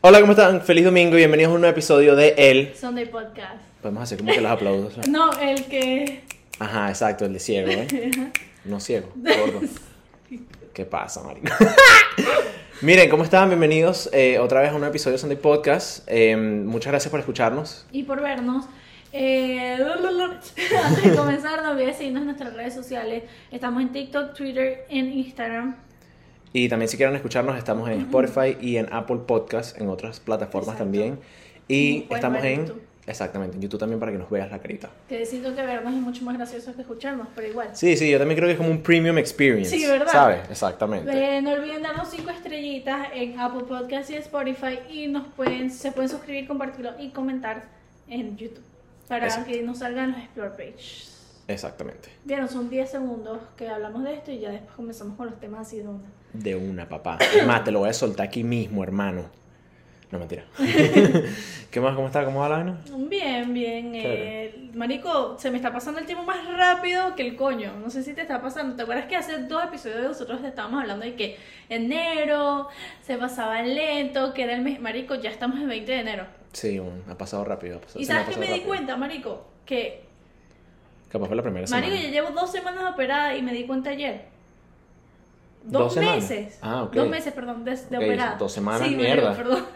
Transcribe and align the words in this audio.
Hola, 0.00 0.20
¿cómo 0.20 0.30
están? 0.30 0.60
Feliz 0.60 0.84
domingo 0.84 1.14
y 1.14 1.16
bienvenidos 1.16 1.50
a 1.50 1.54
un 1.56 1.60
nuevo 1.60 1.72
episodio 1.72 2.14
de 2.14 2.32
El. 2.36 2.72
Sunday 2.76 3.06
Podcast. 3.06 3.56
Podemos 3.82 4.04
hacer 4.04 4.18
como 4.18 4.30
que 4.30 4.40
los 4.40 4.52
aplausos. 4.52 5.08
¿no? 5.08 5.32
No, 5.32 5.40
el 5.40 5.64
que. 5.64 6.22
Ajá, 6.60 6.88
exacto, 6.88 7.24
el 7.24 7.32
de 7.32 7.40
ciego, 7.40 7.68
¿eh? 7.68 7.88
No 8.64 8.78
ciego, 8.78 9.08
gordo. 9.16 9.60
¿Qué 10.72 10.84
pasa, 10.84 11.24
marico? 11.24 11.52
Miren, 12.80 13.10
¿cómo 13.10 13.24
están? 13.24 13.48
Bienvenidos 13.48 14.08
eh, 14.12 14.38
otra 14.38 14.60
vez 14.60 14.70
a 14.70 14.76
un 14.76 14.84
episodio 14.84 15.14
de 15.16 15.18
Sunday 15.18 15.36
Podcast. 15.36 16.06
Eh, 16.06 16.36
muchas 16.36 16.92
gracias 16.92 17.10
por 17.10 17.18
escucharnos. 17.18 17.84
Y 17.90 18.04
por 18.04 18.22
vernos. 18.22 18.66
Eh, 19.12 19.78
antes 20.84 21.02
de 21.02 21.16
comenzar, 21.16 21.60
no 21.64 21.72
olvides 21.72 21.96
seguirnos 21.96 22.20
en 22.20 22.26
nuestras 22.26 22.54
redes 22.54 22.72
sociales. 22.72 23.24
Estamos 23.50 23.82
en 23.82 23.90
TikTok, 23.90 24.32
Twitter, 24.32 24.86
en 24.90 25.12
Instagram. 25.12 25.87
Y 26.52 26.68
también 26.68 26.88
si 26.88 26.96
quieren 26.96 27.14
escucharnos, 27.14 27.56
estamos 27.56 27.88
en 27.90 28.00
Spotify 28.02 28.56
y 28.60 28.76
en 28.76 28.92
Apple 28.92 29.20
Podcast, 29.26 29.78
en 29.80 29.88
otras 29.88 30.20
plataformas 30.20 30.74
Exacto. 30.74 30.84
también. 30.84 31.18
Y 31.68 32.06
estamos 32.10 32.42
en. 32.44 32.66
YouTube. 32.66 32.82
Exactamente, 33.08 33.56
en 33.56 33.62
YouTube 33.62 33.80
también 33.80 33.98
para 33.98 34.12
que 34.12 34.18
nos 34.18 34.28
veas 34.28 34.50
la 34.50 34.58
carita. 34.58 34.90
Que 35.08 35.24
siento 35.24 35.54
que 35.54 35.62
vernos 35.62 35.94
es 35.94 36.00
mucho 36.00 36.22
más 36.24 36.36
gracioso 36.36 36.74
que 36.74 36.82
escucharnos, 36.82 37.26
pero 37.34 37.48
igual. 37.48 37.70
Sí, 37.72 37.96
sí, 37.96 38.10
yo 38.10 38.18
también 38.18 38.36
creo 38.36 38.48
que 38.48 38.52
es 38.52 38.58
como 38.58 38.70
un 38.70 38.82
premium 38.82 39.16
experience. 39.16 39.70
Sí, 39.70 39.86
¿verdad? 39.86 40.12
¿Sabes? 40.12 40.50
Exactamente. 40.50 41.10
Eh, 41.10 41.40
no 41.40 41.52
olviden 41.52 41.82
darnos 41.82 42.08
5 42.10 42.28
estrellitas 42.28 43.08
en 43.14 43.40
Apple 43.40 43.64
Podcast 43.66 44.10
y 44.10 44.16
Spotify. 44.16 44.80
Y 44.90 45.08
nos 45.08 45.26
pueden, 45.28 45.70
se 45.70 45.90
pueden 45.90 46.10
suscribir, 46.10 46.46
compartirlo 46.46 46.92
y 46.98 47.08
comentar 47.08 47.64
en 48.08 48.36
YouTube. 48.36 48.64
Para 49.08 49.24
Exacto. 49.24 49.52
que 49.52 49.62
nos 49.62 49.78
salgan 49.78 50.10
los 50.12 50.20
Explore 50.20 50.50
Pages. 50.50 51.42
Exactamente. 51.48 52.10
Vieron, 52.26 52.46
son 52.46 52.68
10 52.68 52.90
segundos 52.90 53.38
que 53.56 53.70
hablamos 53.70 54.04
de 54.04 54.12
esto 54.12 54.30
y 54.30 54.40
ya 54.40 54.50
después 54.50 54.76
comenzamos 54.76 55.16
con 55.16 55.26
los 55.30 55.40
temas 55.40 55.66
así 55.66 55.78
de 55.78 55.88
una. 55.88 56.04
De 56.38 56.54
una, 56.56 56.88
papá. 56.88 57.18
Más, 57.46 57.64
te 57.64 57.70
lo 57.72 57.80
voy 57.80 57.88
a 57.90 57.92
soltar 57.92 58.26
aquí 58.26 58.44
mismo, 58.44 58.82
hermano. 58.84 59.26
No, 60.10 60.18
mentira. 60.18 60.44
¿Qué 61.70 61.80
más? 61.80 61.94
¿Cómo 61.94 62.06
está? 62.06 62.24
¿Cómo 62.24 62.40
va 62.40 62.48
la 62.48 62.56
vaina? 62.56 62.78
Bien, 62.96 63.52
bien. 63.52 63.92
Eh, 63.94 64.70
marico, 64.74 65.36
se 65.38 65.50
me 65.50 65.56
está 65.58 65.70
pasando 65.72 66.00
el 66.00 66.06
tiempo 66.06 66.24
más 66.24 66.38
rápido 66.56 67.14
que 67.14 67.26
el 67.26 67.36
coño. 67.36 67.72
No 67.82 67.90
sé 67.90 68.02
si 68.02 68.14
te 68.14 68.22
está 68.22 68.40
pasando. 68.40 68.74
¿Te 68.74 68.82
acuerdas 68.82 69.04
que 69.06 69.16
hace 69.16 69.36
dos 69.44 69.64
episodios 69.64 70.00
de 70.00 70.08
nosotros 70.08 70.42
estábamos 70.44 70.80
hablando 70.80 71.04
de 71.04 71.14
que 71.14 71.36
enero 71.68 72.68
se 73.02 73.18
pasaba 73.18 73.60
lento, 73.62 74.32
que 74.32 74.44
era 74.44 74.54
el 74.54 74.62
mes. 74.62 74.80
Marico, 74.80 75.14
ya 75.16 75.28
estamos 75.30 75.58
en 75.60 75.68
20 75.68 75.92
de 75.92 75.98
enero. 76.00 76.26
Sí, 76.52 76.78
un- 76.78 77.04
ha 77.10 77.18
pasado 77.18 77.44
rápido. 77.44 77.76
ha 77.76 77.80
pasado- 77.80 77.98
¿Y 78.00 78.02
me 78.02 78.06
sabes 78.06 78.28
qué 78.28 78.34
pasado 78.34 78.46
me 78.50 78.58
di 78.60 78.64
cuenta, 78.64 78.96
marico? 78.96 79.46
Que, 79.66 80.04
Capaz 81.10 81.26
fue 81.26 81.36
la 81.36 81.42
primera 81.42 81.66
marico, 81.68 81.90
semana. 81.96 82.02
ya 82.02 82.10
llevo 82.10 82.30
dos 82.30 82.50
semanas 82.50 82.84
operada 82.92 83.36
y 83.36 83.42
me 83.42 83.52
di 83.52 83.64
cuenta 83.64 83.90
ayer. 83.90 84.22
Dos, 85.70 85.82
¿Dos 85.82 85.94
semanas? 85.94 86.16
meses. 86.30 86.58
Ah, 86.62 86.82
ok. 86.84 86.92
Dos 86.94 87.08
meses, 87.08 87.32
perdón, 87.34 87.64
de, 87.64 87.76
de 87.76 87.96
operada. 87.98 88.36
dos 88.36 88.52
semanas, 88.52 88.88
Sí, 88.88 88.94
mierda. 88.96 89.34
perdón. 89.36 89.66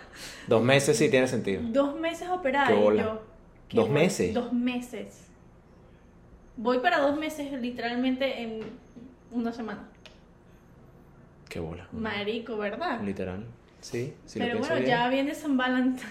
Dos 0.47 0.63
meses 0.63 0.97
sí 0.97 1.11
tiene 1.11 1.27
sentido. 1.29 1.61
Dos 1.65 1.95
meses 2.01 2.29
operada 2.31 2.69
Qué 2.69 2.75
bola. 2.75 3.03
yo. 3.03 3.23
qué 3.69 3.77
¿Dos 3.77 3.91
meses? 3.91 4.35
Dos 4.35 4.53
meses. 4.53 5.27
Voy 6.57 6.79
para 6.79 6.99
dos 7.01 7.17
meses 7.19 7.53
literalmente 7.61 8.43
en 8.43 8.61
una 9.33 9.53
semana. 9.53 9.89
Qué 11.49 11.61
bola. 11.61 11.87
Marico, 11.93 12.57
¿verdad? 12.57 13.01
Literal. 13.03 13.45
Sí, 13.81 14.15
sí 14.25 14.39
Pero 14.39 14.59
bueno, 14.61 14.77
bien. 14.77 14.87
ya 14.87 15.09
viene 15.09 15.35
San 15.35 15.57
Valentín. 15.57 16.07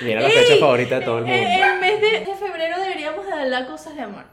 Viene 0.00 0.20
la 0.22 0.28
fecha 0.28 0.56
favorita 0.58 0.98
de 0.98 1.04
todo 1.04 1.18
el 1.18 1.24
mundo. 1.24 1.36
Eh, 1.36 1.60
El 1.62 1.80
mes 1.80 2.00
de, 2.00 2.20
de 2.30 2.36
febrero 2.36 2.80
deberíamos 2.80 3.24
de 3.26 3.32
hablar 3.32 3.66
cosas 3.66 3.94
de 3.94 4.02
amor. 4.02 4.24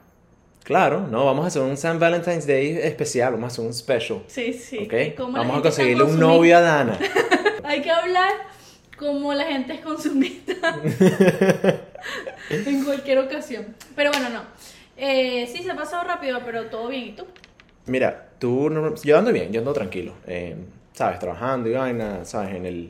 Claro, 0.68 1.08
no, 1.08 1.24
vamos 1.24 1.46
a 1.46 1.48
hacer 1.48 1.62
un 1.62 1.78
San 1.78 1.98
Valentine's 1.98 2.46
Day 2.46 2.78
especial, 2.84 3.32
vamos 3.36 3.46
a 3.46 3.54
hacer 3.54 3.66
un 3.66 3.74
special. 3.74 4.20
Sí, 4.28 4.52
sí. 4.52 4.86
Vamos 5.18 5.60
a 5.60 5.62
conseguirle 5.62 6.04
un 6.04 6.20
novio 6.20 6.58
a 6.58 6.60
Dana. 6.60 7.00
Hay 7.64 7.82
que 7.82 7.90
hablar 7.90 8.34
como 9.00 9.34
la 9.34 9.46
gente 9.46 9.76
es 9.76 9.80
consumista 9.80 10.78
en 12.50 12.84
cualquier 12.84 13.20
ocasión. 13.20 13.76
Pero 13.96 14.12
bueno, 14.12 14.28
no. 14.30 14.42
Eh, 14.98 15.48
sí, 15.50 15.64
se 15.64 15.72
ha 15.72 15.76
pasado 15.76 16.04
rápido, 16.04 16.40
pero 16.46 16.66
todo 16.66 16.90
bien. 16.90 17.04
¿Y 17.06 17.12
tú? 17.14 17.24
Mira, 17.86 18.28
tú, 18.38 18.70
no- 18.70 18.94
yo 18.96 19.18
ando 19.18 19.32
bien, 19.32 19.54
yo 19.54 19.60
ando 19.62 19.72
tranquilo. 19.72 20.16
eh, 20.28 20.54
¿Sabes? 20.92 21.20
Trabajando 21.20 21.70
y 21.70 21.74
vaina, 21.74 22.26
¿sabes? 22.26 22.56
En 22.56 22.66
el... 22.66 22.90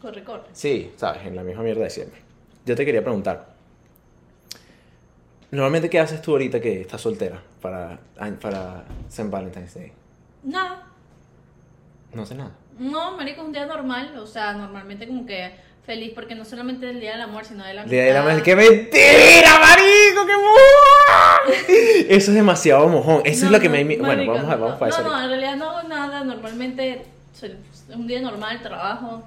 Corre, 0.00 0.24
corre. 0.24 0.44
Sí, 0.54 0.92
¿sabes? 0.96 1.26
En 1.26 1.36
la 1.36 1.42
misma 1.42 1.62
mierda 1.64 1.82
de 1.84 1.90
siempre. 1.90 2.18
Yo 2.64 2.74
te 2.76 2.86
quería 2.86 3.02
preguntar. 3.02 3.51
Normalmente, 5.52 5.90
¿qué 5.90 6.00
haces 6.00 6.22
tú 6.22 6.30
ahorita 6.32 6.60
que 6.60 6.80
estás 6.80 7.00
soltera 7.00 7.40
para, 7.60 7.98
para 8.40 8.84
San 9.10 9.30
Valentine's 9.30 9.74
Day? 9.74 9.92
Nada. 10.44 10.82
No 12.14 12.24
sé 12.24 12.34
nada. 12.34 12.52
No, 12.78 13.16
marico, 13.18 13.42
es 13.42 13.46
un 13.48 13.52
día 13.52 13.66
normal. 13.66 14.18
O 14.18 14.26
sea, 14.26 14.54
normalmente 14.54 15.06
como 15.06 15.26
que 15.26 15.52
feliz 15.84 16.12
porque 16.14 16.34
no 16.34 16.46
solamente 16.46 16.86
es 16.88 16.94
el 16.94 17.00
día 17.00 17.12
del 17.12 17.20
amor, 17.20 17.44
sino 17.44 17.64
de 17.64 17.74
la 17.74 17.84
Día 17.84 18.04
de 18.04 18.12
la 18.14 18.20
amistad. 18.22 18.32
madre- 18.38 18.42
¡Qué 18.42 18.56
mentira, 18.56 19.58
marico! 19.60 20.26
¡Qué 20.26 20.36
mojón! 20.36 22.06
Eso 22.08 22.30
es 22.30 22.34
demasiado 22.34 22.88
mojón. 22.88 23.20
Eso 23.26 23.40
No, 23.42 23.46
es 23.48 23.52
lo 23.52 23.60
que 23.60 23.68
no, 23.68 23.72
me... 23.74 23.96
Bueno, 23.98 24.32
vamos 24.32 24.50
a, 24.50 24.56
vamos 24.56 24.70
no, 24.72 24.78
para 24.78 24.90
eso. 24.90 25.02
No, 25.02 25.10
no, 25.10 25.22
en 25.22 25.28
realidad 25.28 25.56
no 25.56 25.70
hago 25.70 25.86
nada. 25.88 26.24
Normalmente 26.24 27.02
es 27.34 27.50
un 27.94 28.06
día 28.06 28.22
normal, 28.22 28.62
trabajo. 28.62 29.22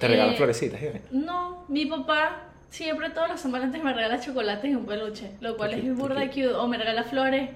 Te 0.00 0.08
regalan 0.08 0.34
Eh, 0.34 0.36
florecitas. 0.36 0.82
¿eh? 0.82 1.00
No, 1.12 1.64
mi 1.68 1.86
papá 1.86 2.42
siempre 2.70 3.10
todas 3.10 3.28
las 3.30 3.40
semanas 3.40 3.70
me 3.82 3.92
regala 3.92 4.20
chocolates 4.20 4.70
y 4.70 4.74
un 4.74 4.86
peluche, 4.86 5.30
lo 5.40 5.56
cual 5.56 5.74
es 5.74 5.96
burda 5.96 6.20
de 6.20 6.28
cute, 6.28 6.48
o 6.54 6.66
me 6.68 6.76
regala 6.78 7.04
flores. 7.04 7.50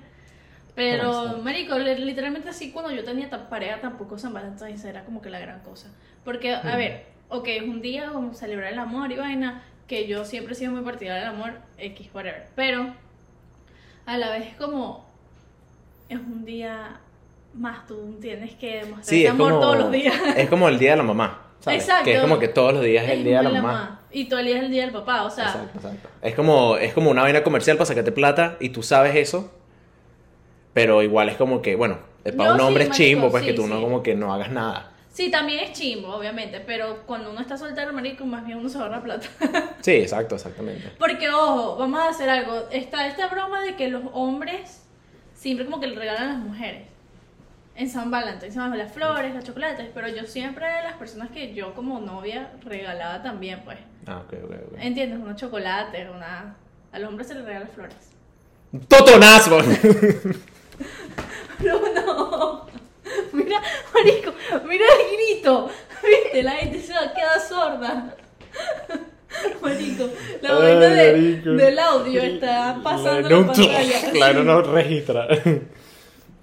Pero, 0.74 1.38
marico, 1.42 1.78
li- 1.78 1.96
literalmente 2.04 2.48
así 2.48 2.72
cuando 2.72 2.90
yo 2.90 3.04
tenía 3.04 3.28
pareja 3.50 3.80
tampoco 3.80 4.18
San 4.18 4.32
Valentín 4.32 4.74
era 4.86 5.04
como 5.04 5.20
que 5.20 5.28
la 5.28 5.38
gran 5.38 5.60
cosa. 5.60 5.88
Porque, 6.24 6.54
a 6.54 6.62
Mm. 6.62 6.76
ver, 6.78 7.04
ok, 7.28 7.48
es 7.48 7.62
un 7.62 7.82
día 7.82 8.10
como 8.12 8.32
celebrar 8.34 8.72
el 8.72 8.78
amor 8.78 9.12
y 9.12 9.16
vaina, 9.16 9.62
que 9.86 10.06
yo 10.06 10.24
siempre 10.24 10.54
he 10.54 10.56
sido 10.56 10.72
muy 10.72 10.80
partidaria 10.82 11.24
del 11.24 11.34
amor, 11.34 11.54
X, 11.76 12.08
whatever. 12.14 12.46
Pero, 12.54 12.94
a 14.06 14.16
la 14.16 14.30
vez 14.30 14.48
es 14.48 14.56
como, 14.56 15.04
es 16.08 16.18
un 16.18 16.44
día 16.46 16.96
más, 17.52 17.86
tú 17.86 18.16
tienes 18.20 18.54
que 18.54 18.76
demostrar 18.78 19.04
Sí, 19.04 19.26
amor 19.26 19.50
como, 19.50 19.60
todos 19.60 19.78
los 19.78 19.92
días. 19.92 20.14
es 20.36 20.48
como 20.48 20.68
el 20.70 20.78
día 20.78 20.92
de 20.92 20.96
la 20.96 21.02
mamá. 21.02 21.38
¿Sabes? 21.62 21.82
Exacto. 21.82 22.04
Que 22.04 22.14
es 22.16 22.20
como 22.20 22.38
que 22.38 22.48
todos 22.48 22.74
los 22.74 22.84
días 22.84 23.04
es 23.04 23.10
el 23.12 23.24
día 23.24 23.38
de 23.38 23.44
la 23.44 23.50
mamá. 23.62 24.00
Y 24.10 24.26
todo 24.26 24.40
el 24.40 24.46
día 24.46 24.58
es 24.58 24.64
el 24.64 24.70
día 24.70 24.82
del 24.82 24.92
papá, 24.92 25.22
o 25.24 25.30
sea, 25.30 25.46
Exacto, 25.46 25.78
exacto. 25.78 26.08
Es 26.20 26.34
como, 26.34 26.76
es 26.76 26.92
como 26.92 27.10
una 27.10 27.22
vaina 27.22 27.42
comercial 27.42 27.78
para 27.78 27.86
sacarte 27.86 28.12
plata 28.12 28.56
y 28.60 28.68
tú 28.68 28.82
sabes 28.82 29.16
eso, 29.16 29.50
pero 30.74 31.02
igual 31.02 31.28
es 31.30 31.36
como 31.36 31.62
que, 31.62 31.76
bueno, 31.76 31.98
eh, 32.24 32.32
para 32.32 32.50
No, 32.50 32.54
un 32.54 32.60
sí, 32.60 32.66
hombre 32.66 32.82
es 32.84 32.88
marico, 32.90 33.04
chimbo, 33.04 33.30
pues 33.30 33.42
sí, 33.44 33.50
que 33.50 33.54
tú 33.54 33.66
no 33.66 33.76
sí. 33.76 33.82
como 33.82 34.02
que 34.02 34.14
no 34.14 34.32
hagas 34.34 34.50
nada. 34.50 34.90
sí, 35.12 35.30
también 35.30 35.60
es 35.60 35.72
chimbo, 35.72 36.14
obviamente, 36.14 36.60
pero 36.60 37.04
cuando 37.06 37.30
uno 37.30 37.40
está 37.40 37.56
soltero, 37.56 37.92
marico, 37.92 38.24
más 38.26 38.44
bien 38.44 38.58
uno 38.58 38.68
se 38.68 38.78
ahorra 38.78 39.02
plata. 39.02 39.26
Sí, 39.80 39.92
exacto, 39.92 40.34
exactamente. 40.36 40.90
Porque, 40.98 41.28
ojo, 41.30 41.76
vamos 41.76 42.00
a 42.00 42.08
hacer 42.10 42.28
algo. 42.28 42.68
Está 42.70 43.06
esta 43.08 43.26
broma 43.28 43.62
de 43.62 43.74
que 43.76 43.88
los 43.88 44.02
hombres 44.12 44.82
siempre 45.34 45.64
como 45.64 45.80
que 45.80 45.88
le 45.88 45.96
regalan 45.96 46.22
a 46.22 46.32
las 46.34 46.38
mujeres. 46.38 46.86
En 47.74 47.88
San 47.88 48.10
Valentín, 48.10 48.52
se 48.52 48.58
llaman 48.58 48.76
las 48.78 48.92
flores, 48.92 49.34
los 49.34 49.44
chocolates, 49.44 49.88
pero 49.94 50.06
yo 50.08 50.24
siempre 50.26 50.66
las 50.82 50.94
personas 50.94 51.30
que 51.30 51.54
yo 51.54 51.74
como 51.74 52.00
novia 52.00 52.50
regalaba 52.64 53.22
también, 53.22 53.60
pues. 53.64 53.78
Ah, 54.06 54.18
ok, 54.26 54.34
ok, 54.44 54.50
ok. 54.72 54.78
¿Entiendes? 54.78 55.18
Unos 55.18 55.36
chocolates, 55.36 56.06
una... 56.14 56.54
A 56.92 56.98
los 56.98 57.08
hombres 57.08 57.28
se 57.28 57.34
les 57.34 57.44
regalan 57.44 57.68
flores. 57.68 57.96
¡Totonazo! 58.88 59.58
No, 61.60 61.80
no. 61.94 62.66
Mira, 63.32 63.60
marico, 63.94 64.32
mira 64.66 64.84
el 64.84 65.16
grito. 65.16 65.70
Viste, 66.02 66.42
la 66.42 66.52
gente 66.52 66.80
se 66.80 66.92
va 66.92 67.02
a 67.02 67.14
quedar 67.14 67.40
sorda. 67.40 68.16
Marico, 69.62 70.08
la 70.40 70.54
vaina 70.54 70.86
de- 70.88 71.36
del 71.42 71.78
audio 71.78 72.20
está 72.20 72.80
pasando 72.82 73.28
No, 73.28 73.36
en 73.36 73.46
la 73.46 73.52
pantalla. 73.52 74.10
Claro, 74.12 74.42
no 74.44 74.62
registra. 74.62 75.28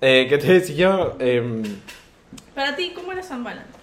Eh, 0.01 0.27
¿Qué 0.29 0.37
te 0.37 0.53
decía 0.53 0.75
yo? 0.75 1.15
Em, 1.19 1.63
Para 2.55 2.75
ti, 2.75 2.91
¿cómo 2.95 3.11
era 3.11 3.23
San 3.23 3.43
Valentín? 3.43 3.79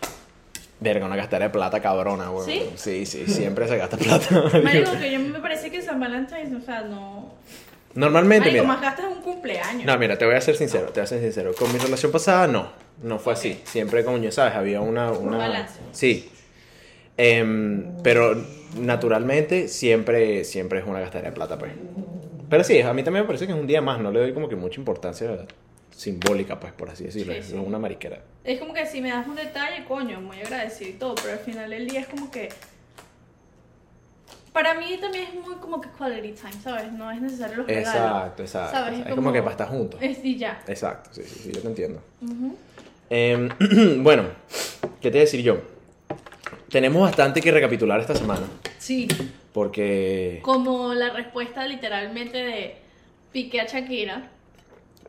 verga, 0.78 1.06
una 1.06 1.16
gastadera 1.16 1.46
de 1.46 1.52
plata 1.52 1.80
cabrona, 1.80 2.28
güey. 2.28 2.44
¿Sí? 2.46 2.70
Sí, 2.76 3.06
sí, 3.06 3.26
siempre 3.26 3.66
se 3.66 3.76
gasta 3.76 3.96
plata. 3.96 4.28
Marico, 4.62 4.92
que 4.98 5.10
yo 5.10 5.18
me 5.20 5.40
parece 5.40 5.70
que 5.70 5.80
San 5.82 5.98
Valentín, 5.98 6.54
o 6.54 6.60
sea, 6.60 6.82
no. 6.82 7.34
Normalmente, 7.94 8.48
Marico, 8.48 8.64
mira. 8.64 8.74
más 8.74 8.82
gastas 8.82 9.06
un 9.06 9.22
cumpleaños. 9.22 9.84
No, 9.84 9.98
mira, 9.98 10.18
te 10.18 10.26
voy 10.26 10.34
a 10.34 10.40
ser 10.40 10.56
sincero, 10.56 10.86
te 10.86 11.00
voy 11.00 11.04
a 11.04 11.06
ser 11.06 11.20
sincero. 11.20 11.54
Con 11.54 11.72
mi 11.72 11.78
relación 11.78 12.12
pasada, 12.12 12.46
no. 12.46 12.68
No 13.02 13.18
fue 13.18 13.32
así. 13.32 13.60
Siempre, 13.64 14.04
coño, 14.04 14.30
¿sabes? 14.30 14.54
Había 14.54 14.80
una... 14.80 15.10
una... 15.12 15.38
balance. 15.38 15.80
Sí. 15.92 16.30
Em, 17.16 17.96
pero 18.02 18.36
naturalmente 18.78 19.68
siempre, 19.68 20.44
siempre 20.44 20.80
es 20.80 20.86
una 20.86 21.00
gastadera 21.00 21.30
de 21.30 21.34
plata, 21.34 21.58
pues. 21.58 21.72
Pero 22.50 22.62
sí, 22.64 22.80
a 22.80 22.92
mí 22.92 23.02
también 23.02 23.24
me 23.24 23.26
parece 23.26 23.46
que 23.46 23.52
es 23.52 23.58
un 23.58 23.66
día 23.66 23.80
más. 23.80 23.98
No 23.98 24.10
le 24.10 24.20
doy 24.20 24.34
como 24.34 24.48
que 24.48 24.56
mucha 24.56 24.78
importancia 24.78 25.46
simbólica, 25.96 26.60
pues, 26.60 26.72
por 26.72 26.90
así 26.90 27.04
decirlo. 27.04 27.32
Sí, 27.32 27.38
Es 27.38 27.46
sí. 27.46 27.54
una 27.54 27.78
mariquera. 27.78 28.22
Es 28.44 28.60
como 28.60 28.74
que 28.74 28.86
si 28.86 29.00
me 29.00 29.08
das 29.10 29.26
un 29.26 29.34
detalle, 29.34 29.84
coño, 29.86 30.20
muy 30.20 30.38
agradecido 30.40 30.90
y 30.90 30.94
todo, 30.94 31.14
pero 31.16 31.32
al 31.32 31.38
final 31.40 31.70
del 31.70 31.88
día 31.88 32.00
es 32.00 32.06
como 32.06 32.30
que. 32.30 32.50
Para 34.52 34.74
mí 34.74 34.96
también 35.00 35.24
es 35.28 35.34
muy 35.34 35.56
como 35.56 35.80
que 35.80 35.88
quality 35.90 36.32
time, 36.32 36.52
¿sabes? 36.62 36.92
No 36.92 37.10
es 37.10 37.20
necesario 37.20 37.56
los 37.58 37.66
regalos. 37.66 37.88
Exacto, 37.94 38.42
exacto. 38.42 38.76
¿Sabes? 38.76 39.06
Es 39.06 39.14
como, 39.14 39.32
que 39.32 39.40
para 39.40 39.50
estar 39.50 39.68
juntos. 39.68 40.00
Es, 40.02 40.24
y 40.24 40.38
ya. 40.38 40.62
Exacto, 40.66 41.10
sí, 41.12 41.22
sí, 41.24 41.40
sí, 41.44 41.52
yo 41.52 41.60
te 41.60 41.68
entiendo. 41.68 42.02
Ujú. 42.22 42.56
Em, 43.10 43.48
bueno, 44.02 44.24
¿Qué 45.00 45.10
te 45.10 45.18
decir 45.18 45.42
yo? 45.42 45.58
Tenemos 46.70 47.00
bastante 47.02 47.40
que 47.40 47.52
recapitular 47.52 48.00
esta 48.00 48.14
semana. 48.14 48.46
Sí. 48.78 49.06
Porque 49.52 50.40
Como 50.42 50.94
la 50.94 51.10
respuesta 51.10 51.66
literalmente 51.66 52.38
de 52.38 52.76
Piqué 53.32 53.60
a 53.60 53.66
Shakira. 53.66 54.30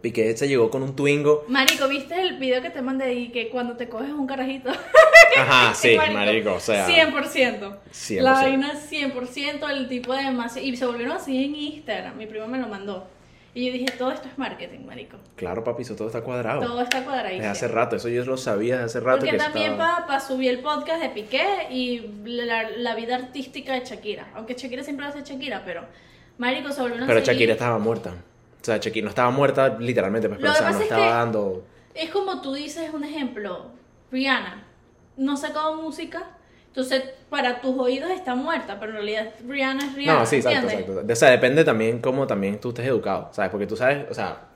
Piqué 0.01 0.35
se 0.37 0.47
llegó 0.47 0.69
con 0.69 0.83
un 0.83 0.95
Twingo. 0.95 1.45
Marico, 1.47 1.87
¿viste 1.87 2.19
el 2.21 2.37
video 2.37 2.61
que 2.61 2.69
te 2.69 2.81
mandé 2.81 3.13
y 3.13 3.29
que 3.29 3.49
cuando 3.49 3.75
te 3.75 3.89
coges 3.89 4.11
un 4.11 4.27
carajito? 4.27 4.69
Ajá, 5.37 5.73
sí, 5.73 5.97
marico, 6.13 6.53
o 6.53 6.59
sea. 6.59 6.87
100%. 6.87 7.77
100%. 7.91 8.21
La 8.21 8.33
vaina 8.33 8.73
100%, 8.73 9.69
el 9.69 9.87
tipo 9.87 10.13
de 10.13 10.23
demasiado. 10.23 10.67
Y 10.67 10.75
se 10.75 10.85
volvieron 10.85 11.15
así 11.15 11.43
en 11.43 11.55
Instagram. 11.55 12.17
Mi 12.17 12.25
primo 12.25 12.47
me 12.47 12.57
lo 12.57 12.67
mandó. 12.67 13.07
Y 13.53 13.65
yo 13.65 13.73
dije, 13.73 13.87
todo 13.97 14.11
esto 14.11 14.27
es 14.27 14.37
marketing, 14.37 14.85
marico. 14.85 15.17
Claro, 15.35 15.63
papi, 15.63 15.81
eso 15.81 15.95
todo 15.95 16.07
está 16.07 16.21
cuadrado. 16.21 16.61
Todo 16.61 16.81
está 16.81 17.03
cuadradísimo. 17.03 17.41
Desde 17.41 17.65
hace 17.65 17.67
rato, 17.67 17.95
eso 17.95 18.07
yo 18.07 18.23
lo 18.23 18.37
sabía 18.37 18.75
desde 18.75 18.85
hace 18.85 18.99
rato. 18.99 19.19
Porque 19.19 19.31
que 19.31 19.37
también 19.37 19.71
estaba... 19.71 20.05
para 20.05 20.19
subir 20.19 20.51
el 20.51 20.59
podcast 20.59 21.01
de 21.01 21.09
Piqué 21.09 21.67
y 21.71 22.07
la, 22.23 22.69
la 22.69 22.93
vida 22.93 23.15
artística 23.15 23.73
de 23.73 23.83
Shakira. 23.83 24.27
Aunque 24.35 24.53
Shakira 24.53 24.83
siempre 24.83 25.07
hace 25.07 25.23
Shakira, 25.23 25.63
pero 25.65 25.85
Marico 26.37 26.71
se 26.71 26.81
volvió 26.81 26.97
una 26.97 27.07
Pero 27.07 27.19
Shakira 27.21 27.53
estaba 27.53 27.79
muerta. 27.79 28.13
O 28.61 28.65
sea, 28.65 28.77
Shakira 28.77 29.05
no 29.05 29.09
estaba 29.09 29.29
muerta 29.31 29.77
literalmente, 29.79 30.27
pues, 30.27 30.39
pero 30.39 30.51
Lo 30.51 30.53
o 30.53 30.55
que 30.55 30.59
sea, 30.59 30.67
pasa 30.67 30.77
no 30.79 30.83
es 30.83 30.91
estaba 30.91 31.07
que- 31.07 31.13
dando. 31.13 31.63
Es 31.93 32.09
como 32.11 32.41
tú 32.41 32.53
dices 32.53 32.91
un 32.93 33.03
ejemplo, 33.03 33.67
Rihanna 34.11 34.63
no 35.17 35.33
ha 35.33 35.37
sacado 35.37 35.75
música, 35.81 36.23
entonces 36.67 37.03
para 37.29 37.59
tus 37.61 37.77
oídos 37.77 38.11
está 38.11 38.35
muerta, 38.35 38.79
pero 38.79 38.91
en 38.91 38.97
realidad 38.97 39.33
Rihanna 39.47 39.85
es 39.87 39.95
Rihanna. 39.95 40.19
No, 40.19 40.25
sí, 40.25 40.35
exacto, 40.37 40.59
¿entiendes? 40.59 40.87
exacto. 40.89 41.13
O 41.13 41.15
sea, 41.15 41.29
depende 41.31 41.63
también 41.63 41.99
cómo 41.99 42.27
también 42.27 42.59
tú 42.59 42.69
estés 42.69 42.85
educado, 42.85 43.29
¿sabes? 43.31 43.49
Porque 43.51 43.65
tú 43.65 43.75
sabes, 43.75 44.05
o 44.11 44.13
sea, 44.13 44.46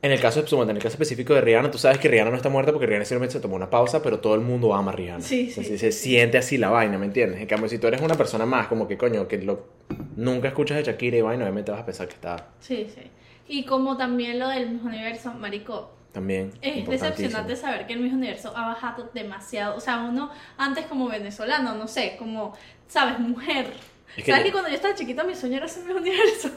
en 0.00 0.12
el 0.12 0.20
caso, 0.20 0.44
en 0.62 0.70
el 0.70 0.78
caso 0.78 0.88
específico 0.88 1.34
de 1.34 1.40
Rihanna, 1.40 1.70
tú 1.70 1.78
sabes 1.78 1.98
que 1.98 2.08
Rihanna 2.08 2.30
no 2.30 2.36
está 2.36 2.48
muerta 2.48 2.72
porque 2.72 2.86
Rihanna 2.86 3.04
simplemente 3.04 3.32
se 3.32 3.40
tomó 3.40 3.56
una 3.56 3.68
pausa, 3.68 4.00
pero 4.00 4.20
todo 4.20 4.36
el 4.36 4.42
mundo 4.42 4.72
ama 4.74 4.92
a 4.92 4.94
Rihanna. 4.94 5.22
Sí, 5.22 5.50
sí. 5.50 5.64
si 5.64 5.76
se 5.76 5.90
siente 5.90 6.38
así 6.38 6.56
la 6.56 6.70
vaina, 6.70 6.98
¿me 6.98 7.06
entiendes? 7.06 7.40
En 7.40 7.46
cambio, 7.46 7.68
si 7.68 7.78
tú 7.78 7.88
eres 7.88 8.00
una 8.00 8.14
persona 8.14 8.46
más, 8.46 8.68
como 8.68 8.86
que 8.86 8.96
coño, 8.96 9.26
que 9.26 9.38
lo, 9.38 9.66
nunca 10.16 10.48
escuchas 10.48 10.76
de 10.76 10.84
Shakira 10.84 11.16
y 11.16 11.22
vaina, 11.22 11.44
obviamente 11.44 11.72
vas 11.72 11.80
a 11.80 11.84
pensar 11.86 12.06
que 12.06 12.14
está 12.14 12.48
Sí, 12.60 12.86
sí. 12.94 13.02
Y 13.48 13.64
como 13.64 13.96
también 13.96 14.38
lo 14.38 14.48
del 14.48 14.78
Universo, 14.84 15.32
Marico, 15.34 15.90
también. 16.12 16.52
es 16.62 16.86
decepcionante 16.86 17.56
saber 17.56 17.86
que 17.86 17.94
el 17.94 18.00
Miss 18.00 18.12
Universo 18.12 18.52
ha 18.56 18.68
bajado 18.68 19.10
demasiado. 19.14 19.76
O 19.76 19.80
sea, 19.80 20.06
uno 20.08 20.30
antes 20.58 20.86
como 20.86 21.08
venezolano, 21.08 21.74
no 21.74 21.88
sé, 21.88 22.16
como, 22.18 22.54
¿sabes? 22.86 23.18
Mujer. 23.18 23.66
Es 24.16 24.24
que 24.24 24.30
¿Sabes 24.30 24.46
que 24.46 24.52
cuando 24.52 24.68
yo 24.68 24.76
estaba 24.76 24.94
chiquita 24.94 25.24
mi 25.24 25.34
sueño 25.34 25.56
era 25.56 25.66
ser 25.66 25.84
Miss 25.84 25.96
Universo? 25.96 26.50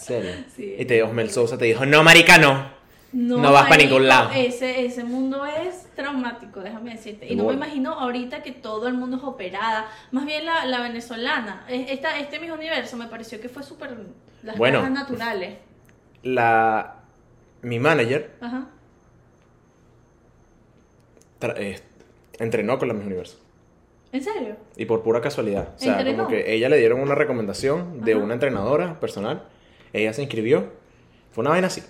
¿En 0.00 0.04
serio? 0.06 0.30
Sí. 0.56 0.76
Y 0.78 0.84
te 0.84 1.02
Osmel 1.02 1.30
Sousa 1.30 1.56
te 1.58 1.66
dijo, 1.66 1.86
no, 1.86 2.02
marica, 2.02 2.38
no. 2.38 2.78
No, 3.12 3.38
No 3.38 3.52
vas 3.52 3.64
pa' 3.64 3.70
marico, 3.70 3.88
ningún 3.94 4.08
lado. 4.08 4.30
Ese, 4.34 4.84
ese 4.84 5.02
mundo 5.02 5.44
es 5.44 5.88
traumático, 5.96 6.60
déjame 6.60 6.92
decirte. 6.92 7.26
Y 7.26 7.34
no 7.34 7.44
me 7.46 7.54
imagino 7.54 7.92
ahorita 7.94 8.42
que 8.44 8.52
todo 8.52 8.86
el 8.86 8.94
mundo 8.94 9.16
es 9.16 9.24
operada. 9.24 9.88
Más 10.12 10.26
bien 10.26 10.44
la, 10.46 10.64
la 10.66 10.80
venezolana. 10.80 11.64
Es- 11.68 11.90
Esta, 11.90 12.18
este 12.20 12.38
Miss 12.38 12.50
Universo 12.52 12.96
me 12.96 13.06
pareció 13.08 13.40
que 13.40 13.48
fue 13.48 13.62
súper. 13.64 13.96
Las 14.44 14.56
Bueno. 14.56 14.78
cosas 14.78 14.92
naturales. 14.92 15.58
La... 16.22 16.96
Mi 17.62 17.78
manager 17.80 18.30
Ajá. 18.40 18.68
tra- 21.40 21.54
eh, 21.58 21.80
entrenó 22.38 22.78
con 22.78 22.88
la 22.88 22.94
Miss 22.94 23.06
Universo. 23.06 23.38
¿En 24.12 24.22
serio? 24.22 24.56
Y 24.76 24.86
por 24.86 25.02
pura 25.02 25.20
casualidad. 25.20 25.70
O 25.76 25.78
sea, 25.78 25.94
¿Entrenó? 25.98 26.24
como 26.24 26.28
que 26.36 26.52
ella 26.54 26.68
le 26.68 26.78
dieron 26.78 27.00
una 27.00 27.14
recomendación 27.14 28.00
de 28.02 28.12
Ajá. 28.14 28.22
una 28.22 28.34
entrenadora 28.34 28.98
personal. 29.00 29.42
Ella 29.92 30.12
se 30.12 30.22
inscribió. 30.22 30.72
Fue 31.32 31.42
una 31.42 31.50
vaina 31.50 31.66
así. 31.68 31.82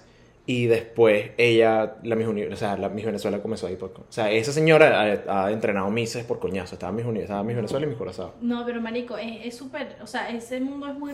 Y 0.47 0.67
después 0.67 1.31
ella, 1.37 1.97
la 2.03 2.17
Miss, 2.17 2.27
o 2.27 2.57
sea, 2.57 2.77
la 2.77 2.89
Miss 2.89 3.05
Venezuela 3.05 3.41
comenzó 3.41 3.69
ahí 3.69 3.77
por... 3.77 3.91
O 3.91 4.07
sea, 4.09 4.33
esa 4.33 4.53
señora 4.53 5.23
ha, 5.29 5.47
ha 5.47 5.53
entrenado 5.53 5.91
Misses 5.91 6.25
por 6.25 6.41
coñazo. 6.41 6.75
Estaba 6.75 6.93
Miss, 6.93 7.07
estaba 7.21 7.45
Miss 7.45 7.57
Venezuela 7.57 7.87
y 7.87 7.89
Miss 7.89 7.99
Curazao. 7.99 8.35
No, 8.41 8.65
pero 8.67 8.81
marico, 8.81 9.17
es 9.17 9.57
súper. 9.57 9.97
O 10.03 10.07
sea, 10.07 10.29
ese 10.31 10.59
mundo 10.61 10.89
es 10.89 10.99
muy. 10.99 11.13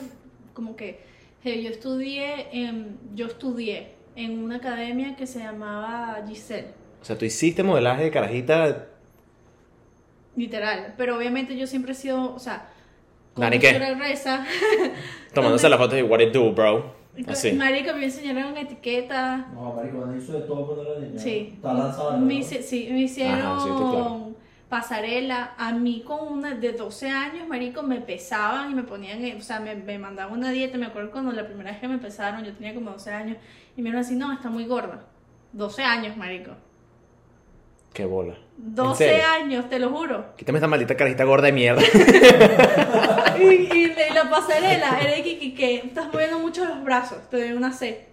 Como 0.54 0.74
que. 0.74 1.00
Yo 1.44 1.68
estudié. 1.68 2.48
En, 2.52 2.98
yo 3.14 3.26
estudié 3.26 3.88
en 4.14 4.42
una 4.42 4.56
academia 4.56 5.16
que 5.16 5.26
se 5.26 5.40
llamaba 5.40 6.24
Giselle. 6.26 6.68
O 7.02 7.04
sea, 7.04 7.18
tú 7.18 7.24
hiciste 7.26 7.62
modelaje 7.62 8.04
de 8.04 8.10
carajita... 8.10 8.86
Literal. 10.34 10.94
Pero 10.96 11.16
obviamente 11.16 11.56
yo 11.58 11.66
siempre 11.66 11.92
he 11.92 11.94
sido. 11.94 12.34
O 12.34 12.38
sea. 12.38 12.72
Dani, 13.36 13.58
¿qué? 13.58 13.72
Tomándose 15.34 15.68
las 15.68 15.78
fotos 15.78 15.94
de 15.96 16.02
What 16.02 16.20
It 16.20 16.32
Do, 16.32 16.52
bro. 16.52 16.94
Así. 17.26 17.52
Marico, 17.52 17.94
me 17.94 18.04
enseñaron 18.04 18.56
etiqueta. 18.56 19.48
No, 19.54 19.72
marico, 19.74 19.98
cuando 19.98 20.16
hizo 20.16 20.32
de 20.32 20.40
todo 20.40 20.66
cuando 20.66 20.92
era 20.92 21.00
niña. 21.00 21.18
Sí. 21.18 21.52
Está 21.54 21.72
lanzado. 21.72 22.18
Me, 22.18 22.34
hice- 22.34 22.62
sí, 22.62 22.88
me 22.90 23.00
hicieron 23.00 23.40
Ajá, 23.40 23.60
sí, 23.60 23.68
claro. 23.68 24.30
pasarela. 24.68 25.54
A 25.56 25.72
mí 25.72 26.02
con 26.06 26.30
una 26.30 26.54
de 26.54 26.72
12 26.72 27.08
años, 27.08 27.48
marico, 27.48 27.82
me 27.82 28.00
pesaban 28.02 28.70
y 28.70 28.74
me 28.74 28.82
ponían, 28.82 29.24
en- 29.24 29.38
o 29.38 29.40
sea, 29.40 29.60
me, 29.60 29.74
me 29.74 29.98
mandaban 29.98 30.34
una 30.34 30.50
dieta. 30.50 30.76
Me 30.76 30.86
acuerdo 30.86 31.10
cuando 31.10 31.32
la 31.32 31.46
primera 31.46 31.70
vez 31.70 31.80
que 31.80 31.88
me 31.88 31.98
pesaron, 31.98 32.44
yo 32.44 32.52
tenía 32.52 32.74
como 32.74 32.90
12 32.90 33.10
años, 33.10 33.38
y 33.76 33.80
me 33.82 33.88
dijeron 33.90 34.00
así, 34.04 34.14
no, 34.16 34.32
está 34.32 34.50
muy 34.50 34.66
gorda. 34.66 35.04
12 35.52 35.82
años, 35.84 36.16
marico. 36.18 36.52
Qué 37.96 38.04
bola. 38.04 38.34
¿En 38.58 38.74
12 38.74 39.04
serio? 39.04 39.24
años, 39.26 39.68
te 39.70 39.78
lo 39.78 39.88
juro. 39.88 40.34
Quítame 40.36 40.58
esta 40.58 40.68
maldita 40.68 40.96
carajita 40.96 41.24
gorda 41.24 41.46
de 41.46 41.52
mierda. 41.52 41.82
Y, 43.38 43.42
y 43.44 43.86
la- 43.94 44.08
y 44.08 44.14
la 44.14 44.30
pasarela 44.30 44.98
era 45.00 45.14
de 45.16 45.22
que, 45.22 45.54
que, 45.54 45.74
estás 45.76 46.12
moviendo 46.12 46.38
mucho 46.38 46.64
los 46.64 46.82
brazos, 46.84 47.18
te 47.30 47.36
doy 47.38 47.52
una 47.52 47.70
C. 47.72 48.06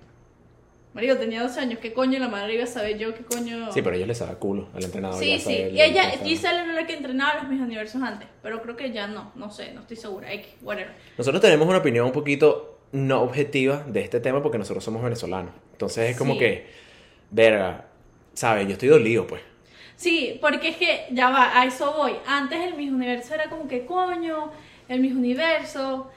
Marico, 0.94 1.16
tenía 1.16 1.42
12 1.42 1.60
años, 1.62 1.80
¿qué 1.80 1.94
coño 1.94 2.20
la 2.20 2.28
madre 2.28 2.56
iba 2.56 2.66
a 2.66 2.68
saber 2.68 2.98
yo? 2.98 3.16
¿Qué 3.16 3.24
coño? 3.24 3.72
Sí, 3.72 3.82
pero 3.82 3.96
ella 3.96 4.06
le 4.06 4.14
sabe 4.16 4.36
culo 4.36 4.68
al 4.76 4.84
entrenador. 4.84 5.18
Sí, 5.18 5.40
sí. 5.40 5.54
Y 5.72 5.82
ella. 5.82 6.04
Giselle 6.24 6.60
era 6.64 6.74
la 6.74 6.86
que 6.86 6.94
entrenaba 6.96 7.36
los 7.42 7.50
mis 7.50 7.62
universos 7.62 8.02
antes, 8.04 8.28
pero 8.44 8.62
creo 8.62 8.76
que 8.76 8.92
ya 8.92 9.08
no, 9.08 9.32
no 9.36 9.50
sé, 9.50 9.72
no 9.74 9.82
estoy 9.82 9.96
segura. 9.98 10.32
X, 10.34 10.48
whatever. 10.62 10.92
Nosotros 11.18 11.42
tenemos 11.42 11.68
una 11.68 11.78
opinión 11.80 12.06
un 12.06 12.12
poquito 12.12 12.80
no 12.92 13.22
objetiva 13.22 13.84
de 13.88 14.02
este 14.02 14.20
tema 14.20 14.44
porque 14.44 14.58
nosotros 14.58 14.84
somos 14.84 15.02
venezolanos. 15.02 15.54
Entonces 15.72 16.12
es 16.12 16.18
como 16.18 16.34
Sí. 16.34 16.40
que, 16.40 16.68
verga, 17.32 17.86
¿sabes? 18.34 18.68
Yo 18.68 18.74
estoy 18.74 18.90
dolido, 18.90 19.26
pues. 19.26 19.42
Sí, 19.96 20.38
porque 20.42 20.70
es 20.70 20.78
que 20.78 21.08
ya 21.12 21.30
va, 21.30 21.60
a 21.60 21.66
eso 21.66 21.94
voy. 21.94 22.14
Antes 22.28 22.60
el 22.62 22.76
Miss 22.76 22.92
Universo 22.92 23.34
era 23.34 23.50
como 23.50 23.68
que 23.68 23.86
coño, 23.86 24.52
el 24.88 25.00
Miss 25.00 25.14
Universo, 25.14 26.12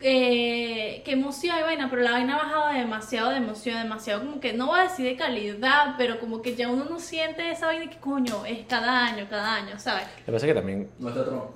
eh, 0.00 1.02
qué 1.04 1.12
emoción 1.12 1.56
y 1.58 1.62
vaina, 1.62 1.88
pero 1.88 2.02
la 2.02 2.12
vaina 2.12 2.34
ha 2.34 2.42
bajado 2.42 2.72
demasiado 2.72 3.30
de 3.30 3.36
emoción, 3.36 3.80
demasiado 3.80 4.24
como 4.24 4.40
que 4.40 4.52
no 4.52 4.66
voy 4.66 4.80
a 4.80 4.82
decir 4.84 5.06
de 5.06 5.16
calidad, 5.16 5.94
pero 5.96 6.18
como 6.18 6.42
que 6.42 6.56
ya 6.56 6.68
uno 6.68 6.84
no 6.84 6.98
siente 6.98 7.50
esa 7.50 7.66
vaina 7.66 7.88
que 7.88 7.98
coño, 7.98 8.44
es 8.44 8.66
cada 8.66 9.06
año, 9.06 9.26
cada 9.30 9.54
año, 9.54 9.78
¿sabes? 9.78 10.06
Lo 10.20 10.26
que 10.26 10.32
pasa 10.32 10.46
es 10.46 10.50
que 10.50 10.58
también 10.58 10.88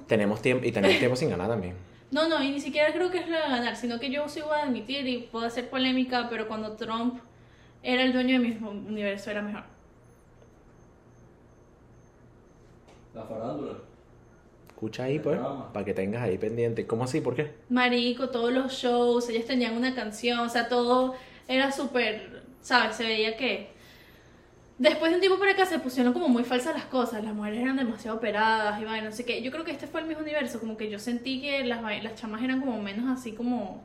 tenemos 0.07 0.41
tiempo 0.41 0.65
y 0.65 0.71
tenemos 0.71 0.99
tiempo 0.99 1.17
sin 1.17 1.31
ganar 1.31 1.49
también. 1.49 1.75
No, 2.13 2.29
no, 2.29 2.41
y 2.41 2.53
ni 2.53 2.61
siquiera 2.61 2.93
creo 2.93 3.11
que 3.11 3.19
es 3.19 3.29
lo 3.29 3.37
de 3.37 3.43
ganar, 3.43 3.75
sino 3.75 3.99
que 3.99 4.11
yo 4.11 4.29
sí 4.29 4.41
voy 4.41 4.57
a 4.57 4.63
admitir 4.63 5.07
y 5.09 5.23
puedo 5.23 5.45
hacer 5.45 5.69
polémica, 5.69 6.29
pero 6.31 6.47
cuando 6.47 6.77
Trump 6.77 7.21
era 7.83 8.03
el 8.03 8.13
dueño 8.13 8.41
de 8.41 8.49
mi 8.49 8.59
universo 8.65 9.31
era 9.31 9.43
mejor. 9.43 9.65
La 13.17 13.23
farándula. 13.23 13.73
Escucha 14.69 15.05
ahí, 15.05 15.19
pues, 15.19 15.41
para 15.73 15.87
que 15.87 15.95
tengas 15.95 16.23
ahí 16.23 16.37
pendiente. 16.37 16.87
¿Cómo 16.87 17.05
así? 17.05 17.23
¿Por 17.23 17.35
qué? 17.35 17.55
Marico, 17.71 18.29
todos 18.29 18.53
los 18.53 18.73
shows, 18.73 19.31
ellas 19.31 19.47
tenían 19.47 19.75
una 19.75 19.95
canción, 19.95 20.41
o 20.41 20.49
sea, 20.51 20.69
todo 20.69 21.15
era 21.49 21.73
súper, 21.73 22.43
¿sabes? 22.61 22.97
Se 22.97 23.05
veía 23.05 23.39
que... 23.39 23.75
Después 24.77 25.11
de 25.11 25.15
un 25.15 25.21
tiempo 25.23 25.39
para 25.39 25.53
acá 25.53 25.65
se 25.65 25.79
pusieron 25.79 26.13
como 26.13 26.29
muy 26.29 26.45
falsas 26.45 26.75
las 26.75 26.85
cosas, 26.85 27.25
las 27.25 27.33
mujeres 27.33 27.63
eran 27.63 27.79
demasiado 27.79 28.19
operadas 28.19 28.79
y 28.79 28.85
vaina, 28.85 29.09
no 29.09 29.17
sé 29.17 29.25
qué. 29.25 29.41
Yo 29.41 29.51
creo 29.51 29.65
que 29.65 29.71
este 29.71 29.87
fue 29.87 30.03
el 30.03 30.07
mismo 30.07 30.23
universo, 30.23 30.61
como 30.61 30.77
que 30.77 30.91
yo 30.91 30.99
sentí 30.99 31.41
que 31.41 31.65
las, 31.65 31.81
las 32.03 32.15
chamas 32.17 32.43
eran 32.43 32.61
como 32.61 32.83
menos 32.83 33.09
así 33.19 33.33
como 33.33 33.83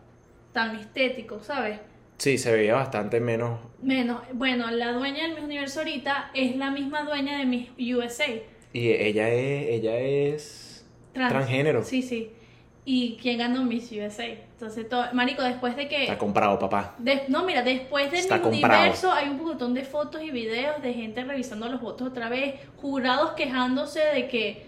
tan 0.52 0.76
estéticos, 0.76 1.46
¿sabes? 1.46 1.80
Sí, 2.18 2.38
se 2.38 2.52
veía 2.52 2.74
bastante 2.74 3.22
menos. 3.22 3.62
Menos, 3.82 4.24
bueno, 4.34 4.70
la 4.72 4.92
dueña 4.92 5.24
del 5.24 5.36
Miss 5.36 5.46
Universo 5.46 5.80
ahorita 5.80 6.32
es 6.34 6.58
la 6.58 6.70
misma 6.70 7.04
dueña 7.04 7.38
de 7.38 7.46
Miss 7.46 7.70
USA. 7.96 8.28
Y 8.74 8.90
ella 8.90 9.30
es, 9.30 9.68
ella 9.70 9.98
es 10.00 10.86
Trans. 11.14 11.30
transgénero. 11.32 11.84
Sí, 11.84 12.02
sí. 12.02 12.32
¿Y 12.84 13.18
quién 13.22 13.38
ganó 13.38 13.64
Miss 13.64 13.92
USA? 13.92 14.26
Entonces, 14.26 14.90
todo, 14.90 15.06
Marico, 15.14 15.44
después 15.44 15.76
de 15.76 15.88
que... 15.88 16.04
Está 16.04 16.18
comprado, 16.18 16.58
papá. 16.58 16.96
De- 16.98 17.24
no, 17.28 17.44
mira, 17.46 17.62
después 17.62 18.10
del 18.10 18.22
Está 18.22 18.42
comprado. 18.42 18.80
universo 18.82 19.12
hay 19.12 19.30
un 19.30 19.44
montón 19.44 19.74
de 19.76 19.84
fotos 19.84 20.24
y 20.24 20.32
videos 20.32 20.82
de 20.82 20.94
gente 20.94 21.24
revisando 21.24 21.68
los 21.70 21.80
votos 21.80 22.08
otra 22.08 22.28
vez, 22.28 22.56
jurados 22.78 23.32
quejándose 23.34 24.00
de 24.00 24.28
que, 24.28 24.66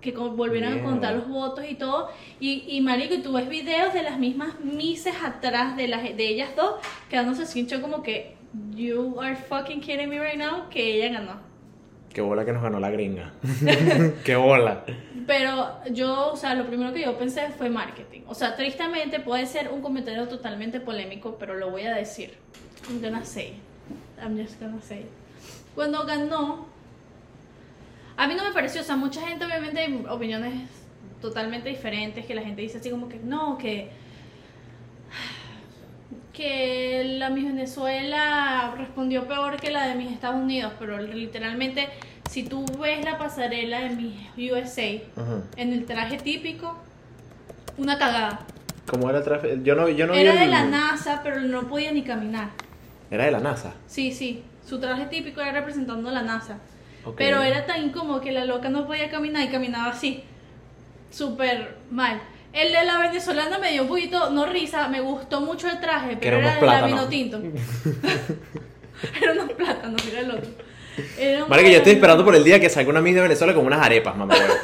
que 0.00 0.10
volvieran 0.12 0.80
a 0.80 0.82
contar 0.82 1.14
los 1.14 1.28
votos 1.28 1.64
y 1.68 1.74
todo. 1.76 2.08
Y, 2.40 2.64
y 2.66 2.80
marico, 2.80 3.14
y 3.14 3.18
tú 3.22 3.32
ves 3.32 3.48
videos 3.48 3.94
de 3.94 4.02
las 4.02 4.18
mismas 4.18 4.58
mises 4.60 5.14
atrás 5.24 5.76
de, 5.76 5.86
las, 5.86 6.02
de 6.02 6.26
ellas 6.28 6.50
dos, 6.56 6.76
quedándose 7.08 7.46
sin 7.46 7.66
shock 7.66 7.80
como 7.80 8.02
que, 8.02 8.34
you 8.74 9.20
are 9.20 9.36
fucking 9.36 9.80
kidding 9.80 10.08
me 10.08 10.18
right 10.18 10.36
now, 10.38 10.68
que 10.68 10.96
ella 10.96 11.20
ganó. 11.20 11.49
Qué 12.12 12.20
bola 12.20 12.44
que 12.44 12.52
nos 12.52 12.62
ganó 12.62 12.80
la 12.80 12.90
gringa. 12.90 13.32
Qué 14.24 14.34
bola. 14.34 14.84
Pero 15.26 15.84
yo, 15.92 16.32
o 16.32 16.36
sea, 16.36 16.54
lo 16.54 16.66
primero 16.66 16.92
que 16.92 17.02
yo 17.02 17.16
pensé 17.16 17.48
fue 17.56 17.70
marketing. 17.70 18.22
O 18.26 18.34
sea, 18.34 18.56
tristemente 18.56 19.20
puede 19.20 19.46
ser 19.46 19.70
un 19.70 19.80
comentario 19.80 20.26
totalmente 20.26 20.80
polémico, 20.80 21.36
pero 21.38 21.54
lo 21.54 21.70
voy 21.70 21.82
a 21.82 21.94
decir. 21.94 22.34
I'm 22.88 23.00
gonna 23.00 23.24
say. 23.24 23.54
I'm 24.20 24.36
just 24.36 24.60
gonna 24.60 24.82
say. 24.82 25.06
Cuando 25.74 26.04
ganó 26.04 26.66
A 28.16 28.26
mí 28.26 28.34
no 28.34 28.44
me 28.44 28.52
pareció, 28.52 28.80
o 28.80 28.84
sea, 28.84 28.96
mucha 28.96 29.26
gente 29.26 29.44
obviamente 29.44 29.80
hay 29.80 30.04
opiniones 30.08 30.68
totalmente 31.20 31.68
diferentes, 31.68 32.26
que 32.26 32.34
la 32.34 32.42
gente 32.42 32.62
dice 32.62 32.78
así 32.78 32.90
como 32.90 33.08
que 33.08 33.18
no, 33.18 33.56
que 33.56 33.90
que 36.40 37.16
la 37.18 37.28
Miss 37.28 37.44
Venezuela 37.44 38.74
respondió 38.78 39.28
peor 39.28 39.60
que 39.60 39.70
la 39.70 39.86
de 39.86 39.94
Miss 39.94 40.10
Estados 40.10 40.40
Unidos, 40.42 40.72
pero 40.78 40.98
literalmente 40.98 41.88
si 42.30 42.44
tú 42.44 42.64
ves 42.80 43.04
la 43.04 43.18
pasarela 43.18 43.80
de 43.80 43.90
Miss 43.90 44.50
USA 44.50 45.02
Ajá. 45.16 45.42
en 45.56 45.72
el 45.74 45.84
traje 45.84 46.16
típico, 46.16 46.78
una 47.76 47.98
cagada. 47.98 48.40
¿Cómo 48.86 49.10
era 49.10 49.18
el 49.18 49.24
traje? 49.24 49.58
Yo 49.62 49.74
no, 49.74 49.88
yo 49.90 50.06
no 50.06 50.14
vi 50.14 50.20
Era 50.20 50.32
el- 50.32 50.38
de 50.40 50.46
la 50.46 50.64
NASA, 50.64 51.20
pero 51.22 51.40
no 51.42 51.68
podía 51.68 51.92
ni 51.92 52.02
caminar. 52.02 52.48
Era 53.10 53.26
de 53.26 53.32
la 53.32 53.40
NASA. 53.40 53.74
Sí, 53.86 54.10
sí, 54.12 54.42
su 54.66 54.80
traje 54.80 55.06
típico 55.06 55.42
era 55.42 55.52
representando 55.52 56.08
a 56.08 56.12
la 56.12 56.22
NASA. 56.22 56.58
Ok. 57.04 57.16
Pero 57.18 57.42
era 57.42 57.66
tan 57.66 57.84
incómodo 57.84 58.20
que 58.22 58.32
la 58.32 58.46
loca 58.46 58.70
no 58.70 58.86
podía 58.86 59.10
caminar 59.10 59.44
y 59.44 59.48
caminaba 59.48 59.90
así. 59.90 60.24
Súper 61.10 61.76
mal. 61.90 62.20
El 62.52 62.72
de 62.72 62.84
la 62.84 62.98
venezolana 62.98 63.58
me 63.58 63.70
dio 63.70 63.82
un 63.82 63.88
poquito, 63.88 64.30
no 64.30 64.46
risa, 64.46 64.88
me 64.88 65.00
gustó 65.00 65.40
mucho 65.40 65.68
el 65.68 65.80
traje, 65.80 66.10
Que 66.10 66.16
pero 66.16 66.38
era 66.38 66.56
de 66.56 66.66
la 66.66 66.86
vino 66.86 67.08
tinto. 67.08 67.40
era 69.22 69.32
unos 69.32 69.52
plátanos, 69.52 70.06
era 70.06 70.20
el 70.20 70.30
otro. 70.32 70.50
Era 71.16 71.44
un 71.44 71.50
Marico, 71.50 71.70
yo 71.70 71.76
estoy 71.76 71.92
esperando 71.92 72.24
por 72.24 72.34
el 72.34 72.42
día 72.42 72.58
que 72.58 72.68
salga 72.68 72.90
una 72.90 73.00
Miss 73.00 73.14
de 73.14 73.20
Venezuela 73.20 73.54
con 73.54 73.64
unas 73.64 73.80
arepas, 73.80 74.16
mamá. 74.16 74.34
huevo. 74.34 74.54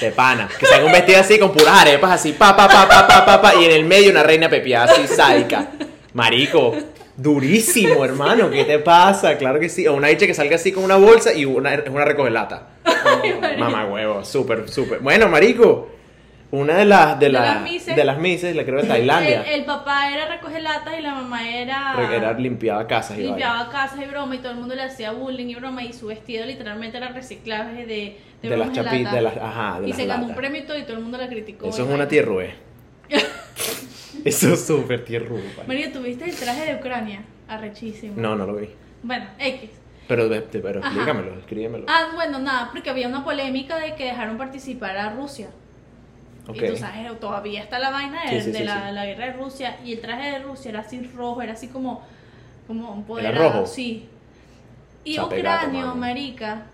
De 0.00 0.10
pana. 0.12 0.48
Que 0.58 0.66
salga 0.66 0.86
un 0.86 0.92
vestido 0.92 1.18
así 1.20 1.38
con 1.38 1.52
puras 1.52 1.80
arepas 1.80 2.12
así, 2.12 2.32
pa, 2.32 2.56
pa, 2.56 2.68
pa, 2.68 2.88
pa, 2.88 3.06
pa, 3.06 3.26
pa, 3.26 3.42
pa, 3.42 3.54
y 3.56 3.64
en 3.64 3.72
el 3.72 3.84
medio 3.84 4.10
una 4.10 4.22
reina 4.22 4.48
pepiada 4.48 4.92
así, 4.92 5.06
sádica. 5.08 5.70
Marico, 6.12 6.74
durísimo, 7.16 8.04
hermano. 8.04 8.48
¿Qué 8.50 8.64
te 8.64 8.78
pasa? 8.78 9.36
Claro 9.36 9.58
que 9.58 9.68
sí. 9.68 9.86
O 9.88 9.94
una 9.94 10.10
hecha 10.10 10.26
que 10.26 10.34
salga 10.34 10.56
así 10.56 10.70
con 10.70 10.84
una 10.84 10.96
bolsa 10.96 11.32
y 11.32 11.44
una, 11.44 11.82
una 11.90 12.04
recogelata. 12.04 12.68
Mamá 13.58 13.86
huevo, 13.86 14.24
súper, 14.24 14.68
súper. 14.68 15.00
Bueno, 15.00 15.28
marico. 15.28 15.88
Una 16.54 16.74
de 16.76 16.84
las 16.84 17.18
de, 17.18 17.26
De 17.26 17.32
las 17.32 17.54
las 17.54 17.62
mises. 17.62 17.96
de 17.96 18.04
las 18.04 18.18
mises, 18.18 18.54
la 18.56 18.64
creo 18.64 18.80
de 18.80 18.86
Tailandia. 18.88 19.42
El, 19.42 19.60
el 19.60 19.64
papá 19.64 20.12
era 20.12 20.26
recoger 20.26 20.62
latas 20.62 20.94
y 20.98 21.02
la 21.02 21.14
mamá 21.14 21.48
era. 21.48 21.96
Era 22.12 22.32
limpiaba 22.34 22.86
casas 22.86 23.18
y 23.18 23.22
limpiaba 23.22 23.68
casas 23.70 23.98
y 24.00 24.04
broma 24.06 24.36
y 24.36 24.38
todo 24.38 24.52
el 24.52 24.58
mundo 24.58 24.74
le 24.74 24.82
hacía 24.82 25.10
bullying 25.10 25.48
y 25.48 25.54
broma 25.56 25.82
y 25.82 25.92
su 25.92 26.06
vestido 26.06 26.46
literalmente 26.46 26.96
era 26.96 27.08
reciclaje 27.08 27.86
de, 27.86 28.18
de, 28.40 28.48
De 28.48 28.56
las 28.56 28.70
chapitas, 28.72 29.12
de 29.12 29.20
las, 29.20 29.36
ajá, 29.36 29.80
de 29.80 29.86
y 29.86 29.90
las 29.90 29.98
se 29.98 30.06
ganó 30.06 30.26
un 30.26 30.34
premio 30.34 30.60
y 30.62 30.64
todo 30.64 30.78
y 30.78 30.82
todo 30.84 30.96
el 30.96 31.02
mundo 31.02 31.18
la 31.18 31.28
criticó. 31.28 31.68
Eso 31.68 31.82
es 31.84 31.90
una 31.90 32.06
tierrue. 32.06 32.54
Eso 34.24 34.54
es 34.54 34.64
súper 34.64 35.04
tierrue. 35.04 35.42
vale. 35.56 35.66
María, 35.66 35.92
¿tuviste 35.92 36.24
el 36.24 36.36
traje 36.36 36.66
de 36.66 36.76
Ucrania? 36.76 37.24
Arrechísimo. 37.48 38.14
No, 38.16 38.36
no 38.36 38.46
lo 38.46 38.54
vi. 38.56 38.68
Bueno, 39.02 39.26
X. 39.38 39.70
Pero, 40.06 40.28
pero 40.52 40.80
explícamelo, 40.80 41.38
escríbemelo. 41.40 41.86
Ah, 41.88 42.10
bueno, 42.14 42.38
nada, 42.38 42.68
porque 42.70 42.90
había 42.90 43.08
una 43.08 43.24
polémica 43.24 43.76
de 43.78 43.94
que 43.94 44.04
dejaron 44.04 44.36
participar 44.38 44.96
a 44.96 45.10
Rusia. 45.10 45.48
Y 46.52 46.66
tú 46.66 46.76
sabes, 46.76 47.20
todavía 47.20 47.62
está 47.62 47.78
la 47.78 47.90
vaina 47.90 48.22
de, 48.24 48.28
Sí, 48.28 48.40
sí, 48.40 48.52
de 48.52 48.58
sí, 48.58 48.64
la, 48.64 49.06
guerra 49.06 49.26
de 49.26 49.32
Rusia. 49.32 49.78
Y 49.84 49.94
el 49.94 50.00
traje 50.00 50.30
de 50.32 50.38
Rusia 50.40 50.70
era 50.70 50.80
así 50.80 51.00
rojo, 51.14 51.40
era 51.40 51.54
así 51.54 51.68
como, 51.68 52.02
como 52.66 52.92
un 52.92 53.04
poder. 53.04 53.34
rojo? 53.36 53.66
Sí. 53.66 54.08
Y 55.04 55.18
Ucrania, 55.20 55.94
marica, 55.94 56.66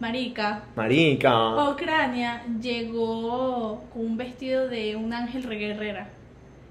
marica, 0.00 0.64
Marica. 0.74 1.70
Ucrania 1.70 2.42
llegó 2.60 3.84
con 3.92 4.06
un 4.06 4.16
vestido 4.16 4.68
de 4.68 4.96
un 4.96 5.12
ángel 5.12 5.48
guerrera. 5.48 6.08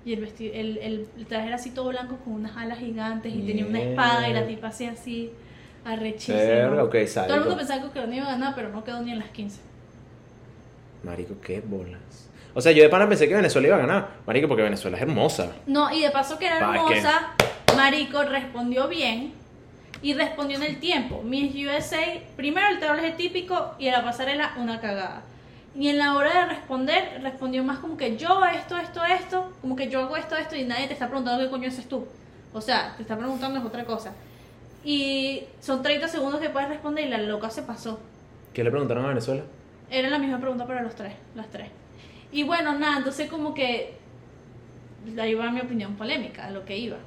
Y 0.05 0.13
el, 0.13 0.19
vestido, 0.21 0.53
el, 0.53 0.77
el, 0.79 1.07
el 1.17 1.25
traje 1.27 1.47
era 1.47 1.55
así 1.55 1.71
todo 1.71 1.89
blanco 1.89 2.17
con 2.17 2.33
unas 2.33 2.57
alas 2.57 2.79
gigantes 2.79 3.33
y 3.33 3.39
tenía 3.43 3.65
una 3.65 3.81
espada 3.81 4.27
y 4.27 4.33
la 4.33 4.45
tipa 4.45 4.67
hacía 4.67 4.91
así 4.91 5.31
arrechísima. 5.85 6.37
Todo 6.37 7.35
el 7.35 7.39
mundo 7.41 7.57
pensaba 7.57 7.81
que 7.81 7.87
Ucrania 7.87 8.17
iba 8.17 8.27
a 8.27 8.31
ganar, 8.31 8.53
pero 8.55 8.69
no 8.69 8.83
quedó 8.83 9.01
ni 9.01 9.11
en 9.11 9.19
las 9.19 9.29
15. 9.29 9.61
Marico, 11.03 11.35
qué 11.41 11.61
bolas. 11.61 12.29
O 12.55 12.61
sea, 12.61 12.71
yo 12.71 12.83
de 12.83 12.89
pana 12.89 13.09
pensé 13.09 13.27
que 13.27 13.33
Venezuela 13.33 13.67
iba 13.67 13.77
a 13.77 13.79
ganar. 13.79 14.09
Marico, 14.27 14.47
porque 14.47 14.63
Venezuela 14.63 14.97
es 14.97 15.03
hermosa. 15.03 15.53
No, 15.65 15.91
y 15.91 16.01
de 16.01 16.11
paso 16.11 16.37
que 16.37 16.47
era 16.47 16.59
Pa, 16.59 16.75
es 16.75 16.97
hermosa, 16.97 17.33
Marico 17.75 18.23
respondió 18.23 18.87
bien 18.87 19.33
y 20.03 20.13
respondió 20.13 20.57
en 20.57 20.63
el 20.63 20.79
tiempo. 20.79 21.23
Miss 21.23 21.55
USA, 21.55 22.21
primero 22.35 22.67
el 22.67 22.79
traje 22.79 23.11
típico 23.11 23.73
y 23.79 23.87
en 23.87 23.93
la 23.93 24.03
pasarela 24.03 24.53
una 24.57 24.79
cagada. 24.79 25.23
Y 25.75 25.89
en 25.89 25.97
la 25.97 26.13
hora 26.15 26.41
de 26.41 26.45
responder, 26.53 27.19
respondió 27.23 27.63
más 27.63 27.79
como 27.79 27.97
que 27.97 28.15
yo 28.17 28.45
esto, 28.45 28.77
esto, 28.77 29.03
esto, 29.03 29.51
como 29.61 29.75
que 29.75 29.89
yo 29.89 30.01
hago 30.01 30.15
esto, 30.17 30.35
esto 30.35 30.55
y 30.55 30.65
nadie 30.65 30.85
te 30.85 30.93
está 30.93 31.07
preguntando 31.07 31.43
qué 31.43 31.49
coño 31.49 31.69
haces 31.69 31.89
tú. 31.89 32.05
O 32.53 32.61
sea, 32.61 32.93
te 32.95 33.01
está 33.01 33.17
preguntando 33.17 33.57
es 33.57 33.65
otra 33.65 33.83
cosa. 33.83 34.13
Y 34.85 35.45
son 35.59 35.81
30 35.81 36.07
segundos 36.07 36.39
que 36.39 36.49
puedes 36.49 36.69
responder 36.69 37.07
y 37.07 37.09
la 37.09 37.17
loca 37.17 37.49
se 37.49 37.63
pasó. 37.63 37.99
¿Qué 38.53 38.63
le 38.63 38.69
preguntaron 38.69 39.05
a 39.05 39.07
Venezuela? 39.07 39.41
Era 39.89 40.09
la 40.09 40.19
misma 40.19 40.39
pregunta 40.39 40.67
para 40.67 40.83
los 40.83 40.93
tres, 40.93 41.13
las 41.33 41.47
tres. 41.47 41.69
Y 42.33 42.43
bueno, 42.43 42.77
nada, 42.77 42.97
entonces 42.97 43.29
como 43.29 43.53
que 43.53 43.93
ahí 45.19 45.33
va 45.35 45.51
mi 45.51 45.61
opinión 45.61 45.95
polémica, 45.95 46.47
a 46.47 46.51
lo 46.51 46.65
que 46.65 46.77
iba. 46.77 46.97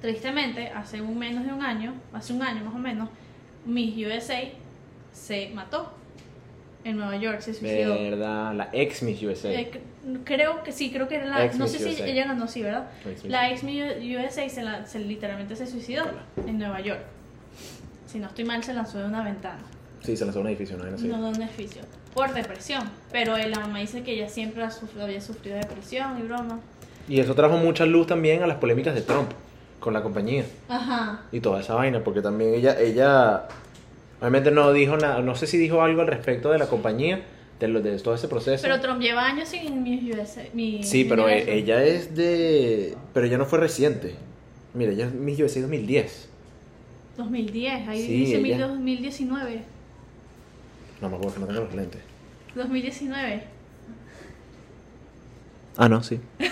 Tristemente, 0.00 0.68
hace 0.68 1.00
un 1.00 1.18
menos 1.18 1.44
de 1.46 1.52
un 1.52 1.62
año, 1.62 1.94
hace 2.12 2.32
un 2.32 2.42
año 2.42 2.64
más 2.64 2.74
o 2.74 2.78
menos, 2.78 3.08
Miss 3.66 3.94
USA 4.06 4.40
se 5.12 5.50
mató 5.50 5.92
en 6.82 6.96
Nueva 6.96 7.16
York, 7.18 7.40
se 7.40 7.54
suicidó. 7.54 7.94
Verdad, 7.94 8.54
la 8.54 8.70
ex 8.72 9.02
Miss 9.02 9.22
USA. 9.22 9.52
Eh, 9.52 9.70
creo 10.24 10.62
que 10.64 10.72
sí, 10.72 10.90
creo 10.90 11.06
que 11.06 11.16
era 11.16 11.26
la. 11.26 11.44
Ex 11.44 11.56
no 11.58 11.64
Miss 11.66 11.72
sé 11.74 11.92
si 11.92 12.02
ella 12.02 12.24
ganó, 12.26 12.48
sí, 12.48 12.62
¿verdad? 12.62 12.88
Ex 13.06 13.24
La 13.26 13.50
ex 13.50 13.62
Miss 13.62 13.82
USA 14.16 14.48
se, 14.48 14.62
la- 14.62 14.86
se 14.86 14.98
literalmente 14.98 15.54
se 15.54 15.66
suicidó 15.66 16.04
Hola. 16.04 16.24
en 16.48 16.58
Nueva 16.58 16.80
York. 16.80 17.02
Si 18.06 18.18
no 18.18 18.26
estoy 18.26 18.44
mal, 18.44 18.64
se 18.64 18.72
lanzó 18.72 18.98
de 18.98 19.04
una 19.04 19.22
ventana. 19.22 19.62
Sí, 20.02 20.16
se 20.16 20.24
lanzó 20.24 20.38
a 20.40 20.42
un 20.42 20.48
edificio, 20.48 20.78
no, 20.78 20.84
no. 20.84 20.96
No 20.96 21.20
da 21.22 21.28
un 21.28 21.34
beneficio. 21.34 21.82
Por 22.14 22.32
depresión. 22.34 22.82
Pero 23.12 23.36
la 23.36 23.60
mamá 23.60 23.78
dice 23.80 24.02
que 24.02 24.12
ella 24.14 24.28
siempre 24.28 24.62
ha 24.64 24.70
sufrido- 24.70 25.04
había 25.04 25.20
sufrido 25.20 25.56
depresión 25.56 26.18
y 26.18 26.22
broma. 26.22 26.60
Y 27.08 27.20
eso 27.20 27.34
trajo 27.34 27.56
mucha 27.56 27.86
luz 27.86 28.06
también 28.06 28.42
a 28.42 28.46
las 28.46 28.58
polémicas 28.58 28.94
de 28.94 29.02
Trump 29.02 29.30
con 29.80 29.94
la 29.94 30.02
compañía 30.02 30.44
Ajá. 30.68 31.22
y 31.32 31.40
toda 31.40 31.60
esa 31.60 31.74
vaina, 31.74 32.04
porque 32.04 32.20
también 32.20 32.54
ella, 32.54 32.78
ella, 32.78 33.48
obviamente 34.20 34.50
no 34.50 34.72
dijo 34.72 34.96
nada, 34.96 35.20
no 35.22 35.34
sé 35.34 35.46
si 35.46 35.56
dijo 35.56 35.82
algo 35.82 36.02
al 36.02 36.06
respecto 36.06 36.50
de 36.52 36.58
la 36.58 36.66
compañía, 36.66 37.22
de, 37.58 37.68
lo, 37.68 37.80
de 37.80 37.98
todo 37.98 38.14
ese 38.14 38.28
proceso. 38.28 38.62
Pero 38.62 38.80
Trump 38.80 39.00
lleva 39.00 39.24
años 39.26 39.48
sin 39.48 39.82
Miss 39.82 40.02
USA. 40.14 40.42
mi- 40.52 40.82
sí, 40.82 41.04
pero 41.04 41.28
e- 41.28 41.52
ella 41.58 41.82
es 41.84 42.14
de, 42.14 42.96
pero 43.14 43.26
ella 43.26 43.38
no 43.38 43.46
fue 43.46 43.58
reciente. 43.58 44.14
Mira, 44.74 44.92
ella 44.92 45.06
es 45.06 45.12
Miss 45.14 45.40
USA 45.40 45.60
2010. 45.62 46.28
2010, 47.16 47.88
ahí 47.88 48.02
Sí, 48.06 48.12
dice 48.20 48.36
ella- 48.38 48.68
2019. 48.68 49.62
No 51.00 51.08
me 51.08 51.16
acuerdo 51.16 51.34
que 51.34 51.40
no 51.40 51.46
tengo 51.46 51.60
los 51.60 51.74
lentes. 51.74 52.00
2019. 52.54 53.44
Ah, 55.76 55.88
no, 55.88 56.02
sí. 56.02 56.20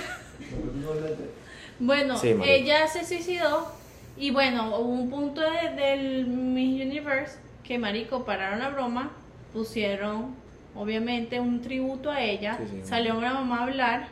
Bueno, 1.80 2.18
Sí, 2.18 2.34
ella 2.44 2.88
se 2.88 3.04
suicidó 3.06 3.70
y 4.16 4.32
bueno, 4.32 4.76
hubo 4.78 4.88
un 4.88 5.10
punto 5.10 5.40
de- 5.42 5.70
del 5.80 6.26
Miss 6.26 6.84
Universe 6.84 7.36
que 7.62 7.78
marico 7.78 8.24
pararon 8.24 8.58
la 8.58 8.70
broma, 8.70 9.12
pusieron 9.52 10.34
obviamente 10.74 11.38
un 11.38 11.60
tributo 11.60 12.10
a 12.10 12.20
ella, 12.20 12.56
Sí, 12.58 12.64
sí. 12.82 12.88
salió 12.88 13.16
una 13.16 13.32
mamá 13.32 13.60
a 13.60 13.62
hablar 13.64 14.08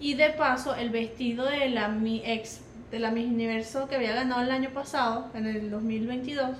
y 0.00 0.14
de 0.14 0.30
paso 0.30 0.74
el 0.74 0.90
vestido 0.90 1.46
de 1.46 1.70
la 1.70 1.88
mi 1.88 2.20
ex 2.26 2.60
de 2.90 2.98
la 2.98 3.10
Miss 3.10 3.26
Universo 3.26 3.88
que 3.88 3.96
había 3.96 4.14
ganado 4.14 4.42
el 4.42 4.50
año 4.50 4.68
pasado, 4.70 5.28
en 5.34 5.46
el 5.46 5.70
2022, 5.70 6.50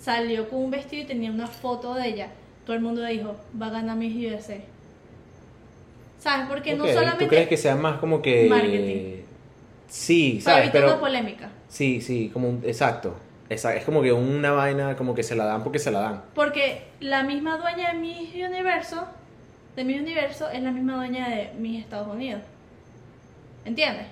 salió 0.00 0.48
con 0.48 0.60
un 0.60 0.70
vestido 0.70 1.02
y 1.02 1.06
tenía 1.06 1.30
una 1.30 1.46
foto 1.46 1.94
de 1.94 2.08
ella. 2.08 2.28
Todo 2.64 2.76
el 2.76 2.82
mundo 2.82 3.02
dijo, 3.04 3.36
va 3.60 3.66
a 3.66 3.70
ganar 3.70 3.96
Miss 3.96 4.14
USA. 4.32 4.56
¿Sabes? 6.18 6.46
Porque 6.48 6.74
no 6.74 6.86
solamente 6.86 7.24
¿Tú 7.24 7.28
crees 7.30 7.48
que 7.48 7.56
sea 7.56 7.76
más 7.76 7.98
como 7.98 8.20
que... 8.20 8.48
Marketing. 8.48 9.22
Sí, 9.88 10.40
¿sabes? 10.40 10.70
Pero... 10.70 10.88
una 10.88 11.00
polémica. 11.00 11.50
Sí, 11.68 12.00
sí, 12.00 12.30
como 12.32 12.48
un... 12.48 12.62
Exacto. 12.64 13.16
Es 13.48 13.64
como 13.86 14.02
que 14.02 14.12
una 14.12 14.52
vaina, 14.52 14.94
como 14.96 15.14
que 15.14 15.22
se 15.22 15.34
la 15.34 15.46
dan 15.46 15.62
porque 15.62 15.78
se 15.78 15.90
la 15.90 16.00
dan. 16.00 16.22
Porque 16.34 16.82
la 17.00 17.22
misma 17.22 17.56
dueña 17.56 17.92
de 17.92 17.98
Miss 17.98 18.34
Universo, 18.34 19.06
de 19.74 19.84
Miss 19.84 20.00
Universo, 20.00 20.50
es 20.50 20.62
la 20.62 20.70
misma 20.70 20.96
dueña 20.96 21.30
de 21.30 21.52
Miss 21.58 21.80
Estados 21.80 22.08
Unidos. 22.08 22.42
¿Entiendes? 23.64 24.06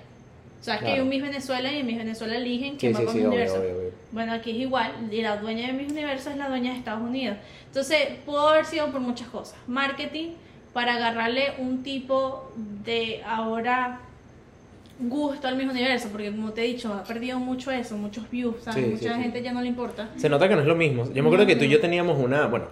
O 0.67 0.69
sea, 0.69 0.75
es 0.75 0.79
que 0.81 0.87
hay 0.87 0.91
Claro. 0.95 1.03
un 1.03 1.09
Miss 1.09 1.21
Venezuela 1.21 1.71
y 1.71 1.77
en 1.79 1.85
Miss 1.85 1.97
Venezuela 1.97 2.35
eligen 2.35 2.71
Sí, 2.73 2.77
quién 2.79 2.93
va 2.93 2.99
sí, 2.99 3.05
con 3.05 3.13
sí, 3.13 3.19
Miss 3.19 3.27
Universo. 3.27 3.59
obvio, 3.59 3.77
obvio. 3.77 3.91
Bueno, 4.11 4.33
aquí 4.33 4.51
es 4.51 4.57
igual, 4.57 4.91
y 5.11 5.21
la 5.21 5.37
dueña 5.37 5.67
de 5.67 5.73
Miss 5.73 5.91
Universo 5.91 6.29
es 6.29 6.35
la 6.37 6.49
dueña 6.49 6.71
de 6.73 6.77
Estados 6.77 7.01
Unidos. 7.01 7.37
Entonces, 7.67 7.99
pudo 8.25 8.49
haber 8.49 8.65
sido 8.65 8.87
por 8.91 8.99
muchas 8.99 9.29
cosas. 9.29 9.57
Marketing, 9.67 10.31
para 10.73 10.95
agarrarle 10.95 11.53
un 11.59 11.83
tipo 11.83 12.51
de 12.83 13.21
ahora 13.25 14.01
gusto 14.99 15.47
al 15.47 15.55
Miss 15.55 15.69
Universo, 15.69 16.09
porque 16.11 16.31
como 16.31 16.51
te 16.51 16.61
he 16.65 16.67
dicho, 16.67 16.93
ha 16.93 17.03
perdido 17.03 17.39
mucho 17.39 17.71
eso, 17.71 17.95
muchos 17.97 18.29
views, 18.29 18.55
¿sabes? 18.63 18.83
Sí, 18.83 18.89
Mucha 18.91 19.09
sí, 19.09 19.13
sí. 19.15 19.21
gente 19.21 19.41
ya 19.41 19.53
no 19.53 19.61
le 19.61 19.67
importa. 19.67 20.09
Se 20.17 20.27
nota 20.27 20.49
que 20.49 20.55
no 20.55 20.61
es 20.61 20.67
lo 20.67 20.75
mismo. 20.75 21.05
Yo 21.13 21.23
me 21.23 21.29
acuerdo 21.29 21.45
No, 21.45 21.47
que 21.47 21.55
tú 21.55 21.63
y 21.63 21.67
no. 21.67 21.73
yo 21.75 21.79
teníamos 21.79 22.19
una... 22.19 22.47
Bueno, 22.47 22.65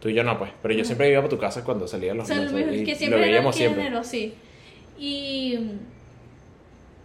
tú 0.00 0.08
y 0.08 0.14
yo 0.14 0.24
no, 0.24 0.36
pues. 0.38 0.50
Pero 0.62 0.74
yo 0.74 0.84
siempre 0.84 1.10
iba 1.10 1.20
para 1.20 1.28
tu 1.30 1.38
casa 1.38 1.62
cuando 1.62 1.86
salían 1.86 2.16
O 2.16 2.18
los 2.20 2.28
sea, 2.28 2.38
lo 2.38 2.50
mismo, 2.50 2.72
y 2.72 2.84
que 2.84 2.92
lo 2.92 2.96
siempre 2.98 3.18
era 3.18 3.26
el 3.26 3.32
veíamos 3.32 3.54
siempre. 3.56 3.82
género, 3.84 4.02
sí. 4.04 4.34
Y. 4.98 5.58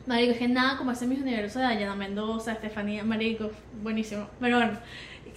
Marico, 0.10 0.32
es 0.34 0.40
que 0.40 0.48
nada 0.48 0.76
como 0.76 0.92
ese 0.92 1.06
Miss 1.06 1.22
Universo 1.22 1.60
de 1.60 1.66
Dayana 1.66 1.96
Mendoza, 1.96 2.54
Estefanía, 2.54 3.04
Marico, 3.04 3.52
buenísimo. 3.84 4.28
Pero 4.40 4.58
bueno. 4.58 4.78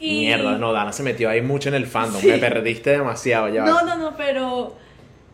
Y- 0.01 0.21
Mierda, 0.21 0.57
no, 0.57 0.73
Dana 0.73 0.93
se 0.93 1.03
metió 1.03 1.29
ahí 1.29 1.43
mucho 1.43 1.69
en 1.69 1.75
el 1.75 1.87
fandom. 1.87 2.21
Sí. 2.23 2.29
Me 2.29 2.39
perdiste 2.39 2.91
demasiado 2.91 3.49
ya. 3.51 3.65
No, 3.65 3.83
no, 3.85 3.97
no, 3.99 4.17
pero 4.17 4.75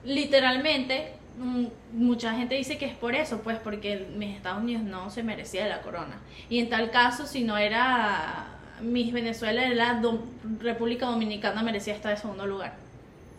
literalmente 0.04 1.12
mm, 1.38 1.64
mucha 1.92 2.34
gente 2.34 2.56
dice 2.56 2.78
que 2.78 2.86
es 2.86 2.94
por 2.94 3.14
eso, 3.14 3.40
pues 3.42 3.58
porque 3.58 4.08
mis 4.16 4.34
Estados 4.36 4.60
Unidos 4.62 4.82
no 4.82 5.08
se 5.10 5.22
merecía 5.22 5.66
la 5.68 5.82
corona. 5.82 6.16
Y 6.50 6.58
en 6.58 6.68
tal 6.68 6.90
caso, 6.90 7.24
si 7.26 7.44
no 7.44 7.56
era 7.56 8.46
Miss 8.82 9.12
Venezuela, 9.12 9.68
la 9.70 10.00
Dom- 10.02 10.20
República 10.60 11.06
Dominicana 11.06 11.62
merecía 11.62 11.94
estar 11.94 12.10
en 12.12 12.18
segundo 12.18 12.44
lugar, 12.46 12.74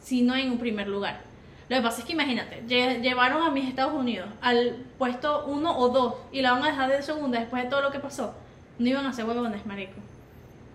si 0.01 0.21
no 0.21 0.33
en 0.35 0.49
un 0.51 0.57
primer 0.59 0.87
lugar. 0.87 1.27
Lo 1.69 1.75
que 1.77 1.81
pasa 1.83 1.99
es 2.01 2.05
que 2.05 2.13
imagínate, 2.13 2.63
lle- 2.67 2.99
llevaron 3.01 3.43
a 3.43 3.51
mis 3.51 3.67
Estados 3.69 3.93
Unidos 3.93 4.27
al 4.41 4.75
puesto 4.97 5.45
uno 5.45 5.77
o 5.77 5.89
dos 5.89 6.15
y 6.31 6.41
la 6.41 6.53
van 6.53 6.63
a 6.63 6.67
dejar 6.71 6.89
de 6.89 7.01
segunda 7.03 7.39
después 7.39 7.63
de 7.63 7.69
todo 7.69 7.81
lo 7.81 7.91
que 7.91 7.99
pasó. 7.99 8.33
No 8.79 8.87
iban 8.89 9.05
a 9.05 9.13
ser 9.13 9.25
huevones, 9.25 9.65
marico. 9.65 9.93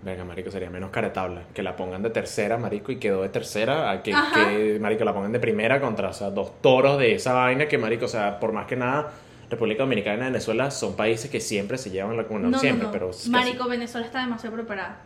Venga, 0.02 0.22
marico, 0.24 0.50
sería 0.50 0.68
menos 0.70 0.90
caretable. 0.90 1.40
Que 1.54 1.62
la 1.62 1.74
pongan 1.76 2.02
de 2.02 2.10
tercera, 2.10 2.58
marico, 2.58 2.92
y 2.92 2.96
quedó 2.98 3.22
de 3.22 3.30
tercera. 3.30 3.90
A 3.90 4.02
que, 4.02 4.78
marico, 4.80 5.02
la 5.04 5.14
pongan 5.14 5.32
de 5.32 5.40
primera 5.40 5.80
contra, 5.80 6.10
o 6.10 6.12
sea, 6.12 6.30
dos 6.30 6.60
toros 6.60 6.98
de 6.98 7.14
esa 7.14 7.32
vaina 7.32 7.66
que, 7.66 7.78
marico, 7.78 8.04
o 8.04 8.08
sea, 8.08 8.38
por 8.38 8.52
más 8.52 8.66
que 8.66 8.76
nada, 8.76 9.10
República 9.50 9.82
Dominicana 9.82 10.24
y 10.24 10.26
Venezuela 10.26 10.70
son 10.70 10.94
países 10.94 11.30
que 11.30 11.40
siempre 11.40 11.78
se 11.78 11.90
llevan 11.90 12.16
la 12.18 12.24
comunión, 12.24 12.50
No, 12.52 12.58
siempre, 12.58 12.82
no, 12.86 12.88
no. 12.88 12.92
pero... 12.92 13.10
Marico, 13.30 13.66
Venezuela 13.66 14.06
está 14.06 14.20
demasiado 14.20 14.54
preparada. 14.54 14.98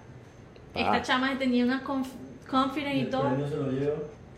Ah. 0.75 0.80
Esta 0.80 1.02
chama 1.02 1.38
tenía 1.38 1.64
una 1.64 1.83
conf 1.83 2.09
confidence 2.50 2.97
y 2.99 3.04
todo. 3.04 3.30
se 3.49 3.57
lo 3.57 3.71
lleva 3.71 3.95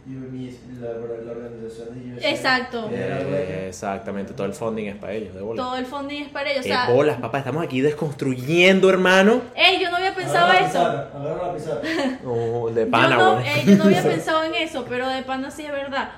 la, 0.07 0.88
la 1.25 1.30
organización 1.33 1.88
de 1.95 2.14
USA. 2.16 2.30
Exacto. 2.30 2.88
Eh, 2.92 3.66
exactamente, 3.69 4.33
todo 4.33 4.47
el 4.47 4.54
funding 4.54 4.87
es 4.87 4.97
para 4.97 5.12
ellos, 5.12 5.35
de 5.35 5.40
bola. 5.42 5.62
Todo 5.62 5.76
el 5.76 5.87
funding 5.87 6.23
es 6.23 6.28
para 6.28 6.50
ellos. 6.50 6.64
O 6.64 6.69
Eh, 6.69 6.73
sea, 6.73 6.90
bolas, 6.90 7.16
papá, 7.21 7.38
estamos 7.38 7.62
aquí 7.62 7.80
desconstruyendo, 7.80 8.88
hermano. 8.90 9.42
ey, 9.54 9.80
yo 9.80 9.90
no 9.90 9.97
había 9.97 10.14
pensado 10.14 10.52
eso. 10.52 10.66
pizarra, 10.66 11.11
Agarra 11.14 11.47
la 11.49 11.54
pizarra. 11.54 11.80
No, 12.25 12.66
de 12.69 12.85
Yo 12.85 12.90
pana, 12.90 13.16
no, 13.16 13.35
güey. 13.35 13.49
ey, 13.49 13.64
yo 13.66 13.76
no 13.76 13.85
había 13.85 14.02
pensado 14.14 14.45
en 14.45 14.54
eso, 14.54 14.87
pero 14.88 15.09
de 15.09 15.23
pana 15.23 15.50
sí 15.50 15.64
es 15.64 15.73
verdad. 15.73 16.11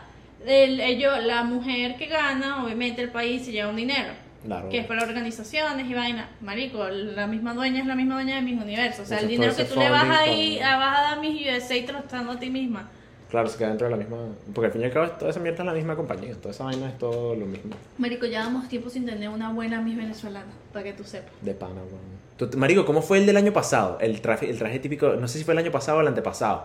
El, 0.46 0.80
ellos, 0.80 1.12
la 1.24 1.44
mujer 1.44 1.96
que 1.96 2.06
gana, 2.06 2.64
obviamente 2.64 3.00
el 3.02 3.10
país 3.10 3.44
se 3.44 3.52
lleva 3.52 3.70
un 3.70 3.76
dinero. 3.76 4.12
Claro. 4.44 4.68
Que 4.70 4.78
es 4.78 4.86
para 4.86 5.04
organizaciones 5.04 5.88
y 5.88 5.94
vaina. 5.94 6.28
Marico, 6.40 6.88
la 6.88 7.28
misma 7.28 7.54
dueña 7.54 7.78
es 7.80 7.86
la 7.86 7.94
misma 7.94 8.14
dueña 8.14 8.34
de 8.36 8.42
mis 8.42 8.60
universos. 8.60 9.04
O 9.04 9.06
sea, 9.06 9.18
el 9.20 9.28
dinero 9.28 9.54
que 9.54 9.64
tú 9.64 9.78
le 9.78 9.88
vas 9.88 10.08
ahí, 10.10 10.58
vas 10.60 10.98
a 10.98 11.02
dar 11.02 11.14
a 11.14 11.20
mis 11.20 11.40
USA 11.46 11.76
y 11.76 11.82
te 11.82 11.92
lo 11.92 11.98
estás 11.98 12.12
dando 12.12 12.32
a 12.32 12.38
ti 12.40 12.50
misma. 12.50 12.90
Claro, 13.32 13.48
se 13.48 13.56
queda 13.56 13.68
dentro 13.70 13.86
de 13.86 13.90
la 13.92 13.96
misma... 13.96 14.18
Porque 14.54 14.66
al 14.66 14.72
fin 14.72 14.82
y 14.82 14.84
al 14.84 14.92
cabo 14.92 15.08
toda 15.12 15.30
esa 15.30 15.40
mierda 15.40 15.60
es 15.60 15.66
la 15.66 15.72
misma 15.72 15.96
compañía. 15.96 16.34
Toda 16.34 16.50
esa 16.50 16.64
vaina 16.64 16.86
es 16.90 16.98
todo 16.98 17.34
lo 17.34 17.46
mismo. 17.46 17.70
Marico, 17.96 18.26
ya 18.26 18.40
damos 18.44 18.68
tiempo 18.68 18.90
sin 18.90 19.06
tener 19.06 19.28
una 19.30 19.50
buena 19.52 19.80
Miss 19.80 19.96
venezolana, 19.96 20.52
para 20.70 20.84
que 20.84 20.92
tú 20.92 21.02
sepas. 21.02 21.32
De 21.40 21.54
pana, 21.54 21.80
weón. 21.80 22.50
Marico, 22.58 22.84
¿cómo 22.84 23.00
fue 23.00 23.16
el 23.18 23.24
del 23.26 23.38
año 23.38 23.50
pasado? 23.52 23.96
El 24.02 24.20
traje, 24.20 24.50
el 24.50 24.58
traje 24.58 24.78
típico, 24.80 25.14
no 25.14 25.26
sé 25.28 25.38
si 25.38 25.44
fue 25.44 25.54
el 25.54 25.58
año 25.58 25.72
pasado 25.72 25.96
o 25.98 26.00
el 26.02 26.08
antepasado. 26.08 26.64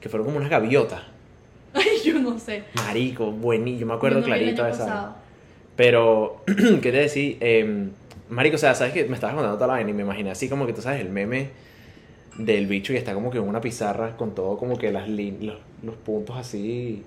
Que 0.00 0.08
fueron 0.08 0.26
como 0.26 0.38
unas 0.38 0.50
gaviotas. 0.50 1.02
Ay, 1.74 1.86
yo 2.04 2.18
no 2.18 2.36
sé. 2.40 2.64
Marico, 2.74 3.30
buenísimo. 3.30 3.80
Yo 3.80 3.86
me 3.86 3.94
acuerdo 3.94 4.16
Yo 4.18 4.20
no 4.22 4.26
clarito 4.26 4.64
de 4.64 4.70
esa. 4.72 4.84
pasado. 4.84 5.14
Pero, 5.76 6.42
quería 6.82 7.02
decir, 7.02 7.36
eh, 7.40 7.88
Marico, 8.30 8.56
o 8.56 8.58
sea, 8.58 8.74
¿sabes 8.74 8.92
que 8.92 9.04
Me 9.04 9.14
estabas 9.14 9.34
contando 9.36 9.56
toda 9.56 9.68
la 9.68 9.74
vaina 9.74 9.90
y 9.90 9.94
me 9.94 10.02
imaginé 10.02 10.32
así 10.32 10.48
como 10.48 10.66
que 10.66 10.72
tú 10.72 10.82
sabes 10.82 11.00
el 11.00 11.10
meme 11.10 11.50
del 12.36 12.66
bicho 12.66 12.92
y 12.92 12.96
está 12.96 13.14
como 13.14 13.30
que 13.30 13.38
en 13.38 13.44
una 13.44 13.60
pizarra 13.60 14.16
con 14.16 14.34
todo 14.34 14.56
como 14.58 14.78
que 14.78 14.92
las 14.92 15.08
lin- 15.08 15.56
los, 15.82 15.94
puntos 15.96 16.36
así. 16.36 17.04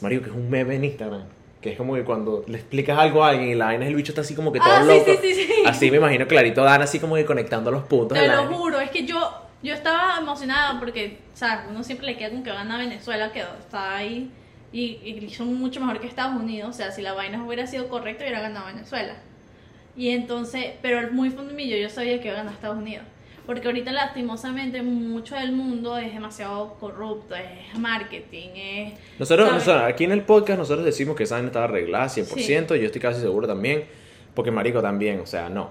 Marico, 0.00 0.24
que 0.24 0.30
es 0.30 0.36
un 0.36 0.50
meme 0.50 0.76
en 0.76 0.84
Instagram. 0.84 1.22
Que 1.60 1.70
es 1.72 1.76
como 1.76 1.94
que 1.94 2.02
cuando 2.02 2.44
le 2.48 2.58
explicas 2.58 2.98
algo 2.98 3.22
a 3.24 3.28
alguien 3.30 3.50
y 3.50 3.54
la 3.54 3.66
vaina 3.66 3.84
es 3.84 3.90
el 3.90 3.94
bicho 3.96 4.10
está 4.10 4.22
así 4.22 4.34
como 4.34 4.52
que 4.52 4.58
todo 4.58 4.68
Ah, 4.72 4.82
sí, 4.82 4.88
loco. 4.88 5.04
sí, 5.22 5.34
sí, 5.34 5.44
sí. 5.44 5.52
Así 5.64 5.90
me 5.92 5.98
imagino 5.98 6.26
clarito 6.26 6.64
Dan 6.64 6.82
así 6.82 6.98
como 6.98 7.14
que 7.14 7.24
conectando 7.24 7.70
los 7.70 7.84
puntos 7.84 8.18
Te 8.18 8.26
lo 8.26 8.46
juro, 8.52 8.80
es 8.80 8.90
que 8.90 9.06
yo, 9.06 9.32
yo 9.62 9.72
estaba 9.72 10.18
emocionada 10.18 10.80
porque, 10.80 11.18
¿sabes? 11.34 11.66
Uno 11.70 11.84
siempre 11.84 12.06
le 12.06 12.16
queda 12.16 12.30
con 12.30 12.42
que 12.42 12.50
gana 12.50 12.78
Venezuela, 12.78 13.30
que 13.32 13.40
está 13.60 13.94
ahí 13.96 14.28
y, 14.72 14.98
y 15.04 15.30
son 15.30 15.54
mucho 15.54 15.78
mejor 15.78 16.00
que 16.00 16.08
Estados 16.08 16.34
Unidos. 16.40 16.70
O 16.70 16.72
sea, 16.72 16.90
si 16.90 17.00
la 17.00 17.12
vaina 17.12 17.44
hubiera 17.44 17.64
sido 17.68 17.88
correcta, 17.88 18.24
hubiera 18.24 18.40
ganado 18.40 18.66
Venezuela. 18.66 19.14
Y 19.94 20.08
entonces, 20.10 20.72
pero 20.82 21.12
muy 21.12 21.30
fundimillo, 21.30 21.76
yo 21.76 21.88
sabía 21.90 22.18
que 22.20 22.26
iba 22.28 22.34
a 22.34 22.38
ganar 22.38 22.54
Estados 22.54 22.78
Unidos. 22.78 23.04
Porque 23.46 23.66
ahorita, 23.66 23.90
lastimosamente, 23.90 24.82
mucho 24.82 25.34
del 25.34 25.52
mundo 25.52 25.98
es 25.98 26.12
demasiado 26.14 26.74
corrupto, 26.78 27.34
es 27.34 27.76
marketing, 27.78 28.50
es. 28.54 28.92
Nosotros, 29.18 29.52
nosotros, 29.52 29.82
aquí 29.82 30.04
en 30.04 30.12
el 30.12 30.22
podcast, 30.22 30.58
nosotros 30.58 30.84
decimos 30.84 31.16
que 31.16 31.24
esa 31.24 31.34
vaina 31.36 31.48
estaba 31.48 31.64
arreglada 31.64 32.06
100%. 32.06 32.76
Yo 32.76 32.86
estoy 32.86 33.00
casi 33.00 33.20
seguro 33.20 33.46
también. 33.48 33.84
Porque, 34.34 34.50
Marico, 34.50 34.80
también, 34.80 35.20
o 35.20 35.26
sea, 35.26 35.48
no. 35.48 35.70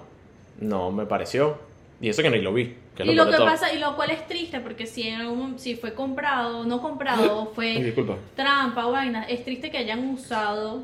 No 0.60 0.92
me 0.92 1.06
pareció. 1.06 1.58
Y 2.02 2.10
eso 2.10 2.22
que 2.22 2.30
ni 2.30 2.42
lo 2.42 2.54
vi. 2.54 2.76
Que 2.96 3.04
es 3.04 3.10
y 3.10 3.14
lo 3.14 3.26
lo 3.26 3.32
que 3.32 3.38
todo. 3.38 3.46
pasa, 3.46 3.74
y 3.74 3.80
lo 3.80 3.96
cual 3.96 4.12
es 4.12 4.28
triste, 4.28 4.60
porque 4.60 4.86
si, 4.86 5.08
en 5.08 5.22
algún, 5.22 5.58
si 5.58 5.76
fue 5.76 5.94
comprado, 5.94 6.66
no 6.66 6.82
comprado, 6.82 7.52
fue 7.56 7.82
disculpa. 7.82 8.18
trampa, 8.36 8.86
vaina, 8.88 9.24
es 9.24 9.46
triste 9.46 9.72
que 9.72 9.78
hayan 9.78 10.10
usado. 10.10 10.84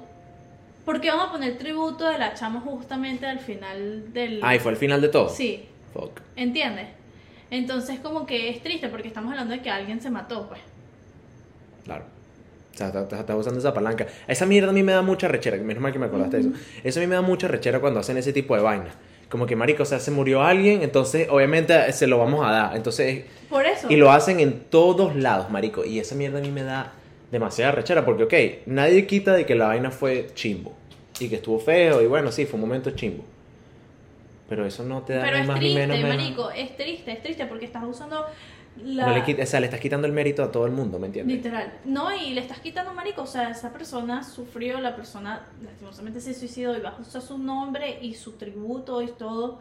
Porque 0.85 1.09
vamos 1.09 1.27
a 1.27 1.31
poner 1.33 1.57
tributo 1.57 2.07
de 2.07 2.17
la 2.17 2.33
chama 2.33 2.61
justamente 2.61 3.25
al 3.25 3.39
final 3.39 4.13
del. 4.13 4.39
Ah, 4.41 4.55
y 4.55 4.59
fue 4.59 4.71
al 4.71 4.77
final 4.77 5.01
de 5.01 5.09
todo. 5.09 5.27
Sí, 5.27 5.65
Fuck. 5.99 6.21
¿entiendes? 6.35 6.87
Entonces, 7.49 7.99
como 7.99 8.25
que 8.25 8.49
es 8.49 8.61
triste 8.61 8.89
porque 8.89 9.07
estamos 9.07 9.31
hablando 9.31 9.53
de 9.53 9.61
que 9.61 9.69
alguien 9.69 10.01
se 10.01 10.09
mató, 10.09 10.47
pues. 10.47 10.59
Claro. 11.85 12.03
O 12.73 12.77
sea, 12.77 12.87
estás 12.87 13.19
está 13.19 13.35
usando 13.35 13.59
esa 13.59 13.73
palanca. 13.73 14.05
Esa 14.27 14.45
mierda 14.45 14.69
a 14.69 14.73
mí 14.73 14.83
me 14.83 14.91
da 14.91 15.01
mucha 15.01 15.27
rechera. 15.27 15.57
Menos 15.57 15.81
mal 15.81 15.91
que 15.91 15.97
me 15.99 16.05
acordaste 16.05 16.37
de 16.37 16.41
eso. 16.43 16.51
Eso 16.83 16.99
a 16.99 17.01
mí 17.01 17.07
me 17.07 17.15
da 17.15 17.21
mucha 17.21 17.47
rechera 17.47 17.79
cuando 17.79 17.99
hacen 17.99 18.17
ese 18.17 18.33
tipo 18.33 18.55
de 18.55 18.61
vaina. 18.61 18.89
Como 19.29 19.45
que, 19.45 19.55
marico, 19.55 19.83
o 19.83 19.85
sea, 19.85 19.99
se 19.99 20.11
murió 20.11 20.43
alguien, 20.43 20.83
entonces 20.83 21.27
obviamente 21.29 21.91
se 21.91 22.07
lo 22.07 22.17
vamos 22.19 22.45
a 22.45 22.51
dar. 22.51 22.77
Entonces, 22.77 23.25
Por 23.49 23.65
eso. 23.65 23.87
y 23.89 23.95
lo 23.95 24.11
hacen 24.11 24.39
en 24.39 24.59
todos 24.69 25.15
lados, 25.15 25.49
marico. 25.49 25.83
Y 25.85 25.99
esa 25.99 26.15
mierda 26.15 26.37
a 26.37 26.41
mí 26.41 26.51
me 26.51 26.63
da 26.63 26.93
demasiada 27.31 27.71
rechera. 27.71 28.05
Porque, 28.05 28.23
ok, 28.23 28.67
nadie 28.67 29.07
quita 29.07 29.33
de 29.33 29.45
que 29.45 29.55
la 29.55 29.67
vaina 29.67 29.89
fue 29.89 30.27
chimbo. 30.35 30.73
Y 31.19 31.29
que 31.29 31.37
estuvo 31.37 31.57
feo. 31.59 32.01
Y 32.03 32.05
bueno, 32.05 32.31
sí, 32.31 32.45
fue 32.45 32.55
un 32.59 32.61
momento 32.61 32.91
chimbo. 32.91 33.23
Pero 34.49 34.65
eso 34.65 34.83
no 34.83 35.01
te 35.03 35.13
da 35.13 35.23
Pero 35.23 35.35
ni 35.37 35.41
es 35.41 35.47
más 35.47 35.55
ni 35.59 35.65
triste, 35.73 35.79
menos. 35.87 35.97
menos- 35.97 36.17
marico, 36.17 36.51
es 36.51 36.75
triste, 36.77 37.11
es 37.11 37.21
triste 37.21 37.45
porque 37.45 37.65
estás 37.65 37.83
usando 37.83 38.25
la... 38.83 39.07
No 39.07 39.13
le 39.25 39.43
o 39.43 39.45
sea, 39.45 39.59
le 39.59 39.65
estás 39.65 39.79
quitando 39.79 40.05
el 40.07 40.13
mérito 40.13 40.43
a 40.43 40.51
todo 40.51 40.65
el 40.65 40.71
mundo, 40.71 40.99
¿me 40.99 41.07
entiendes? 41.07 41.35
Literal. 41.37 41.73
No, 41.85 42.15
y 42.15 42.29
le 42.33 42.41
estás 42.41 42.59
quitando, 42.59 42.93
marico. 42.93 43.23
O 43.23 43.27
sea, 43.27 43.49
esa 43.49 43.73
persona 43.73 44.23
sufrió, 44.23 44.79
la 44.79 44.95
persona 44.95 45.47
lastimosamente 45.63 46.21
se 46.21 46.33
suicidó 46.33 46.77
y 46.77 46.81
vas 46.81 46.93
a 46.97 47.01
usar 47.01 47.21
su 47.21 47.37
nombre 47.39 47.97
y 48.01 48.13
su 48.13 48.33
tributo 48.33 49.01
y 49.01 49.07
todo 49.07 49.59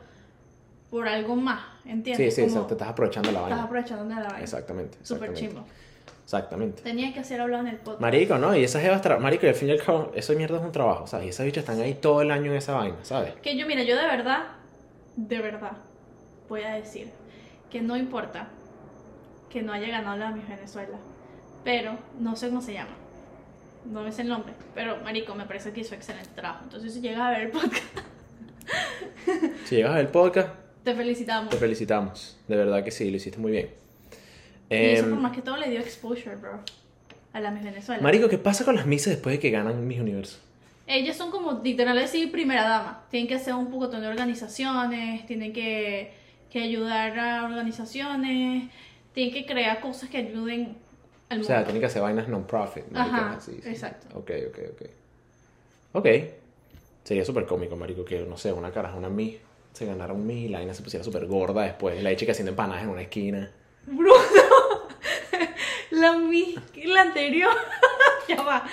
por 0.90 1.09
algo 1.09 1.35
más, 1.35 1.61
Sí, 1.83 1.90
¿entiendes? 1.90 2.35
sí, 2.35 2.42
o 2.42 2.44
Como 2.44 2.57
sea, 2.59 2.66
te 2.68 2.75
estás 2.75 2.88
aprovechando 2.88 3.33
la 3.33 3.38
estás 3.38 3.51
vaina. 3.51 3.64
aprovechando 3.64 4.05
de 4.05 4.14
la 4.14 4.29
vaina. 4.29 4.40
Exactamente. 4.40 4.99
Súper 5.03 5.35
chimbo. 5.35 5.64
Exactamente. 6.25 6.83
Tenía 6.83 7.12
que 7.12 7.20
hacer 7.20 7.40
hablado 7.40 7.62
en 7.64 7.70
el 7.70 7.77
podcast. 7.79 8.01
Marico, 8.01 8.37
¿no? 8.38 8.55
Y 8.57 8.64
esas 8.64 8.83
jevas, 8.83 9.01
marico, 9.20 9.46
y 9.46 9.49
al 9.49 9.55
fin 9.55 9.68
y 9.68 9.72
al 9.72 9.83
cabo, 9.83 10.12
eso 10.14 10.33
mierda 10.35 10.59
es 10.59 10.62
un 10.62 10.72
trabajo, 10.72 11.07
¿sabes? 11.07 11.27
Y 11.27 11.29
esas 11.31 11.46
bichas 11.46 11.62
están 11.62 11.81
ahí 11.81 11.94
todo 11.94 12.20
el 12.22 12.31
año 12.31 12.51
en 12.51 12.57
esa 12.59 12.75
vaina, 12.75 12.96
¿sabes? 13.03 13.33
Que 13.42 13.57
yo, 13.57 13.66
mira, 13.66 13.83
yo 13.85 13.96
de 13.96 14.03
verdad, 14.07 14.44
de 15.16 15.38
verdad, 15.40 15.72
voy 16.48 16.62
a 16.62 16.74
decir 16.74 17.11
que 17.70 17.81
no 17.81 17.96
importa 17.96 18.48
que 19.50 19.62
no 19.62 19.72
haya 19.72 19.88
ganado 19.88 20.16
la 20.16 20.31
Miss 20.31 20.48
Venezuela, 20.48 20.98
pero 21.64 21.98
no 22.20 22.37
sé 22.37 22.48
cómo 22.48 22.61
se 22.61 22.74
llama. 22.74 22.94
No 23.90 24.02
me 24.02 24.11
sé 24.12 24.22
el 24.22 24.29
nombre, 24.29 24.52
pero 24.74 24.96
Marico, 25.05 25.35
me 25.35 25.46
parece 25.46 25.72
que 25.72 25.81
hizo 25.81 25.94
excelente 25.94 26.31
trabajo. 26.35 26.64
Entonces, 26.64 26.92
si 26.94 27.00
llegas 27.00 27.20
a 27.22 27.31
ver 27.31 27.42
el 27.42 27.50
podcast, 27.50 27.85
Si 29.64 29.76
llegas 29.76 29.94
al 29.94 30.09
podcast, 30.09 30.48
te 30.85 30.94
felicitamos. 30.94 31.50
te 31.50 31.57
felicitamos. 31.57 32.37
De 32.48 32.57
verdad 32.57 32.83
que 32.85 32.90
sí, 32.90 33.11
lo 33.11 33.16
hiciste 33.16 33.38
muy 33.38 33.52
bien. 33.52 33.70
Y 34.68 34.74
eso 34.74 35.05
Em, 35.05 35.11
por 35.11 35.20
más 35.20 35.33
que 35.33 35.42
todo 35.42 35.57
le 35.57 35.70
dio 35.70 35.79
exposure, 35.81 36.35
bro, 36.37 36.61
a 37.33 37.40
la 37.40 37.50
Miss 37.52 37.62
Venezuela. 37.64 38.02
marico, 38.02 38.29
¿qué 38.29 38.38
pasa 38.38 38.64
con 38.64 38.74
las 38.74 38.87
misas 38.87 39.12
después 39.14 39.35
de 39.35 39.38
que 39.38 39.50
ganan 39.50 39.87
mis 39.87 40.00
universos? 40.00 40.40
Ellas 40.87 41.16
son 41.16 41.31
como 41.31 41.61
literal 41.64 41.96
decir 41.96 42.31
primera 42.31 42.62
dama. 42.62 43.05
Tienen 43.11 43.27
que 43.27 43.35
hacer 43.35 43.55
un 43.55 43.70
poco 43.70 43.88
de 43.88 44.07
organizaciones, 44.07 45.27
tienen 45.27 45.53
que, 45.53 46.12
que 46.51 46.61
ayudar 46.62 47.18
a 47.18 47.44
organizaciones, 47.44 48.70
tienen 49.12 49.35
que 49.35 49.46
crear 49.46 49.81
cosas 49.81 50.09
que 50.09 50.18
ayuden 50.18 50.77
al 51.29 51.38
O 51.38 51.40
mundo. 51.40 51.46
sea, 51.46 51.64
tienen 51.64 51.81
que 51.81 51.87
hacer 51.87 52.03
vainas 52.03 52.29
non-profit. 52.29 52.85
Ajá, 52.94 53.33
así, 53.33 53.59
sí. 53.62 53.68
exacto. 53.68 54.16
Ok, 54.16 54.31
ok, 54.49 54.59
ok. 54.72 54.90
Ok. 55.94 56.07
Sería 57.03 57.25
súper 57.25 57.46
cómico, 57.46 57.77
marico, 57.77 58.05
que, 58.05 58.20
no 58.20 58.37
sé, 58.37 58.53
una 58.53 58.70
caraja, 58.70 58.96
una 58.96 59.09
Miss, 59.09 59.37
se 59.72 59.87
ganara 59.87 60.12
un 60.12 60.27
Miss 60.27 60.46
y 60.46 60.49
la 60.49 60.59
vaina 60.59 60.75
se 60.75 60.83
pusiera 60.83 61.05
súper 61.05 61.27
gorda 61.27 61.62
después. 61.62 62.01
La 62.03 62.14
chica 62.16 62.33
haciendo 62.33 62.51
empanadas 62.51 62.83
en 62.85 62.90
una 62.90 63.03
esquina. 63.03 63.51
Bruno, 63.87 64.12
la 65.90 66.12
mi, 66.18 66.55
la 66.85 67.03
anterior, 67.03 67.55
ya 68.29 68.42
va. 68.42 68.64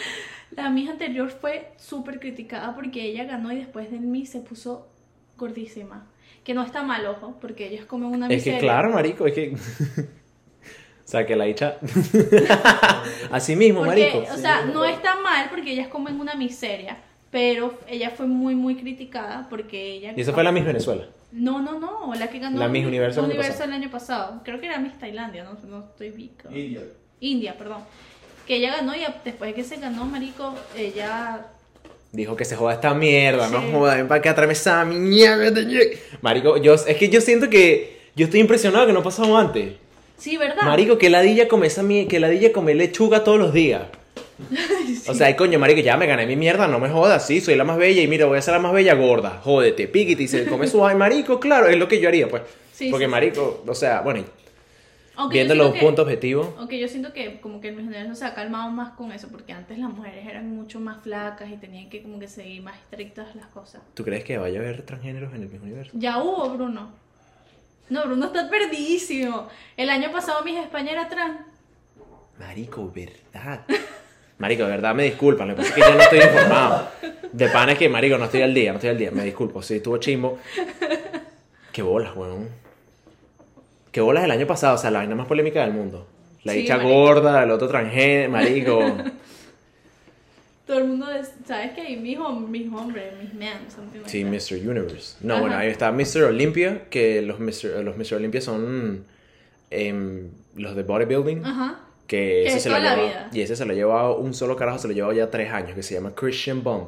La 0.55 0.69
Miss 0.69 0.89
anterior 0.89 1.29
fue 1.29 1.71
súper 1.77 2.19
criticada 2.19 2.75
porque 2.75 3.03
ella 3.03 3.23
ganó 3.25 3.51
y 3.51 3.57
después 3.57 3.89
del 3.91 4.01
Miss 4.01 4.29
se 4.29 4.39
puso 4.39 4.87
gordísima. 5.37 6.07
Que 6.43 6.53
no 6.53 6.63
está 6.63 6.83
mal, 6.83 7.05
ojo, 7.05 7.37
porque 7.39 7.67
ellos 7.69 7.85
comen 7.85 8.09
una 8.09 8.27
Es 8.27 8.43
que 8.43 8.51
miseria. 8.51 8.59
claro, 8.59 8.91
marico, 8.91 9.25
es 9.25 9.33
que... 9.33 9.55
o 11.05 11.05
sea, 11.05 11.25
que 11.25 11.35
la 11.35 11.45
dicha... 11.45 11.77
Así 13.31 13.55
mismo, 13.55 13.83
Porque, 13.83 14.09
marico. 14.11 14.33
o 14.33 14.37
sea, 14.37 14.65
no 14.65 14.83
está 14.85 15.19
mal 15.21 15.47
porque 15.49 15.71
ellas 15.71 15.87
comen 15.87 16.19
una 16.19 16.35
miseria, 16.35 16.97
pero 17.31 17.79
ella 17.87 18.09
fue 18.11 18.27
muy, 18.27 18.55
muy 18.55 18.75
criticada 18.75 19.47
porque 19.49 19.93
ella... 19.93 20.13
Y 20.15 20.21
esa 20.21 20.33
fue 20.33 20.43
la 20.43 20.51
Miss 20.51 20.65
Venezuela. 20.65 21.07
No, 21.31 21.61
no, 21.61 21.79
no, 21.79 22.13
la 22.13 22.27
que 22.29 22.37
ganó 22.39 22.59
La 22.59 22.67
Miss 22.67 22.85
Universo 22.85 23.21
el 23.21 23.25
año 23.25 23.33
Universo 23.33 23.53
pasado. 23.53 23.69
el 23.71 23.81
año 23.81 23.89
pasado. 23.91 24.41
Creo 24.43 24.59
que 24.59 24.67
era 24.67 24.77
Miss 24.79 24.99
Tailandia, 24.99 25.43
no, 25.45 25.57
no 25.67 25.85
estoy 25.89 26.11
bica. 26.11 26.49
India. 26.51 26.81
India, 27.21 27.57
perdón. 27.57 27.81
Que 28.47 28.55
ella 28.57 28.71
ganó 28.71 28.95
y 28.95 28.99
después 29.23 29.51
de 29.51 29.53
que 29.53 29.63
se 29.63 29.77
ganó, 29.77 30.05
marico, 30.05 30.53
ella... 30.77 31.47
Dijo 32.11 32.35
que 32.35 32.45
se 32.45 32.55
joda 32.55 32.73
esta 32.73 32.93
mierda, 32.93 33.49
no 33.49 33.61
joda, 33.71 33.95
ven 33.95 34.07
para 34.07 34.21
tráeme 34.21 34.53
esa 34.53 34.85
mierda. 34.85 35.61
Marico, 36.21 36.57
yo, 36.57 36.75
es 36.75 36.97
que 36.97 37.09
yo 37.09 37.21
siento 37.21 37.49
que 37.49 38.01
yo 38.15 38.25
estoy 38.25 38.39
impresionado 38.39 38.85
que 38.85 38.93
no 38.93 38.99
ha 38.99 39.03
pasado 39.03 39.35
antes. 39.35 39.73
Sí, 40.17 40.37
¿verdad? 40.37 40.63
Marico, 40.63 40.97
que 40.97 41.09
ladilla 41.09 41.47
come 41.47 41.67
esa 41.67 41.83
que 42.07 42.19
ladilla 42.19 42.53
come 42.53 42.75
lechuga 42.75 43.23
todos 43.23 43.39
los 43.39 43.53
días. 43.53 43.83
O 45.07 45.13
sea, 45.13 45.27
ay, 45.27 45.35
coño, 45.35 45.59
marico, 45.59 45.81
ya 45.81 45.97
me 45.97 46.07
gané 46.07 46.25
mi 46.25 46.35
mierda, 46.37 46.67
no 46.67 46.79
me 46.79 46.89
jodas, 46.89 47.27
sí, 47.27 47.41
soy 47.41 47.55
la 47.55 47.65
más 47.65 47.77
bella 47.77 48.01
y 48.01 48.07
mira, 48.07 48.25
voy 48.25 48.37
a 48.37 48.41
ser 48.41 48.53
la 48.53 48.59
más 48.59 48.71
bella 48.71 48.93
gorda. 48.93 49.41
Jódete, 49.43 49.87
piquiti, 49.87 50.23
y 50.23 50.27
se 50.29 50.45
come 50.45 50.67
su 50.67 50.85
ay, 50.85 50.95
marico, 50.95 51.39
claro, 51.39 51.67
es 51.67 51.77
lo 51.77 51.87
que 51.89 51.99
yo 51.99 52.07
haría, 52.07 52.29
pues. 52.29 52.43
Sí, 52.73 52.89
Porque 52.89 53.05
sí. 53.05 53.11
marico, 53.11 53.63
o 53.67 53.75
sea, 53.75 54.01
bueno, 54.01 54.23
Siento 55.31 55.53
los 55.55 55.73
que- 55.73 55.79
puntos 55.79 56.03
objetivos, 56.03 56.49
Aunque 56.57 56.79
yo 56.79 56.87
siento 56.87 57.13
que 57.13 57.39
como 57.39 57.61
que 57.61 57.69
el 57.69 57.75
Miss 57.75 57.85
Universo 57.85 58.15
se 58.15 58.25
ha 58.25 58.33
calmado 58.33 58.71
más 58.71 58.93
con 58.93 59.11
eso, 59.11 59.27
porque 59.29 59.53
antes 59.53 59.77
las 59.77 59.89
mujeres 59.91 60.25
eran 60.27 60.49
mucho 60.49 60.79
más 60.79 61.01
flacas 61.03 61.49
y 61.51 61.57
tenían 61.57 61.89
que 61.89 62.01
como 62.01 62.19
que 62.19 62.27
seguir 62.27 62.63
más 62.63 62.75
estrictas 62.77 63.35
las 63.35 63.45
cosas. 63.47 63.81
¿tú 63.93 64.03
crees 64.03 64.23
que 64.23 64.37
vaya 64.37 64.59
a 64.59 64.63
haber 64.63 64.81
transgéneros 64.81 65.33
en 65.33 65.43
el 65.43 65.49
mismo 65.49 65.65
universo? 65.65 65.91
Ya 65.95 66.17
hubo, 66.21 66.49
Bruno. 66.49 66.89
No, 67.89 68.05
Bruno 68.05 68.25
está 68.27 68.49
perdidísimo. 68.49 69.47
El 69.77 69.89
año 69.91 70.11
pasado 70.11 70.43
Miss 70.43 70.57
España 70.57 70.91
era 70.93 71.07
trans. 71.09 71.41
Marico, 72.39 72.91
verdad. 72.91 73.61
Marico, 74.39 74.63
de 74.63 74.69
verdad, 74.71 74.95
me 74.95 75.03
disculpan, 75.03 75.47
lo 75.49 75.55
que 75.55 75.61
pasa 75.61 75.69
es 75.69 75.75
que 75.75 75.81
yo 75.81 75.95
no 75.95 76.01
estoy 76.01 76.19
informado. 76.19 76.89
De 77.31 77.47
pan 77.49 77.69
es 77.69 77.77
que, 77.77 77.87
marico, 77.87 78.17
no 78.17 78.25
estoy 78.25 78.41
al 78.41 78.53
día, 78.53 78.71
no 78.71 78.77
estoy 78.77 78.89
al 78.89 78.97
día, 78.97 79.11
me 79.11 79.23
disculpo, 79.23 79.61
sí, 79.61 79.75
estuvo 79.75 79.97
chimbo. 79.97 80.39
Qué 81.71 81.81
bolas, 81.81 82.15
weón. 82.15 82.49
Qué 83.93 84.01
bolas 84.01 84.25
el 84.25 84.31
año 84.31 84.45
pasado, 84.45 84.75
o 84.75 84.77
sea, 84.77 84.91
la 84.91 84.99
vaina 84.99 85.15
más 85.15 85.27
polémica 85.27 85.61
del 85.61 85.71
mundo. 85.71 86.05
La 86.43 86.51
Sí, 86.51 86.59
dicha 86.59 86.75
marico. 86.75 86.93
gorda, 86.93 87.43
el 87.43 87.51
otro 87.51 87.69
transgénero, 87.69 88.29
marico. 88.31 88.79
Todo 90.67 90.77
el 90.79 90.85
mundo, 90.85 91.11
es- 91.11 91.33
¿sabes 91.45 91.71
que 91.73 91.81
hay 91.81 91.97
mis, 91.97 92.17
mis 92.49 92.71
hombres, 92.73 93.13
mis 93.21 93.33
men, 93.33 93.53
something 93.73 93.99
like 93.99 94.09
Sí, 94.09 94.23
that. 94.23 94.29
Mr. 94.31 94.69
Universe. 94.69 95.17
No, 95.21 95.33
Ajá. 95.35 95.41
bueno, 95.41 95.57
ahí 95.57 95.69
está 95.69 95.91
Mr. 95.91 96.23
Olympia, 96.23 96.85
que 96.89 97.21
los 97.21 97.39
Mr. 97.39 97.83
Los 97.83 97.97
Mr. 97.97 98.15
Olympia 98.15 98.39
son 98.41 99.05
em, 99.71 100.29
los 100.55 100.75
de 100.75 100.83
bodybuilding. 100.83 101.45
Ajá. 101.45 101.79
Que 102.07 102.17
Que 102.17 102.45
ese 102.47 102.57
es 102.57 102.63
se 102.63 102.69
lo 102.69 102.77
lleva, 102.79 102.95
vida. 102.95 103.29
Y 103.33 103.41
ese 103.41 103.55
se 103.55 103.65
lo 103.65 103.73
ha 103.73 103.75
llevado, 103.75 104.17
un 104.17 104.33
solo 104.33 104.55
carajo 104.55 104.79
se 104.79 104.87
lo 104.87 104.91
ha 104.93 104.95
llevado 104.95 105.13
ya 105.13 105.29
tres 105.29 105.51
años, 105.51 105.75
que 105.75 105.83
se 105.83 105.95
llama 105.95 106.13
Christian 106.15 106.63
Bond. 106.63 106.87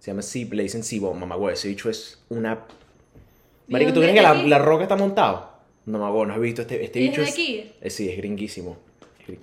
Se 0.00 0.10
llama 0.10 0.22
C, 0.22 0.48
le 0.50 0.62
dicen 0.64 0.82
C-Bone, 0.84 1.18
mamá, 1.18 1.36
güey. 1.36 1.54
Ese 1.54 1.68
bicho 1.68 1.88
es 1.88 2.22
una. 2.28 2.58
¿Y 3.68 3.72
Marico, 3.72 3.92
¿tú 3.92 4.00
crees 4.00 4.14
que 4.14 4.22
la, 4.22 4.34
la 4.34 4.58
roca 4.58 4.82
está 4.82 4.96
montado? 4.96 5.55
No, 5.86 5.98
mamá, 5.98 6.10
güey, 6.10 6.26
no 6.28 6.34
has 6.34 6.40
visto 6.40 6.62
este, 6.62 6.84
este 6.84 7.00
¿Y 7.00 7.04
es 7.04 7.10
bicho. 7.10 7.22
de 7.22 7.28
Es, 7.28 7.32
aquí? 7.34 7.72
eh, 7.80 7.90
sí, 7.90 8.08
es 8.10 8.16
gringuísimo. 8.16 8.76
Es 9.20 9.26
gring- 9.28 9.40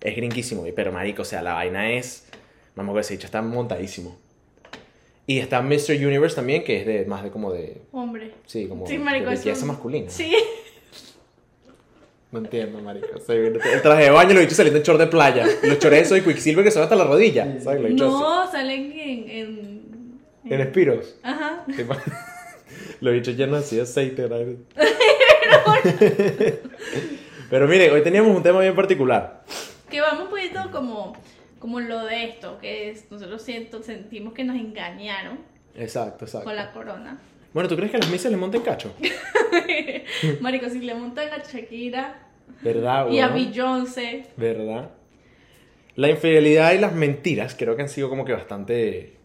Es 0.00 0.16
gringuísimo, 0.16 0.64
pero 0.74 0.92
marico, 0.92 1.22
o 1.22 1.24
sea, 1.24 1.40
la 1.42 1.54
vaina 1.54 1.90
es. 1.92 2.26
Mamá, 2.74 2.90
güey, 2.92 3.00
ese 3.02 3.14
bicho 3.14 3.26
está 3.26 3.40
montadísimo. 3.42 4.18
Y 5.26 5.38
está 5.38 5.62
Mr. 5.62 5.92
Universe 6.06 6.36
también, 6.36 6.64
que 6.64 6.80
es 6.80 6.86
de 6.86 7.04
más 7.06 7.22
de 7.22 7.30
como 7.30 7.52
de. 7.52 7.80
Hombre. 7.92 8.32
Sí, 8.46 8.66
como 8.66 8.86
Sí, 8.86 8.94
de 8.94 8.98
marico, 8.98 9.30
belleza 9.30 9.50
eso- 9.52 9.66
masculina. 9.66 10.10
Sí. 10.10 10.34
No 12.32 12.40
entiendo, 12.40 12.80
marico. 12.80 13.20
Se 13.20 13.38
viene- 13.38 13.58
El 13.72 13.80
traje 13.80 14.02
de 14.04 14.10
baño 14.10 14.34
lo 14.34 14.40
he 14.40 14.42
dicho 14.42 14.56
saliendo 14.56 14.78
en 14.78 14.84
short 14.84 14.98
de 14.98 15.06
playa. 15.06 15.46
Los 15.62 15.78
chorezos 15.78 16.18
y 16.18 16.22
Quicksilver 16.22 16.64
que 16.64 16.72
son 16.72 16.82
hasta 16.82 16.96
la 16.96 17.04
rodilla. 17.04 17.60
¿Sabes? 17.62 17.80
Lo 17.80 17.86
he 17.86 17.90
dicho 17.92 18.06
No, 18.10 18.50
salen 18.50 18.90
en... 18.92 19.30
En. 19.30 20.20
En 20.52 20.60
espiros. 20.60 21.14
Ajá. 21.22 21.64
Lo 23.00 23.10
he 23.10 23.14
dicho 23.14 23.30
lleno 23.30 23.56
así 23.56 23.76
de 23.76 23.82
aceite. 23.82 24.26
Pero 27.50 27.68
mire, 27.68 27.90
hoy 27.90 28.02
teníamos 28.02 28.36
un 28.36 28.42
tema 28.42 28.60
bien 28.60 28.74
particular. 28.74 29.44
Que 29.90 30.00
vamos 30.00 30.24
un 30.24 30.30
poquito 30.30 30.70
como, 30.72 31.14
como 31.58 31.80
lo 31.80 32.04
de 32.04 32.24
esto, 32.24 32.58
que 32.58 32.90
es, 32.90 33.10
nosotros 33.10 33.42
siento, 33.42 33.82
sentimos 33.82 34.32
que 34.32 34.44
nos 34.44 34.56
engañaron 34.56 35.38
Exacto, 35.76 36.24
exacto. 36.24 36.46
con 36.46 36.56
la 36.56 36.72
corona. 36.72 37.18
Bueno, 37.52 37.68
¿tú 37.68 37.76
crees 37.76 37.90
que 37.90 37.98
a 37.98 38.00
las 38.00 38.10
misas 38.10 38.30
le 38.32 38.36
monten 38.36 38.62
cacho? 38.62 38.92
Marico, 40.40 40.68
si 40.68 40.80
le 40.80 40.94
montan 40.94 41.28
a 41.32 41.38
Shakira 41.38 42.16
¿Verdad, 42.62 43.08
y 43.10 43.20
a? 43.20 43.28
Beyoncé, 43.28 44.26
¿Verdad? 44.36 44.90
La 45.96 46.10
infidelidad 46.10 46.72
y 46.72 46.78
las 46.78 46.92
mentiras 46.92 47.54
creo 47.56 47.76
que 47.76 47.82
han 47.82 47.88
sido 47.88 48.08
como 48.08 48.24
que 48.24 48.32
bastante 48.32 49.16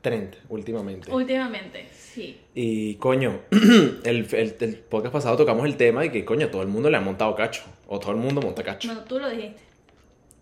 trend 0.00 0.36
últimamente. 0.48 1.10
últimamente, 1.12 1.86
sí. 1.92 2.38
Y 2.54 2.94
coño, 2.96 3.40
el, 4.04 4.26
el, 4.32 4.56
el 4.60 4.74
podcast 4.76 5.12
pasado 5.12 5.36
tocamos 5.36 5.64
el 5.66 5.76
tema 5.76 6.02
de 6.02 6.12
que 6.12 6.24
coño, 6.24 6.48
todo 6.48 6.62
el 6.62 6.68
mundo 6.68 6.88
le 6.90 6.96
ha 6.96 7.00
montado 7.00 7.34
cacho. 7.34 7.62
O 7.86 7.98
todo 7.98 8.12
el 8.12 8.18
mundo 8.18 8.40
monta 8.42 8.62
cacho. 8.62 8.88
Bueno, 8.88 9.04
tú 9.04 9.18
lo 9.18 9.28
dijiste. 9.30 9.60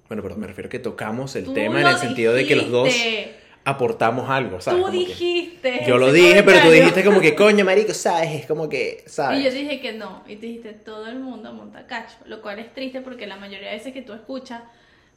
Bueno, 0.09 0.23
pero 0.23 0.37
me 0.37 0.47
refiero 0.47 0.69
a 0.69 0.71
que 0.71 0.79
tocamos 0.79 1.35
el 1.37 1.45
Tú 1.45 1.55
tema 1.55 1.81
en 1.81 1.87
el 1.89 1.97
sentido 1.97 2.33
de 2.33 2.47
que 2.47 2.55
los 2.57 2.71
dos 2.71 2.85
dijiste. 2.87 3.35
aportamos 3.65 4.31
algo, 4.31 4.61
¿sabes? 4.61 4.79
Tú 4.81 4.87
Como 4.87 4.93
que- 5.01 5.07
dijiste. 5.07 5.81
Yo 5.87 5.99
lo 5.99 6.13
dije, 6.13 6.43
pero 6.45 6.61
tú 6.61 6.71
dijiste 6.71 7.03
como 7.05 7.21
que 7.21 7.35
coño, 7.35 7.65
marico, 7.65 7.93
¿sabes? 7.93 8.31
Es 8.43 8.47
como 8.47 8.69
que, 8.69 8.99
Y 9.01 9.03
yo 9.05 9.11
¿sabes? 9.11 9.55
dije 9.55 9.81
que 9.81 9.93
no. 9.95 10.23
Y 10.29 10.37
tú 10.37 10.43
dijiste, 10.43 10.73
todo 10.75 11.07
el 11.09 11.19
mundo 11.19 11.53
monta 11.53 11.87
cacho. 11.87 12.15
Lo 12.27 12.41
cual 12.43 12.59
es 12.61 12.73
triste 12.73 13.01
porque 13.01 13.27
la 13.27 13.37
mayoría 13.37 13.69
de 13.71 13.77
veces 13.77 13.93
que 13.93 14.03
tú 14.03 14.13
escuchas, 14.13 14.63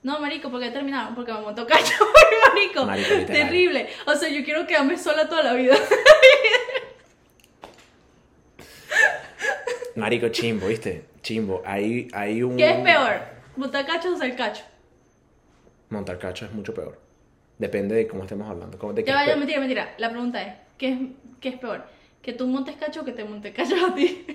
no, 0.03 0.19
marico, 0.19 0.49
porque 0.49 0.71
terminaron, 0.71 1.13
porque 1.15 1.33
me 1.33 1.41
montó 1.41 1.67
cacho. 1.67 1.93
marico, 2.85 2.85
terrible. 3.25 3.87
O 4.05 4.15
sea, 4.15 4.29
yo 4.29 4.43
quiero 4.43 4.65
quedarme 4.65 4.97
sola 4.97 5.27
toda 5.27 5.43
la 5.43 5.53
vida. 5.53 5.75
Marico, 9.95 10.29
chimbo, 10.29 10.67
¿viste? 10.67 11.05
Chimbo. 11.21 11.61
Hay, 11.65 12.07
hay 12.13 12.41
un... 12.41 12.55
¿Qué 12.55 12.69
es 12.69 12.77
peor? 12.77 13.21
¿Montar 13.57 13.85
cacho 13.85 14.13
o 14.13 14.17
ser 14.17 14.35
cacho? 14.35 14.63
Montar 15.89 16.17
cacho 16.17 16.45
es 16.45 16.53
mucho 16.53 16.73
peor. 16.73 16.99
Depende 17.57 17.95
de 17.95 18.07
cómo 18.07 18.23
estemos 18.23 18.49
hablando. 18.49 18.77
de 18.93 19.03
qué 19.03 19.11
Ya 19.11 19.25
peor. 19.25 19.37
mentira, 19.37 19.59
mentira. 19.59 19.93
La 19.97 20.09
pregunta 20.09 20.41
es, 20.41 20.53
¿qué 20.77 20.93
es, 20.93 20.97
qué 21.41 21.49
es 21.49 21.57
peor? 21.57 21.83
¿Que 22.21 22.31
tú 22.33 22.47
montes 22.47 22.75
cacho 22.77 23.01
o 23.01 23.05
que 23.05 23.11
te 23.11 23.23
monte 23.25 23.51
cacho 23.51 23.75
a 23.85 23.93
ti? 23.93 24.25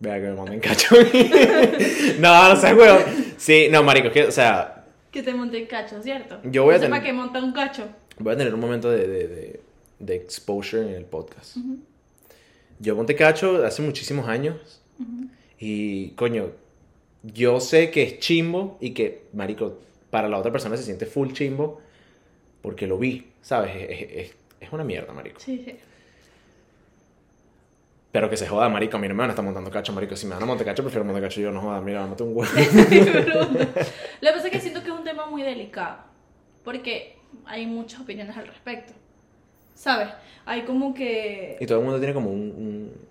Vea 0.00 0.14
que 0.20 0.28
me 0.28 0.34
manden 0.34 0.60
cacho. 0.60 0.94
no, 2.20 2.48
no 2.48 2.56
seas 2.56 2.74
huevo. 2.76 2.98
Sí, 3.36 3.68
no, 3.70 3.82
marico, 3.82 4.10
que, 4.10 4.24
o 4.24 4.30
sea, 4.32 4.84
que 5.10 5.22
te 5.22 5.34
monte 5.34 5.66
cacho, 5.66 6.00
¿cierto? 6.02 6.40
Yo 6.44 6.64
voy 6.64 6.74
a 6.74 6.78
No 6.78 6.82
sé 6.82 6.86
tener- 6.86 7.00
para 7.00 7.04
qué 7.04 7.12
monta 7.12 7.42
un 7.42 7.52
cacho. 7.52 7.88
voy 8.18 8.34
a 8.34 8.36
tener 8.36 8.54
un 8.54 8.60
momento 8.60 8.90
de, 8.90 9.06
de, 9.08 9.28
de, 9.28 9.60
de 9.98 10.14
exposure 10.14 10.82
en 10.82 10.94
el 10.94 11.04
podcast. 11.04 11.56
Yo 12.78 12.94
monté 12.94 13.16
cacho 13.16 13.64
hace 13.64 13.82
muchísimos 13.82 14.28
años. 14.28 14.56
Y, 15.58 16.10
coño, 16.10 16.50
yo 17.24 17.58
sé 17.60 17.90
que 17.90 18.02
es 18.04 18.18
chimbo 18.20 18.78
y 18.80 18.90
que, 18.90 19.24
marico, 19.32 19.78
para 20.10 20.28
la 20.28 20.38
otra 20.38 20.52
persona 20.52 20.76
se 20.76 20.84
siente 20.84 21.06
full 21.06 21.32
chimbo 21.32 21.80
porque 22.62 22.86
lo 22.86 22.98
vi, 22.98 23.26
¿sabes? 23.42 23.74
Es, 23.74 23.90
es- 23.90 24.10
es- 24.30 24.34
es 24.60 24.72
una 24.72 24.84
mierda, 24.84 25.12
marico. 25.12 25.38
Sí, 25.40 25.62
sí. 25.64 25.76
Pero 28.10 28.30
que 28.30 28.36
se 28.36 28.46
joda, 28.46 28.68
marico. 28.68 28.96
A 28.96 29.00
mí 29.00 29.06
no 29.08 29.14
me 29.14 29.18
van 29.20 29.30
a 29.30 29.32
estar 29.32 29.44
montando 29.44 29.70
cacho, 29.70 29.92
marico. 29.92 30.16
Si 30.16 30.26
me 30.26 30.34
van 30.34 30.42
a 30.42 30.46
montar 30.46 30.66
cacho, 30.66 30.82
prefiero 30.82 31.04
montar 31.04 31.22
cacho 31.22 31.40
yo. 31.40 31.50
No 31.50 31.60
joda, 31.60 31.80
mira, 31.80 32.06
mate 32.06 32.22
un 32.22 32.34
huevo. 32.36 32.50
Lo 32.54 34.28
que 34.28 34.32
pasa 34.32 34.46
es 34.46 34.50
que 34.52 34.60
siento 34.60 34.82
que 34.82 34.88
es 34.88 34.94
un 34.94 35.04
tema 35.04 35.26
muy 35.26 35.42
delicado, 35.42 35.98
porque 36.64 37.16
hay 37.44 37.66
muchas 37.66 38.00
opiniones 38.00 38.36
al 38.36 38.46
respecto. 38.46 38.92
¿Sabes? 39.74 40.08
Hay 40.46 40.62
como 40.62 40.92
que 40.94 41.56
y 41.60 41.66
todo 41.66 41.78
el 41.78 41.84
mundo 41.84 41.98
tiene 41.98 42.14
como 42.14 42.30
un... 42.30 42.40
un- 42.40 43.08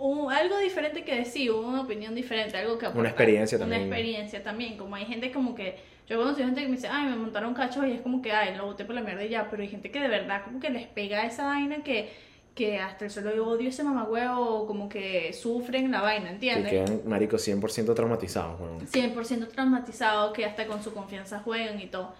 un- 0.00 0.30
algo 0.32 0.58
diferente 0.58 1.02
que 1.02 1.16
decir, 1.16 1.50
una 1.50 1.80
opinión 1.80 2.14
diferente, 2.14 2.56
algo 2.56 2.78
que 2.78 2.86
aportar. 2.86 3.06
experiencia 3.10 3.58
también. 3.58 3.82
Una 3.82 3.88
experiencia 3.96 4.42
también, 4.44 4.76
como 4.76 4.94
hay 4.94 5.06
gente 5.06 5.32
como 5.32 5.56
que, 5.56 5.76
yo 6.06 6.14
he 6.14 6.18
conocido 6.18 6.46
gente 6.46 6.60
que 6.62 6.68
me 6.68 6.76
dice, 6.76 6.86
ay, 6.88 7.08
me 7.08 7.16
montaron 7.16 7.52
cachos 7.52 7.84
y 7.86 7.92
es 7.92 8.00
como 8.02 8.22
que, 8.22 8.30
ay, 8.30 8.54
lo 8.56 8.66
boté 8.66 8.84
por 8.84 8.94
la 8.94 9.00
mierda 9.00 9.24
y 9.24 9.30
ya, 9.30 9.48
pero 9.50 9.60
hay 9.62 9.68
gente 9.68 9.90
que 9.90 9.98
de 10.00 10.06
verdad 10.06 10.42
como 10.44 10.60
que 10.60 10.70
les 10.70 10.86
pega 10.86 11.26
esa 11.26 11.46
vaina 11.46 11.82
que, 11.82 12.10
que 12.58 12.78
hasta 12.80 13.04
el 13.04 13.10
solo 13.12 13.46
odio 13.46 13.68
ese 13.68 13.84
mamagüeo, 13.84 14.66
como 14.66 14.88
que 14.88 15.32
sufren 15.32 15.92
la 15.92 16.00
vaina, 16.00 16.26
que 16.26 16.34
¿entiendes? 16.34 16.72
quedan, 16.72 17.02
marico, 17.06 17.36
100% 17.36 17.94
traumatizados, 17.94 18.60
weón. 18.60 18.80
100% 18.84 19.46
traumatizados, 19.48 20.32
que 20.32 20.44
hasta 20.44 20.66
con 20.66 20.82
su 20.82 20.92
confianza 20.92 21.38
juegan 21.38 21.80
y 21.80 21.86
todo. 21.86 22.12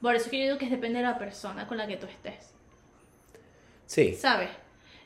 Por 0.00 0.16
eso 0.16 0.24
es 0.24 0.30
que 0.32 0.38
yo 0.38 0.44
digo 0.46 0.58
que 0.58 0.68
depende 0.68 0.98
de 0.98 1.04
la 1.04 1.16
persona 1.16 1.68
con 1.68 1.76
la 1.78 1.86
que 1.86 1.96
tú 1.96 2.06
estés, 2.06 2.50
Sí. 3.86 4.14
¿sabes? 4.14 4.48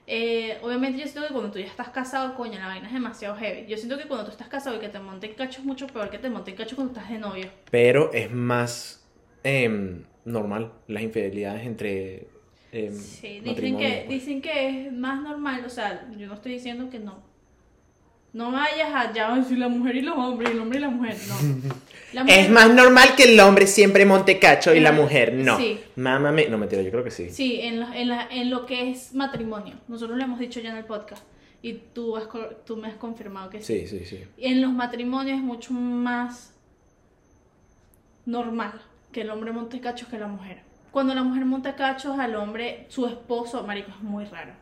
Eh, 0.07 0.59
obviamente 0.63 0.99
yo 1.01 1.07
siento 1.07 1.27
que 1.29 1.35
cuando 1.35 1.51
tú 1.51 1.59
ya 1.59 1.67
estás 1.67 1.91
casado, 1.91 2.35
coño, 2.35 2.59
la 2.59 2.69
vaina 2.69 2.87
es 2.87 2.95
demasiado 2.95 3.37
heavy. 3.37 3.67
Yo 3.67 3.77
siento 3.77 3.99
que 3.99 4.07
cuando 4.07 4.25
tú 4.25 4.31
estás 4.31 4.49
casado 4.49 4.77
y 4.77 4.79
que 4.79 4.89
te 4.89 5.01
monten 5.01 5.35
cacho 5.35 5.61
es 5.61 5.67
mucho 5.67 5.87
peor 5.89 6.09
que 6.09 6.19
te 6.19 6.31
monten 6.31 6.55
cacho 6.57 6.77
cuando 6.77 6.95
estás 6.95 7.11
de 7.11 7.19
novio. 7.19 7.51
Pero 7.71 8.11
es 8.15 8.31
más 8.31 9.05
em, 9.45 10.05
normal 10.25 10.73
las 10.87 11.03
infidelidades 11.03 11.67
entre 11.67 12.29
em, 12.77 12.95
Sí, 12.95 13.41
dicen 13.41 13.77
que, 13.79 14.05
pues. 14.07 14.09
dicen 14.09 14.43
que 14.43 14.87
es 14.87 14.93
más 14.93 15.23
normal, 15.23 15.63
o 15.67 15.71
sea, 15.71 16.09
yo 16.17 16.27
no 16.27 16.35
estoy 16.35 16.53
diciendo 16.53 16.89
que 16.91 16.99
no. 16.99 17.25
No 18.33 18.53
vayas 18.53 18.95
allá 18.95 19.33
a 19.33 19.37
decir 19.39 19.57
la 19.57 19.69
mujer 19.69 19.97
y 19.97 20.03
los 20.03 20.15
hombres, 20.19 20.51
el 20.51 20.61
hombre 20.61 20.79
y 20.79 20.83
la 20.83 20.91
mujer, 20.91 21.17
no. 21.29 21.35
La 22.13 22.23
mujer- 22.23 22.41
Es 22.45 22.51
más 22.51 22.73
normal 22.73 23.15
que 23.17 23.25
el 23.35 23.41
hombre 23.41 23.67
siempre 23.67 24.05
monte 24.07 24.39
cacho 24.39 24.73
y 24.75 24.81
la 24.81 24.93
mujer 24.93 25.33
no. 25.35 25.57
sí. 25.59 25.81
Mamá 25.97 26.31
me... 26.33 26.47
No, 26.49 26.57
mentira, 26.57 26.81
yo 26.83 26.91
creo 26.91 27.03
que 27.03 27.11
sí. 27.11 27.31
Sí, 27.31 27.61
en, 27.63 27.81
la- 27.81 27.99
en, 27.99 28.09
la- 28.09 28.29
en 28.31 28.49
lo 28.51 28.65
que 28.67 28.91
es 28.91 29.13
matrimonio. 29.15 29.75
Nosotros 29.89 30.17
lo 30.17 30.23
hemos 30.25 30.39
dicho 30.39 30.61
ya 30.61 30.71
en 30.71 30.77
el 30.77 30.85
podcast. 30.85 31.25
Y 31.63 31.73
tú, 31.95 32.17
has 32.17 32.29
tú 32.65 32.77
me 32.77 32.89
has 32.89 32.95
confirmado 32.95 33.51
que 33.51 33.61
sí. 33.63 33.87
Sí, 33.87 33.99
sí, 33.99 34.05
sí. 34.05 34.25
En 34.39 34.61
los 34.63 34.73
matrimonios 34.73 35.39
es 35.39 35.43
mucho 35.45 35.73
más 35.73 36.55
normal 38.25 38.81
que 39.13 39.23
el 39.23 39.31
hombre 39.31 39.53
monte 39.53 39.81
cachos 39.81 40.09
que 40.09 40.19
la 40.19 40.29
mujer. 40.29 40.61
Cuando 40.97 41.15
la 41.15 41.23
mujer 41.23 41.45
monta 41.45 41.77
cachos 41.77 42.19
al 42.19 42.35
hombre, 42.37 42.87
su 42.89 43.07
esposo, 43.07 43.63
marico, 43.67 43.91
es 43.91 44.01
muy 44.01 44.25
raro. 44.25 44.53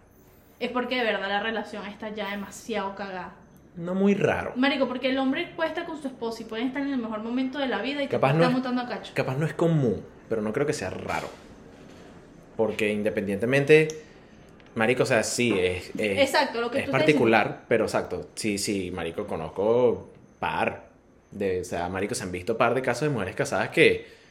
Es 0.58 0.68
porque 0.72 0.96
de 0.96 1.04
verdad 1.04 1.28
la 1.28 1.38
relación 1.40 1.86
está 1.86 2.08
ya 2.08 2.28
demasiado 2.32 2.96
cagada. 2.96 3.34
No 3.76 3.94
muy 3.94 4.14
raro. 4.14 4.50
Marico, 4.56 4.88
porque 4.88 5.10
el 5.10 5.18
hombre 5.18 5.52
puede 5.54 5.68
estar 5.68 5.86
con 5.86 6.02
su 6.02 6.08
esposo 6.08 6.42
y 6.42 6.46
pueden 6.46 6.66
estar 6.66 6.82
en 6.82 6.88
el 6.92 6.98
mejor 6.98 7.20
momento 7.22 7.60
de 7.60 7.68
la 7.68 7.80
vida 7.80 8.02
y 8.02 8.08
Capaz 8.08 8.30
capaz 8.30 8.32
no 8.32 8.38
está 8.40 8.46
es- 8.48 8.52
montando 8.52 8.82
a 8.82 8.88
cacho. 8.88 9.12
Capaz 9.14 9.36
no 9.36 9.46
es 9.46 9.54
común, 9.54 10.02
pero 10.28 10.42
no 10.42 10.52
creo 10.52 10.66
que 10.66 10.72
sea 10.72 10.90
raro. 10.90 11.28
Porque 12.56 12.92
independientemente, 12.92 13.86
marico, 14.74 15.04
o 15.04 15.06
sea, 15.06 15.22
sí, 15.22 15.54
es, 15.56 15.90
es- 15.96 16.18
Exacto, 16.18 16.60
lo 16.60 16.68
que 16.68 16.80
es 16.80 16.86
tú 16.86 16.90
particular, 16.90 17.60
pero 17.68 17.84
exacto. 17.84 18.30
Sí, 18.34 18.58
sí, 18.58 18.90
marico, 18.90 19.24
conozco 19.28 20.10
par. 20.40 20.86
De, 21.30 21.60
o 21.60 21.64
sea, 21.64 21.88
marico, 21.88 22.16
se 22.16 22.24
han 22.24 22.32
visto 22.32 22.58
par 22.58 22.74
de 22.74 22.82
casos 22.82 23.02
de 23.02 23.10
mujeres 23.10 23.36
casadas 23.36 23.68
que 23.68 24.23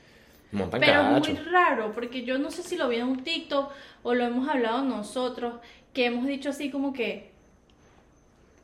montan 0.53 0.79
Pero 0.79 1.17
es 1.17 1.27
muy 1.27 1.37
raro, 1.51 1.91
porque 1.93 2.23
yo 2.23 2.37
no 2.37 2.51
sé 2.51 2.63
si 2.63 2.77
lo 2.77 2.87
vi 2.87 2.97
en 2.97 3.07
un 3.07 3.23
TikTok 3.23 3.71
o 4.03 4.13
lo 4.13 4.23
hemos 4.23 4.47
hablado 4.47 4.83
nosotros, 4.83 5.55
que 5.93 6.05
hemos 6.05 6.25
dicho 6.25 6.49
así 6.49 6.69
como 6.69 6.93
que, 6.93 7.31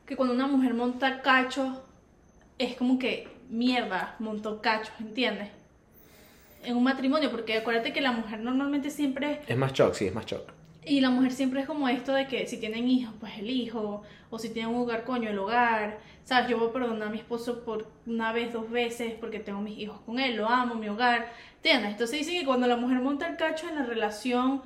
que 0.05 0.15
cuando 0.15 0.33
una 0.33 0.47
mujer 0.47 0.73
monta 0.73 1.21
cachos, 1.21 1.77
es 2.57 2.75
como 2.75 2.99
que, 2.99 3.27
mierda, 3.49 4.15
montó 4.19 4.61
cachos, 4.61 4.93
¿entiendes? 4.99 5.49
En 6.63 6.75
un 6.75 6.83
matrimonio, 6.83 7.31
porque 7.31 7.57
acuérdate 7.57 7.93
que 7.93 8.01
la 8.01 8.11
mujer 8.11 8.39
normalmente 8.39 8.89
siempre, 8.89 9.41
Es 9.47 9.57
más 9.57 9.73
shock, 9.73 9.93
sí, 9.93 10.07
es 10.07 10.13
más 10.13 10.25
shock. 10.25 10.58
Y 10.85 11.01
la 11.01 11.09
mujer 11.09 11.31
siempre 11.33 11.61
es 11.61 11.67
como 11.67 11.87
esto 11.89 12.13
de 12.13 12.27
que 12.27 12.47
si 12.47 12.57
tienen 12.57 12.87
hijos, 12.87 13.13
pues 13.19 13.37
el 13.37 13.49
hijo, 13.49 14.01
o 14.29 14.39
si 14.39 14.49
tienen 14.49 14.73
un 14.73 14.81
hogar, 14.81 15.03
coño, 15.03 15.29
el 15.29 15.37
hogar, 15.39 15.99
¿sabes? 16.23 16.49
Yo 16.49 16.57
voy 16.57 16.69
a 16.69 16.73
perdonar 16.73 17.07
a 17.09 17.11
mi 17.11 17.17
esposo 17.17 17.63
por 17.63 17.87
una 18.05 18.31
vez, 18.31 18.53
dos 18.53 18.69
veces, 18.71 19.13
porque 19.19 19.39
tengo 19.39 19.61
mis 19.61 19.77
hijos 19.77 19.99
con 20.05 20.19
él, 20.19 20.35
lo 20.37 20.47
amo, 20.47 20.75
mi 20.75 20.87
hogar, 20.89 21.27
¿entiendes? 21.57 21.91
Entonces 21.91 22.19
dicen 22.19 22.39
que 22.39 22.45
cuando 22.45 22.67
la 22.67 22.77
mujer 22.77 22.99
monta 22.99 23.27
el 23.27 23.35
cacho 23.37 23.67
en 23.67 23.75
la 23.75 23.85
relación, 23.85 24.61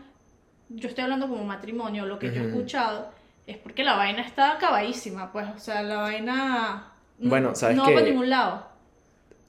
yo 0.69 0.87
estoy 0.87 1.03
hablando 1.03 1.27
como 1.27 1.43
matrimonio, 1.43 2.05
lo 2.05 2.19
que 2.19 2.31
yo 2.33 2.41
he 2.43 2.47
escuchado, 2.47 3.09
es 3.47 3.57
porque 3.57 3.83
la 3.83 3.95
vaina 3.95 4.21
está 4.21 4.53
acabadísima, 4.53 5.31
pues, 5.31 5.47
o 5.55 5.59
sea, 5.59 5.81
la 5.83 5.97
vaina 5.97 6.91
no- 7.19 7.29
Bueno, 7.29 7.55
¿sabes 7.55 7.75
no 7.75 7.83
va 7.83 7.93
para 7.93 8.05
ningún 8.05 8.29
lado. 8.29 8.65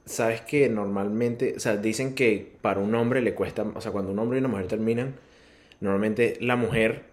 Sabes 0.05 0.41
que 0.41 0.69
normalmente, 0.69 1.53
o 1.57 1.59
sea, 1.59 1.77
dicen 1.77 2.13
que 2.13 2.57
para 2.61 2.79
un 2.79 2.93
hombre 2.93 3.21
le 3.21 3.33
cuesta, 3.33 3.63
o 3.63 3.81
sea, 3.81 3.91
cuando 3.91 4.11
un 4.11 4.19
hombre 4.19 4.37
y 4.37 4.39
una 4.39 4.49
mujer 4.49 4.67
terminan, 4.67 5.15
normalmente 5.79 6.37
la 6.41 6.55
mujer 6.55 7.03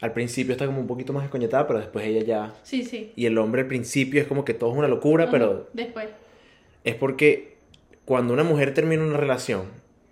al 0.00 0.12
principio 0.12 0.52
está 0.52 0.66
como 0.66 0.80
un 0.80 0.86
poquito 0.86 1.12
más 1.12 1.24
escoñetada, 1.24 1.66
pero 1.66 1.78
después 1.78 2.04
ella 2.06 2.22
ya... 2.22 2.54
Sí, 2.62 2.84
sí. 2.84 3.12
Y 3.16 3.26
el 3.26 3.38
hombre 3.38 3.62
al 3.62 3.68
principio 3.68 4.20
es 4.20 4.26
como 4.26 4.44
que 4.44 4.52
todo 4.54 4.72
es 4.72 4.76
una 4.78 4.88
locura, 4.88 5.24
Ajá, 5.24 5.32
pero 5.32 5.70
Después. 5.72 6.08
es 6.84 6.94
porque 6.96 7.54
cuando 8.04 8.34
una 8.34 8.44
mujer 8.44 8.74
termina 8.74 9.02
una 9.02 9.16
relación, 9.16 9.68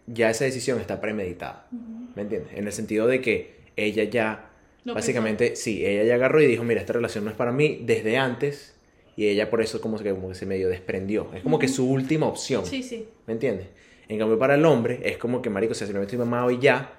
ya 0.07 0.31
esa 0.31 0.45
decisión 0.45 0.81
está 0.81 1.01
premeditada. 1.01 1.67
¿Me 2.15 2.23
entiendes? 2.23 2.53
En 2.55 2.67
el 2.67 2.73
sentido 2.73 3.07
de 3.07 3.21
que 3.21 3.55
ella 3.77 4.05
ya, 4.05 4.51
Lo 4.85 4.95
básicamente, 4.95 5.57
sí, 5.57 5.85
ella 5.85 6.05
ya 6.05 6.15
agarró 6.15 6.41
y 6.41 6.47
dijo, 6.47 6.65
mira, 6.65 6.81
esta 6.81 6.95
relación 6.95 7.25
no 7.25 7.31
es 7.31 7.37
para 7.37 7.53
mí 7.53 7.81
desde 7.85 8.17
antes. 8.17 8.75
Y 9.15 9.27
ella 9.27 9.51
por 9.51 9.61
eso 9.61 9.83
como 9.83 9.99
que, 9.99 10.11
como 10.11 10.31
que 10.31 10.35
se 10.35 10.47
medio 10.47 10.71
desprendió. 10.71 11.29
Es 11.35 11.43
como 11.43 11.59
que 11.59 11.69
su 11.69 11.87
última 11.91 12.27
opción. 12.27 12.65
Sí, 12.65 12.83
sí. 12.83 13.09
¿Me 13.27 13.35
entiendes? 13.35 13.67
En 14.09 14.19
cambio, 14.19 14.39
para 14.39 14.55
el 14.55 14.65
hombre 14.65 15.01
es 15.05 15.19
como 15.19 15.43
que, 15.43 15.51
marico, 15.51 15.73
o 15.73 15.75
sea, 15.75 15.87
simplemente 15.87 16.15
estoy 16.15 16.27
mamado 16.27 16.51
y 16.51 16.59
ya. 16.59 16.95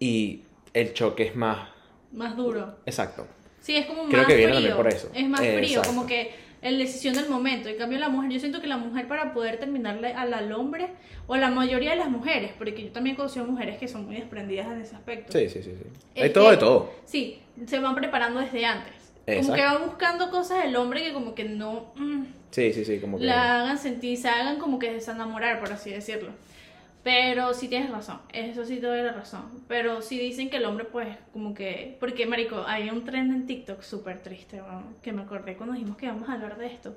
Y 0.00 0.42
el 0.74 0.92
choque 0.94 1.24
es 1.24 1.36
más... 1.36 1.68
Más 2.12 2.36
duro. 2.36 2.78
Exacto. 2.86 3.26
Sí, 3.60 3.76
es 3.76 3.86
como 3.86 4.04
Creo 4.06 4.18
más 4.22 4.26
que 4.26 4.36
viene 4.36 4.52
frío. 4.54 4.68
también 4.70 4.76
por 4.76 4.88
eso. 4.88 5.10
Es 5.14 5.28
más 5.28 5.40
Eh, 5.42 5.54
frío, 5.58 5.78
exacto. 5.78 5.88
como 5.90 6.06
que 6.06 6.32
la 6.62 6.70
decisión 6.72 7.14
del 7.14 7.28
momento. 7.28 7.68
En 7.68 7.76
cambio, 7.76 7.98
la 7.98 8.08
mujer, 8.08 8.30
yo 8.32 8.40
siento 8.40 8.60
que 8.60 8.66
la 8.66 8.78
mujer 8.78 9.06
para 9.06 9.32
poder 9.32 9.58
terminarle 9.60 10.12
al, 10.14 10.34
al 10.34 10.50
hombre, 10.52 10.88
o 11.26 11.34
a 11.34 11.38
la 11.38 11.50
mayoría 11.50 11.90
de 11.90 11.96
las 11.96 12.08
mujeres, 12.10 12.50
porque 12.58 12.82
yo 12.82 12.90
también 12.90 13.14
conocí 13.16 13.38
mujeres 13.40 13.78
que 13.78 13.86
son 13.86 14.06
muy 14.06 14.16
desprendidas 14.16 14.66
en 14.66 14.80
ese 14.80 14.96
aspecto. 14.96 15.32
Sí, 15.38 15.48
sí, 15.48 15.62
sí. 15.62 15.70
sí. 15.76 15.86
Es 16.14 16.24
Hay 16.24 16.32
todo 16.32 16.46
que- 16.46 16.50
de 16.52 16.56
todo. 16.56 16.92
Sí, 17.04 17.40
se 17.66 17.78
van 17.78 17.94
preparando 17.94 18.40
desde 18.40 18.64
antes. 18.64 18.94
Como 19.26 19.38
Exacto. 19.38 19.54
que 19.54 19.62
van 19.62 19.86
buscando 19.86 20.30
cosas 20.30 20.64
del 20.64 20.74
hombre 20.76 21.02
que 21.04 21.12
como 21.12 21.34
que 21.36 21.44
no 21.44 21.92
mm, 21.94 22.22
Sí, 22.50 22.72
sí, 22.72 22.84
sí, 22.84 22.98
como 22.98 23.18
que... 23.18 23.24
la 23.26 23.60
hagan 23.60 23.78
sentir, 23.78 24.16
se 24.18 24.28
hagan 24.28 24.58
como 24.58 24.78
que 24.80 24.92
desenamorar, 24.92 25.60
por 25.60 25.70
así 25.72 25.90
decirlo. 25.90 26.30
Pero 27.02 27.54
sí 27.54 27.68
tienes 27.68 27.90
razón, 27.90 28.20
eso 28.30 28.64
sí 28.66 28.76
te 28.76 28.86
doy 28.86 29.00
la 29.02 29.12
razón. 29.12 29.64
Pero 29.68 30.02
sí 30.02 30.18
dicen 30.18 30.50
que 30.50 30.58
el 30.58 30.66
hombre, 30.66 30.84
pues, 30.84 31.08
como 31.32 31.54
que. 31.54 31.96
Porque, 31.98 32.26
Marico, 32.26 32.62
hay 32.66 32.90
un 32.90 33.04
trend 33.04 33.32
en 33.32 33.46
TikTok 33.46 33.80
súper 33.82 34.22
triste, 34.22 34.60
weón, 34.60 34.96
que 35.02 35.12
me 35.12 35.22
acordé 35.22 35.56
cuando 35.56 35.74
dijimos 35.74 35.96
que 35.96 36.06
íbamos 36.06 36.28
a 36.28 36.34
hablar 36.34 36.58
de 36.58 36.66
esto. 36.66 36.94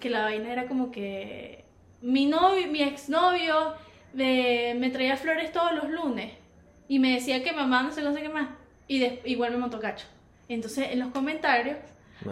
Que 0.00 0.10
la 0.10 0.22
vaina 0.22 0.52
era 0.52 0.66
como 0.66 0.90
que. 0.90 1.64
Mi 2.02 2.26
novio, 2.26 2.66
mi 2.68 2.82
exnovio 2.82 3.74
me, 4.12 4.74
me 4.78 4.90
traía 4.90 5.16
flores 5.16 5.52
todos 5.52 5.72
los 5.72 5.88
lunes 5.90 6.32
y 6.88 6.98
me 7.00 7.12
decía 7.12 7.42
que 7.42 7.52
mamá 7.52 7.82
no 7.82 7.92
sé 7.92 8.02
cosa 8.02 8.20
qué 8.20 8.28
más. 8.28 8.48
Y 8.88 8.98
des- 9.00 9.20
igual 9.24 9.52
me 9.52 9.58
montó 9.58 9.78
cacho. 9.78 10.06
Entonces, 10.48 10.88
en 10.90 10.98
los 11.00 11.08
comentarios, 11.10 11.76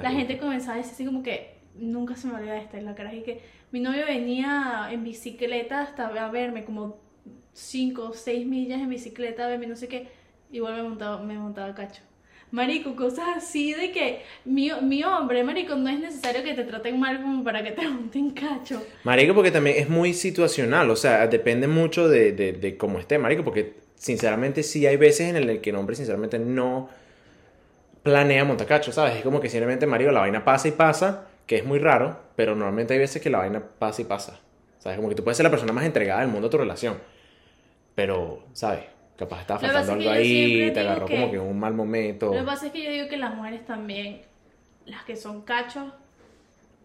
la 0.02 0.10
gente 0.10 0.38
comenzaba 0.38 0.74
a 0.74 0.76
decir 0.78 0.92
así 0.92 1.04
como 1.04 1.22
que 1.22 1.55
nunca 1.78 2.16
se 2.16 2.26
me 2.28 2.34
olvida 2.34 2.56
esta, 2.58 2.80
la 2.80 2.94
cara 2.94 3.14
y 3.14 3.22
que 3.22 3.40
mi 3.72 3.80
novio 3.80 4.06
venía 4.06 4.88
en 4.90 5.04
bicicleta 5.04 5.82
hasta 5.82 6.06
a 6.06 6.30
verme 6.30 6.64
como 6.64 6.98
5 7.52 8.02
o 8.02 8.12
6 8.12 8.46
millas 8.46 8.80
en 8.80 8.88
bicicleta 8.88 9.44
a 9.44 9.48
verme 9.48 9.66
no 9.66 9.76
sé 9.76 9.88
qué, 9.88 10.08
igual 10.50 10.76
me 10.76 10.82
montaba, 10.82 11.22
me 11.22 11.38
montaba 11.38 11.74
cacho. 11.74 12.02
Marico, 12.52 12.94
cosas 12.94 13.26
así 13.36 13.74
de 13.74 13.90
que 13.90 14.22
mi, 14.44 14.70
mi 14.82 15.02
hombre, 15.02 15.42
marico, 15.42 15.74
no 15.74 15.90
es 15.90 15.98
necesario 15.98 16.44
que 16.44 16.54
te 16.54 16.62
traten 16.62 16.98
mal 16.98 17.20
como 17.20 17.42
para 17.42 17.62
que 17.62 17.72
te 17.72 17.88
monten 17.88 18.30
cacho. 18.30 18.82
Marico, 19.04 19.34
porque 19.34 19.50
también 19.50 19.76
es 19.78 19.88
muy 19.88 20.14
situacional, 20.14 20.88
o 20.90 20.96
sea, 20.96 21.26
depende 21.26 21.66
mucho 21.66 22.08
de, 22.08 22.32
de, 22.32 22.52
de 22.52 22.76
cómo 22.76 22.98
esté, 22.98 23.18
Marico, 23.18 23.42
porque 23.42 23.74
sinceramente 23.96 24.62
sí 24.62 24.86
hay 24.86 24.96
veces 24.96 25.30
en 25.30 25.36
el 25.36 25.60
que 25.60 25.70
el 25.70 25.76
hombre 25.76 25.96
sinceramente 25.96 26.38
no 26.38 26.88
planea 28.02 28.44
montacacho, 28.44 28.92
¿sabes? 28.92 29.16
Es 29.16 29.22
como 29.22 29.40
que 29.40 29.48
simplemente, 29.48 29.84
Marico, 29.86 30.12
la 30.12 30.20
vaina 30.20 30.44
pasa 30.44 30.68
y 30.68 30.72
pasa, 30.72 31.26
que 31.46 31.56
es 31.56 31.64
muy 31.64 31.78
raro, 31.78 32.20
pero 32.36 32.54
normalmente 32.54 32.94
hay 32.94 32.98
veces 33.00 33.22
que 33.22 33.30
la 33.30 33.38
vaina 33.38 33.62
pasa 33.78 34.02
y 34.02 34.04
pasa. 34.04 34.40
¿Sabes? 34.78 34.96
Como 34.96 35.08
que 35.08 35.14
tú 35.14 35.24
puedes 35.24 35.36
ser 35.36 35.44
la 35.44 35.50
persona 35.50 35.72
más 35.72 35.84
entregada 35.84 36.20
del 36.20 36.28
mundo 36.30 36.46
a 36.48 36.50
tu 36.50 36.58
relación, 36.58 36.98
pero, 37.94 38.44
¿sabes? 38.52 38.84
Capaz 39.16 39.40
estaba 39.40 39.58
faltando 39.60 39.80
es 39.82 39.88
algo 39.90 40.02
que 40.02 40.08
ahí, 40.10 40.70
te 40.72 40.80
agarró 40.80 41.06
que- 41.06 41.14
como 41.14 41.30
que 41.30 41.36
en 41.36 41.42
un 41.42 41.58
mal 41.58 41.72
momento. 41.74 42.26
Lo 42.26 42.40
que 42.40 42.42
pasa 42.46 42.66
es 42.66 42.72
que 42.72 42.84
yo 42.84 42.90
digo 42.90 43.08
que 43.08 43.16
las 43.16 43.34
mujeres 43.34 43.64
también, 43.64 44.22
las 44.84 45.04
que 45.04 45.16
son 45.16 45.42
cachos, 45.42 45.92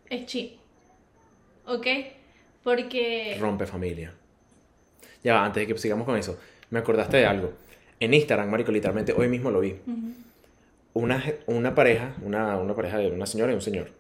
es 0.10 0.26
chip. 0.26 0.58
¿Ok? 1.68 1.88
Porque... 2.64 3.38
Rompe 3.40 3.66
familia. 3.66 4.14
Ya 5.24 5.34
va, 5.36 5.46
antes 5.46 5.68
de 5.68 5.74
que 5.74 5.80
sigamos 5.80 6.06
con 6.06 6.18
eso, 6.18 6.40
me 6.70 6.80
acordaste 6.80 7.18
de 7.18 7.26
algo. 7.26 7.54
En 8.00 8.14
Instagram, 8.14 8.50
Marico, 8.50 8.72
literalmente 8.72 9.14
hoy 9.14 9.28
mismo 9.28 9.52
lo 9.52 9.60
vi. 9.60 9.76
Una, 10.94 11.24
una 11.48 11.76
pareja, 11.76 12.16
una, 12.24 12.58
una 12.58 12.74
pareja 12.74 12.98
de 12.98 13.12
una 13.12 13.26
señora 13.26 13.52
y 13.52 13.56
un 13.56 13.62
señor. 13.62 13.92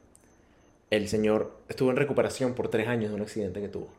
El 0.91 1.07
señor 1.07 1.57
estuvo 1.69 1.89
en 1.89 1.95
recuperación 1.97 2.53
por 2.53 2.67
tres 2.69 2.87
años 2.87 3.09
de 3.09 3.15
un 3.15 3.21
accidente 3.21 3.61
que 3.61 3.69
tuvo. 3.69 3.89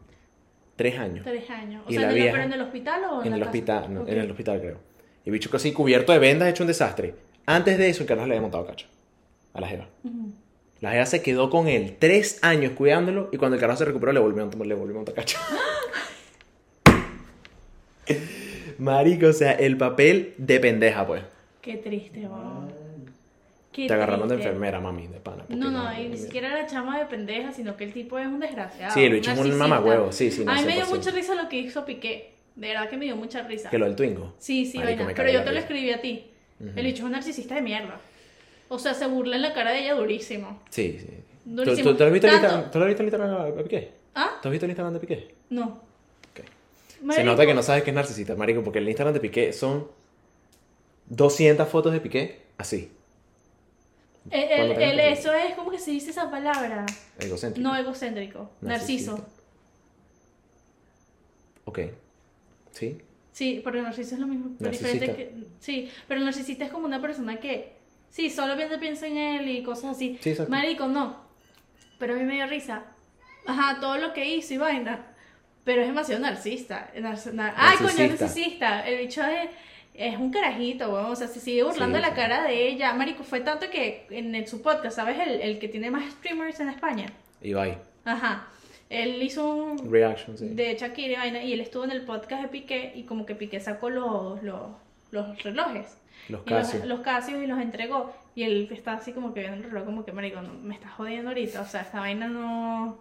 Tres 0.77 0.99
años. 0.99 1.25
Tres 1.25 1.49
años. 1.51 1.83
O 1.87 1.91
Y 1.91 1.95
sea, 1.95 2.03
la 2.03 2.09
¿en 2.09 2.13
el- 2.17 2.23
vieja- 2.23 2.33
¿pero 2.37 2.45
en 2.45 2.53
el 2.53 2.61
hospital 2.63 3.05
o 3.05 3.21
en, 3.21 3.25
En 3.27 3.31
la 3.31 3.37
el 3.37 3.41
casa? 3.43 3.51
hospital, 3.51 3.95
no, 3.95 4.07
en 4.09 4.19
el 4.19 4.31
hospital 4.31 4.61
creo. 4.61 4.79
Y 5.25 5.31
bicho 5.31 5.51
casi 5.51 5.73
cubierto 5.73 6.13
de 6.13 6.19
vendas, 6.21 6.49
hecho 6.49 6.63
un 6.63 6.69
desastre. 6.69 7.15
Antes 7.47 7.79
de 7.79 7.89
eso, 7.89 8.03
el 8.03 8.09
carajo 8.09 8.27
le 8.29 8.35
había 8.35 8.43
montado 8.43 8.65
cacho. 8.67 8.87
A 9.55 9.61
la 9.61 9.69
jeva. 9.69 9.89
La 10.81 10.93
jeva 10.93 11.07
se 11.07 11.23
quedó 11.23 11.51
con 11.51 11.69
él 11.69 11.97
tres 11.99 12.39
años 12.43 12.73
cuidándolo 12.73 13.29
y 13.33 13.37
cuando 13.37 13.55
el 13.57 13.61
carajo 13.61 13.79
se 13.79 13.85
recuperó 13.85 14.13
le 14.13 14.21
volvió 14.21 14.43
a 14.43 14.47
montar, 14.47 14.67
le 14.67 14.75
volvió 14.75 14.95
a 14.95 14.99
montar 14.99 15.15
cacho. 15.15 15.39
Marico, 18.79 19.27
o 19.29 19.33
sea, 19.33 19.53
el 19.53 19.77
papel 19.77 20.35
de 20.39 20.59
pendeja, 20.61 21.07
pues. 21.07 21.23
Qué 21.61 21.77
triste, 21.77 22.21
mamá. 22.27 22.69
Qué 23.73 23.87
Te 23.87 23.95
agarraron 23.95 24.29
de 24.29 24.35
enfermera, 24.35 24.81
mami, 24.81 25.07
de 25.07 25.19
pana. 25.19 25.45
No, 25.49 25.71
no, 25.71 25.99
y 25.99 26.09
ni 26.09 26.19
siquiera 26.19 26.55
la 26.55 26.67
chama 26.67 26.99
de 26.99 27.07
pendeja, 27.07 27.53
sino 27.53 27.77
que 27.77 27.85
el 27.85 27.93
tipo 27.93 28.19
es 28.19 28.27
un 28.27 28.39
desgraciado. 28.39 28.93
Sí, 28.93 29.09
bicho 29.09 29.31
es 29.33 29.39
un 29.39 29.57
mamagüevo, 29.57 30.13
sí, 30.13 30.31
sí, 30.31 30.45
no, 30.45 30.53
A 30.53 30.57
mí 30.57 30.65
me 30.65 30.75
dio 30.75 30.85
100%. 30.85 30.89
mucha 30.91 31.11
risa 31.11 31.35
lo 31.35 31.49
que 31.49 31.59
hizo 31.59 31.85
Piqué. 31.85 32.35
De 32.55 32.69
verdad 32.69 32.91
que 32.91 32.99
me 32.99 33.07
dio 33.07 33.17
mucha 33.17 33.43
risa. 33.43 33.71
Que 33.71 33.79
lo 33.79 33.87
del 33.87 33.97
Twingo. 33.97 34.35
Sí, 34.39 34.67
sí, 34.67 34.79
Marico, 34.79 35.05
vaina. 35.05 35.17
Pero 35.17 35.33
yo 35.33 35.43
te 35.43 35.53
lo 35.53 35.59
escribí 35.59 35.91
a 35.91 36.03
ti. 36.03 36.27
Ujú. 36.61 36.71
El 36.77 36.85
bicho 36.85 36.99
es 36.99 37.05
un 37.05 37.13
narcisista 37.13 37.55
de 37.55 37.63
mierda. 37.63 37.99
O 38.69 38.79
sea, 38.79 38.93
se 38.93 39.07
burla 39.07 39.37
en 39.37 39.43
la 39.43 39.55
cara 39.55 39.73
de 39.73 39.81
ella 39.81 39.95
durísimo. 39.95 40.63
Sí, 40.69 40.99
sí. 41.01 41.07
¿Tú, 41.45 41.51
Durísimo. 41.57 41.91
tú, 41.91 41.97
tú 41.97 42.05
has 42.05 42.13
visto 42.13 42.27
el 42.29 42.35
Instagram, 42.35 42.71
¿tú 42.71 42.79
has 42.79 42.87
visto 42.87 43.03
el 43.03 43.09
Instagram 43.09 43.57
de 43.57 43.63
Piqué? 43.65 43.93
¿Ah? 44.15 44.39
¿Tú 44.43 44.49
has 44.49 44.53
visto 44.53 44.67
el 44.67 44.71
Instagram 44.71 44.93
de 44.95 45.01
Piqué? 45.01 45.35
No. 45.51 45.81
Se 47.11 47.25
nota 47.25 47.45
que 47.47 47.53
no 47.55 47.63
sabes 47.65 47.83
que 47.83 47.91
es 47.91 47.97
narcisista, 47.97 48.37
marico, 48.37 48.63
porque 48.63 48.79
el 48.79 48.89
Instagram 48.89 49.13
de 49.15 49.19
Piqué 49.21 49.53
son 49.53 49.89
200 51.09 51.67
fotos 51.69 51.93
de 51.93 52.01
Piqué 52.01 52.43
así. 52.59 52.93
El- 54.31 54.49
Cuando 54.57 54.75
el- 54.75 54.83
el- 54.83 55.01
eso 55.01 55.33
es, 55.35 55.55
¿cómo 55.55 55.71
que 55.71 55.79
se 55.79 55.91
dice 55.91 56.11
esa 56.11 56.31
palabra? 56.31 56.87
Egocéntrico. 57.19 57.69
No 57.69 57.77
egocéntrico, 57.77 58.51
narciso. 58.61 59.27
Ok. 61.65 61.79
¿Sí? 62.73 62.99
Sí, 63.33 63.61
porque 63.63 63.79
el 63.79 63.85
narciso 63.85 64.15
es 64.15 64.21
lo 64.21 64.27
mismo. 64.27 64.51
diferente 64.59 65.07
Narcisista. 65.07 65.17
que, 65.17 65.35
sí, 65.61 65.91
pero 66.07 66.21
el 66.21 66.27
narcisista 66.27 66.65
es 66.65 66.71
como 66.71 66.87
una 66.87 67.01
persona 67.01 67.41
que, 67.41 67.73
sí, 68.11 68.29
solamente 68.31 68.79
piensa 68.79 69.07
en 69.07 69.17
él 69.17 69.49
y 69.49 69.63
cosas 69.63 69.97
así. 69.97 70.19
Sí. 70.23 70.35
Marico, 70.49 70.87
no. 70.89 71.17
Pero 71.99 72.15
a 72.15 72.17
mí 72.17 72.25
me 72.25 72.35
dio 72.35 72.47
risa. 72.47 72.85
Ajá, 73.47 73.81
todo 73.81 73.97
lo 73.97 74.13
que 74.13 74.35
hizo 74.35 74.55
y 74.55 74.59
vaina. 74.59 75.07
Pero 75.65 75.81
es 75.83 75.87
demasiado 75.89 76.21
narcisista. 76.21 76.91
Narc- 76.97 77.33
nar- 77.33 77.55
Ay, 77.57 77.77
coño, 77.77 77.87
Narcisista. 77.89 78.25
narcisista. 78.25 78.89
El 78.89 78.99
bicho 79.07 79.23
es, 79.25 79.49
es 79.95 80.17
un 80.19 80.31
carajito, 80.31 80.93
weón. 80.93 81.07
O 81.13 81.17
sea, 81.17 81.29
se 81.29 81.41
sigue 81.41 81.63
burlando 81.63 81.99
Sí, 81.99 82.03
de 82.03 82.09
la 82.09 82.15
sí. 82.15 82.21
cara 82.21 82.43
de 82.45 82.69
ella. 82.69 82.93
Marico, 82.95 83.23
fue 83.25 83.41
tanto 83.41 83.69
que 83.71 84.07
en 84.11 84.35
el- 84.35 84.47
su 84.47 84.63
podcast, 84.63 84.97
¿sabes? 84.97 85.19
El, 85.21 85.41
el 85.41 85.59
que 85.59 85.69
tiene 85.69 85.91
más 85.91 86.11
streamers 86.13 86.61
en 86.61 86.69
España. 86.71 87.07
Ibai. 87.43 87.79
Ajá. 88.05 88.49
Él 88.89 89.23
hizo 89.23 89.55
un, 89.55 89.91
Reaction, 89.91 90.37
sí. 90.37 90.49
de 90.49 90.75
Shakira 90.77 91.13
y 91.13 91.17
vaina, 91.17 91.43
y 91.43 91.53
él 91.55 91.61
estuvo 91.63 91.85
en 91.85 91.93
el 91.93 92.03
podcast 92.05 92.43
de 92.43 92.49
Piqué 92.49 92.93
y 92.95 93.05
como 93.05 93.25
que 93.25 93.35
Piqué 93.35 93.59
sacó 93.59 93.89
los, 93.89 94.43
los, 94.43 94.61
los 95.11 95.43
relojes. 95.43 95.97
Los 96.29 96.43
Y 96.47 96.51
los, 96.51 96.59
Casio. 96.69 96.85
los 96.87 97.01
Casios 97.01 97.43
y 97.43 97.47
los 97.47 97.59
entregó. 97.59 98.13
Y 98.35 98.45
él 98.45 98.69
está 98.71 98.95
así 98.95 99.13
como 99.13 99.33
que 99.35 99.41
viendo 99.41 99.65
el 99.65 99.71
reloj, 99.73 99.85
como 99.87 100.05
que, 100.05 100.13
marico, 100.13 100.41
no, 100.43 100.53
me 100.55 100.75
estás 100.75 100.93
jodiendo 100.93 101.31
ahorita. 101.31 101.63
O 101.63 101.65
sea, 101.67 101.83
esta 101.83 102.01
vaina 102.01 102.29
no... 102.29 102.99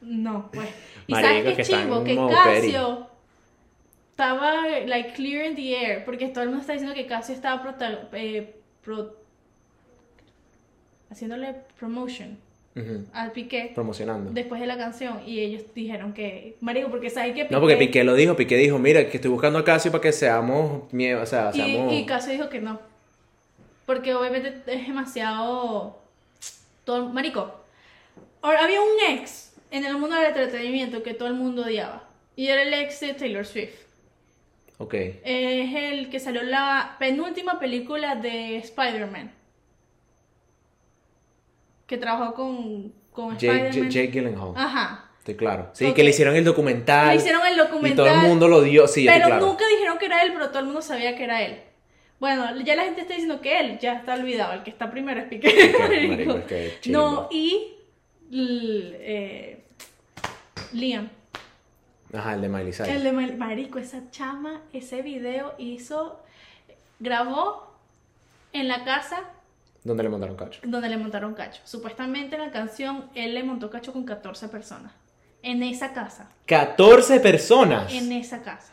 No, 0.00 0.50
pues. 0.52 0.68
Y 1.06 1.12
Marico, 1.12 1.28
sabes 1.28 1.44
que 1.44 1.54
qué 1.54 1.62
en 1.62 1.80
chingo, 1.82 2.04
que 2.04 2.16
Casio 2.16 3.06
estaba, 4.14 4.62
like, 4.86 5.12
clear 5.14 5.44
in 5.46 5.56
the 5.56 5.74
air. 5.76 6.04
Porque 6.04 6.28
todo 6.28 6.44
el 6.44 6.50
mundo 6.50 6.60
está 6.60 6.72
diciendo 6.72 6.94
que 6.94 7.06
Casio 7.06 7.34
estaba 7.34 7.60
prota- 7.62 8.08
eh, 8.12 8.54
pro- 8.84 9.16
haciéndole 11.10 11.54
promotion 11.78 12.38
Ujú. 12.76 13.04
al 13.12 13.32
Piqué 13.32 13.70
Promocionando. 13.74 14.30
después 14.32 14.60
de 14.60 14.66
la 14.66 14.76
canción 14.76 15.20
y 15.26 15.40
ellos 15.40 15.62
dijeron 15.74 16.12
que 16.12 16.56
marico 16.60 16.88
porque 16.90 17.08
sabes 17.10 17.34
que 17.34 17.44
No, 17.48 17.60
porque 17.60 17.76
Piqué 17.76 18.02
lo 18.04 18.14
dijo. 18.14 18.34
Piqué 18.36 18.56
dijo, 18.56 18.78
mira, 18.78 19.08
que 19.08 19.16
estoy 19.18 19.30
buscando 19.30 19.58
a 19.58 19.64
Casio 19.64 19.90
para 19.92 20.02
que 20.02 20.12
seamos 20.12 20.92
miedo, 20.92 21.22
o 21.22 21.26
sea, 21.26 21.50
y, 21.52 21.56
seamos... 21.56 21.92
y 21.92 22.06
Casio 22.06 22.32
dijo 22.32 22.48
que 22.48 22.60
no 22.60 22.80
porque 23.86 24.14
obviamente 24.14 24.48
es 24.66 24.86
demasiado 24.88 25.98
todo 26.84 27.08
marico 27.10 27.54
ahora, 28.42 28.64
había 28.64 28.80
un 28.80 29.18
ex 29.18 29.52
en 29.70 29.84
el 29.84 29.96
mundo 29.98 30.16
del 30.16 30.26
entretenimiento 30.28 31.02
que 31.02 31.14
todo 31.14 31.28
el 31.28 31.34
mundo 31.34 31.62
odiaba 31.62 32.08
y 32.34 32.46
era 32.48 32.62
el 32.62 32.72
ex 32.74 33.00
de 33.00 33.12
Taylor 33.14 33.44
Swift 33.46 33.83
Ok. 34.78 34.94
es 34.94 35.74
el 35.74 36.10
que 36.10 36.18
salió 36.18 36.40
en 36.40 36.50
la 36.50 36.96
penúltima 36.98 37.58
película 37.58 38.16
de 38.16 38.56
Spider-Man 38.56 39.32
que 41.86 41.96
trabajó 41.96 42.34
con 42.34 42.92
con 43.12 43.38
Jake, 43.38 43.68
Spider-Man 43.68 43.90
Jake 43.90 44.10
Gyllenhaal. 44.10 44.52
ajá 44.56 45.10
Estoy 45.24 45.36
claro. 45.36 45.70
Sí, 45.72 45.94
que 45.94 46.04
le 46.04 46.10
hicieron 46.10 46.36
el 46.36 46.44
documental. 46.44 47.08
Le 47.08 47.14
hicieron 47.14 47.40
el 47.46 47.56
documental. 47.56 47.92
Y 47.92 47.96
todo 48.10 48.20
el 48.20 48.28
mundo 48.28 48.46
lo 48.46 48.60
dio. 48.60 48.86
Sí, 48.86 49.06
pero 49.06 49.24
claro. 49.24 49.46
nunca 49.46 49.64
dijeron 49.68 49.96
que 49.96 50.04
era 50.04 50.22
él, 50.22 50.32
pero 50.34 50.50
todo 50.50 50.58
el 50.58 50.66
mundo 50.66 50.82
sabía 50.82 51.16
que 51.16 51.24
era 51.24 51.42
él. 51.42 51.62
Bueno, 52.20 52.60
ya 52.60 52.76
la 52.76 52.84
gente 52.84 53.00
está 53.00 53.14
diciendo 53.14 53.40
que 53.40 53.58
él 53.58 53.78
ya 53.78 53.94
está 53.94 54.16
olvidado. 54.16 54.52
El 54.52 54.62
que 54.62 54.68
está 54.68 54.90
primero 54.90 55.18
es 55.18 55.26
Piqué. 55.28 55.48
Piqué, 55.48 56.08
marico, 56.08 56.36
es 56.36 56.44
que 56.44 56.76
chimbo. 56.82 56.98
no, 57.00 57.28
y 57.30 57.72
eh, 58.30 59.64
Liam. 60.74 61.08
Ajá, 62.14 62.34
el 62.34 62.40
de 62.42 62.48
Miley 62.48 62.72
Cyrus. 62.72 62.88
El 62.88 63.02
de 63.02 63.12
Mar- 63.12 63.36
Marico, 63.36 63.78
esa 63.78 64.10
chama, 64.10 64.62
ese 64.72 65.02
video 65.02 65.54
hizo, 65.58 66.20
grabó 67.00 67.72
en 68.52 68.68
la 68.68 68.84
casa 68.84 69.24
¿Dónde 69.82 70.02
le 70.02 70.08
montaron 70.08 70.36
cacho? 70.36 70.60
donde 70.64 70.88
le 70.88 70.96
montaron 70.96 71.34
cacho. 71.34 71.60
Supuestamente 71.64 72.36
en 72.36 72.42
la 72.42 72.50
canción 72.50 73.06
él 73.14 73.34
le 73.34 73.42
montó 73.42 73.68
cacho 73.70 73.92
con 73.92 74.04
14 74.04 74.48
personas. 74.48 74.92
En 75.42 75.62
esa 75.62 75.92
casa. 75.92 76.30
14 76.46 77.20
personas. 77.20 77.92
En 77.92 78.10
esa 78.12 78.40
casa. 78.42 78.72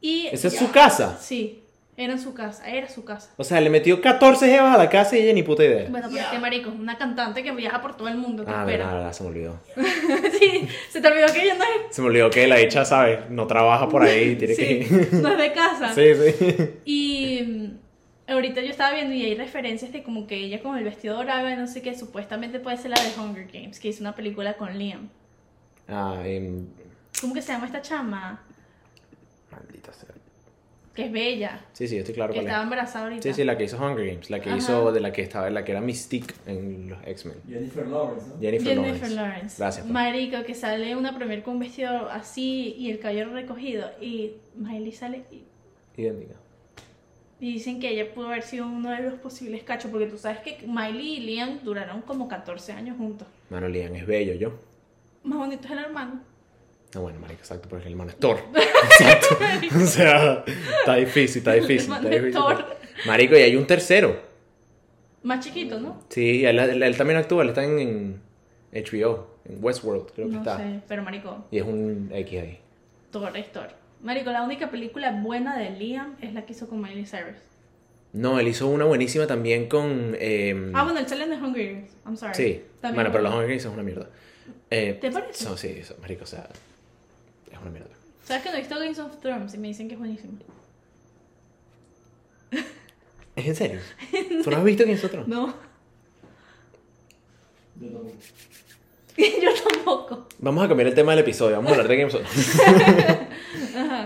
Y 0.00 0.28
¿Esa 0.28 0.46
es 0.48 0.56
su 0.56 0.70
casa? 0.70 1.18
Sí, 1.20 1.59
era 2.02 2.14
en 2.14 2.18
su 2.18 2.32
casa, 2.34 2.66
era 2.68 2.88
su 2.88 3.04
casa. 3.04 3.30
O 3.36 3.44
sea, 3.44 3.60
le 3.60 3.68
metió 3.70 4.00
14 4.00 4.48
jevas 4.48 4.74
a 4.74 4.78
la 4.78 4.88
casa 4.88 5.16
y 5.16 5.20
ella 5.22 5.32
ni 5.34 5.42
puta 5.42 5.64
idea. 5.64 5.88
Bueno, 5.90 6.08
pero 6.10 6.22
es 6.22 6.28
que 6.28 6.38
marico, 6.38 6.70
es 6.70 6.76
una 6.78 6.96
cantante 6.96 7.42
que 7.42 7.52
viaja 7.52 7.80
por 7.82 7.96
todo 7.96 8.08
el 8.08 8.16
mundo, 8.16 8.44
¿qué 8.44 8.50
Ah, 8.50 8.60
espera? 8.60 8.84
verdad, 8.86 8.96
verdad, 8.98 9.12
se 9.12 9.22
me 9.22 9.28
olvidó. 9.28 9.60
sí, 10.40 10.68
se 10.90 11.00
te 11.00 11.08
olvidó 11.08 11.26
que 11.32 11.42
ella 11.42 11.54
no 11.56 11.64
es, 11.64 11.94
Se 11.94 12.00
me 12.02 12.08
olvidó 12.08 12.30
que 12.30 12.46
la 12.48 12.58
hecha, 12.58 12.84
¿sabes? 12.84 13.28
No 13.30 13.46
trabaja 13.46 13.88
por 13.88 14.02
ahí, 14.02 14.36
tiene 14.36 14.54
sí, 14.54 14.62
que... 14.64 15.08
no 15.12 15.28
es 15.30 15.38
de 15.38 15.52
casa. 15.52 15.94
sí, 15.94 16.02
sí. 16.14 16.70
Y 16.84 17.42
mm, 17.42 18.32
ahorita 18.32 18.60
yo 18.62 18.70
estaba 18.70 18.94
viendo 18.94 19.14
y 19.14 19.24
hay 19.24 19.34
referencias 19.34 19.92
de 19.92 20.02
como 20.02 20.26
que 20.26 20.36
ella 20.36 20.62
con 20.62 20.78
el 20.78 20.84
vestido 20.84 21.16
dorado 21.16 21.50
y 21.50 21.56
no 21.56 21.66
sé 21.66 21.82
qué, 21.82 21.94
supuestamente 21.94 22.60
puede 22.60 22.76
ser 22.78 22.90
la 22.92 22.96
de 23.02 23.10
Hunger 23.20 23.46
Games, 23.52 23.78
que 23.78 23.88
hizo 23.88 24.00
una 24.02 24.14
película 24.14 24.54
con 24.54 24.78
Liam. 24.78 25.08
Ah, 25.88 26.22
em, 26.24 26.66
¿Cómo 27.20 27.34
que 27.34 27.42
se 27.42 27.52
llama 27.52 27.66
esta 27.66 27.82
chama? 27.82 28.40
maldita 29.50 29.92
sea. 29.92 30.08
Que 31.00 31.06
es 31.06 31.12
bella, 31.12 31.64
Sí, 31.72 31.88
sí, 31.88 31.94
yo 31.94 32.00
estoy 32.00 32.14
claro 32.14 32.32
que 32.32 32.40
estaba 32.40 32.58
es. 32.58 32.64
embarazada 32.64 33.04
ahorita. 33.06 33.22
Sí, 33.22 33.32
sí, 33.32 33.44
la 33.44 33.56
que 33.56 33.64
hizo 33.64 33.76
Hunger 33.78 34.06
Games, 34.06 34.28
la 34.30 34.40
que 34.40 34.48
Ajá. 34.50 34.58
hizo, 34.58 34.92
de 34.92 35.00
la 35.00 35.12
que 35.12 35.22
estaba, 35.22 35.48
la 35.48 35.64
que 35.64 35.72
era 35.72 35.80
Mystique 35.80 36.34
en 36.46 36.90
los 36.90 36.98
X-Men. 37.06 37.36
Jennifer 37.48 37.86
Lawrence, 37.86 38.26
¿no? 38.28 38.40
Jennifer, 38.40 38.68
Jennifer 38.74 39.10
Lawrence. 39.10 39.14
Lawrence. 39.16 39.56
Gracias. 39.58 39.86
pa. 39.86 39.92
Marico, 39.92 40.42
que 40.44 40.54
sale 40.54 40.94
una 40.96 41.16
premier 41.16 41.42
con 41.42 41.54
un 41.54 41.60
vestido 41.60 42.10
así 42.10 42.74
y 42.78 42.90
el 42.90 42.98
cabello 42.98 43.30
recogido. 43.32 43.90
Y 44.00 44.32
Miley 44.56 44.92
sale 44.92 45.22
y, 45.30 45.44
Idéntica. 46.00 46.34
y 47.40 47.52
dicen 47.54 47.80
que 47.80 47.88
ella 47.88 48.12
pudo 48.14 48.28
haber 48.28 48.42
sido 48.42 48.66
uno 48.66 48.90
de 48.90 49.00
los 49.02 49.14
posibles 49.14 49.62
cachos. 49.62 49.90
Porque 49.90 50.06
tú 50.06 50.18
sabes 50.18 50.40
que 50.40 50.58
Miley 50.66 51.16
y 51.16 51.20
Liam 51.20 51.60
duraron 51.64 52.02
como 52.02 52.28
14 52.28 52.72
años 52.72 52.96
juntos. 52.98 53.26
Mano, 53.48 53.68
Liam 53.68 53.94
es 53.96 54.06
bello, 54.06 54.34
yo. 54.34 54.52
Más 55.22 55.38
bonito 55.38 55.64
es 55.64 55.70
el 55.72 55.78
hermano. 55.78 56.20
No, 56.94 57.02
bueno, 57.02 57.20
marico, 57.20 57.40
exacto, 57.40 57.68
porque 57.68 57.86
el 57.86 57.92
hermano 57.92 58.10
es 58.10 58.16
Thor. 58.18 58.38
Exacto. 58.54 59.38
o 59.76 59.86
sea, 59.86 60.44
está 60.80 60.96
difícil, 60.96 61.38
está 61.38 61.52
difícil. 61.52 61.82
hermano 61.92 62.02
Está 62.08 62.16
es 62.16 62.22
difícil. 62.24 62.42
Thor. 62.42 62.64
Marico, 63.06 63.36
y 63.36 63.42
hay 63.42 63.56
un 63.56 63.66
tercero. 63.66 64.20
Más 65.22 65.44
chiquito, 65.44 65.78
¿no? 65.78 66.02
Sí, 66.08 66.44
él, 66.44 66.58
él- 66.58 66.82
él 66.82 66.96
también 66.96 67.18
actúa, 67.18 67.42
él 67.42 67.50
está 67.50 67.62
en, 67.64 67.78
en 67.78 68.20
HBO, 68.72 69.36
en 69.44 69.62
Westworld, 69.62 70.10
creo 70.14 70.26
que 70.28 70.32
No 70.32 70.38
está. 70.38 70.56
sé, 70.56 70.80
pero 70.88 71.02
Marico, 71.02 71.44
Y 71.50 71.58
es 71.58 71.64
un 71.64 72.10
X 72.12 72.40
ahí. 72.40 72.58
Thor 73.10 73.36
es 73.36 73.52
Thor. 73.52 73.68
Marico, 74.02 74.30
la 74.32 74.42
única 74.42 74.70
película 74.70 75.12
buena 75.22 75.58
de 75.58 75.70
Liam 75.70 76.16
es 76.22 76.32
la 76.32 76.46
que 76.46 76.52
hizo 76.54 76.68
con 76.68 76.80
Miley 76.80 77.04
Cyrus. 77.04 77.36
No, 78.12 78.40
él 78.40 78.48
hizo 78.48 78.66
una 78.66 78.86
buenísima 78.86 79.26
también 79.28 79.68
con. 79.68 80.16
eh, 80.18 80.72
Ah, 80.74 80.82
bueno, 80.84 80.98
el 80.98 81.06
sale 81.06 81.24
en 81.24 81.30
The 81.30 81.36
Hunger 81.36 81.72
Games. 81.74 81.90
I'm 82.04 82.16
sorry. 82.16 82.34
sí. 82.34 82.62
También 82.80 82.94
Bueno, 82.96 83.10
pero 83.12 83.22
los. 83.22 83.32
Hunger 83.34 83.46
Games 83.48 83.64
es 83.64 83.70
una 83.72 83.82
mierda. 83.84 84.08
Eh, 84.70 84.98
¿Te 85.00 85.10
parece? 85.12 85.44
son- 85.44 85.56
sí, 85.58 85.68
eso, 85.78 85.96
marico, 86.00 86.24
o 86.24 86.26
sea, 86.26 86.48
es 87.60 87.62
una 87.62 87.70
mierda. 87.70 87.90
¿Sabes 88.24 88.42
que 88.42 88.50
no 88.50 88.56
he 88.56 88.60
visto 88.60 88.78
Games 88.78 88.98
of 88.98 89.20
Thrones 89.20 89.54
y 89.54 89.58
me 89.58 89.68
dicen 89.68 89.88
que 89.88 89.94
es 89.94 89.98
buenísimo? 89.98 90.32
¿Es 93.36 93.46
en 93.46 93.56
serio? 93.56 93.80
¿Tú 94.44 94.50
no 94.50 94.56
has 94.56 94.64
visto 94.64 94.84
quién 94.84 94.96
es 94.96 95.04
otro? 95.04 95.24
No, 95.26 95.54
Yo 97.80 97.88
tampoco. 97.88 98.12
yo 99.16 99.50
tampoco. 99.68 100.28
Vamos 100.38 100.64
a 100.64 100.68
cambiar 100.68 100.88
el 100.88 100.94
tema 100.94 101.12
del 101.12 101.20
episodio, 101.20 101.56
vamos 101.56 101.70
a 101.70 101.74
hablar 101.74 101.88
de 101.88 101.96
Game 101.96 102.12
of 102.12 102.14
Thrones. 102.14 102.60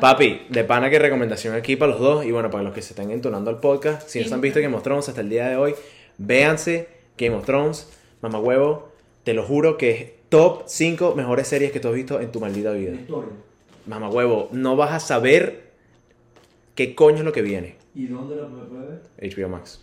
Papi, 0.00 0.46
de 0.48 0.64
pana 0.64 0.90
que 0.90 0.98
recomendación 0.98 1.54
aquí 1.54 1.76
para 1.76 1.92
los 1.92 2.00
dos 2.00 2.24
y 2.24 2.30
bueno, 2.32 2.50
para 2.50 2.62
los 2.62 2.74
que 2.74 2.82
se 2.82 2.90
están 2.90 3.10
entonando 3.10 3.50
al 3.50 3.60
podcast, 3.60 4.08
si 4.08 4.20
no 4.20 4.28
se 4.28 4.34
han 4.34 4.40
visto 4.40 4.60
Game 4.60 4.76
of 4.76 4.82
Thrones 4.82 5.08
hasta 5.08 5.20
el 5.20 5.30
día 5.30 5.48
de 5.48 5.56
hoy, 5.56 5.74
véanse 6.18 6.88
Game 7.16 7.34
of 7.34 7.44
Thrones, 7.44 7.88
mamá 8.20 8.38
huevo, 8.38 8.92
te 9.24 9.34
lo 9.34 9.44
juro 9.44 9.76
que 9.78 9.90
es 9.90 10.10
top 10.28 10.64
5 10.66 11.14
mejores 11.14 11.48
series 11.48 11.72
que 11.72 11.80
tú 11.80 11.88
has 11.88 11.94
visto 11.94 12.20
en 12.20 12.32
tu 12.32 12.40
maldita 12.40 12.72
vida. 12.72 12.92
historia. 12.92 13.30
Mamá 13.86 14.08
huevo, 14.08 14.48
no 14.52 14.76
vas 14.76 14.92
a 14.92 15.00
saber 15.00 15.70
qué 16.74 16.94
coño 16.94 17.18
es 17.18 17.24
lo 17.24 17.32
que 17.32 17.42
viene. 17.42 17.76
¿Y 17.94 18.06
dónde 18.06 18.36
la 18.36 18.48
puede 18.48 18.64
puede 18.64 18.86
ver? 18.86 19.30
HBO 19.36 19.48
Max. 19.48 19.80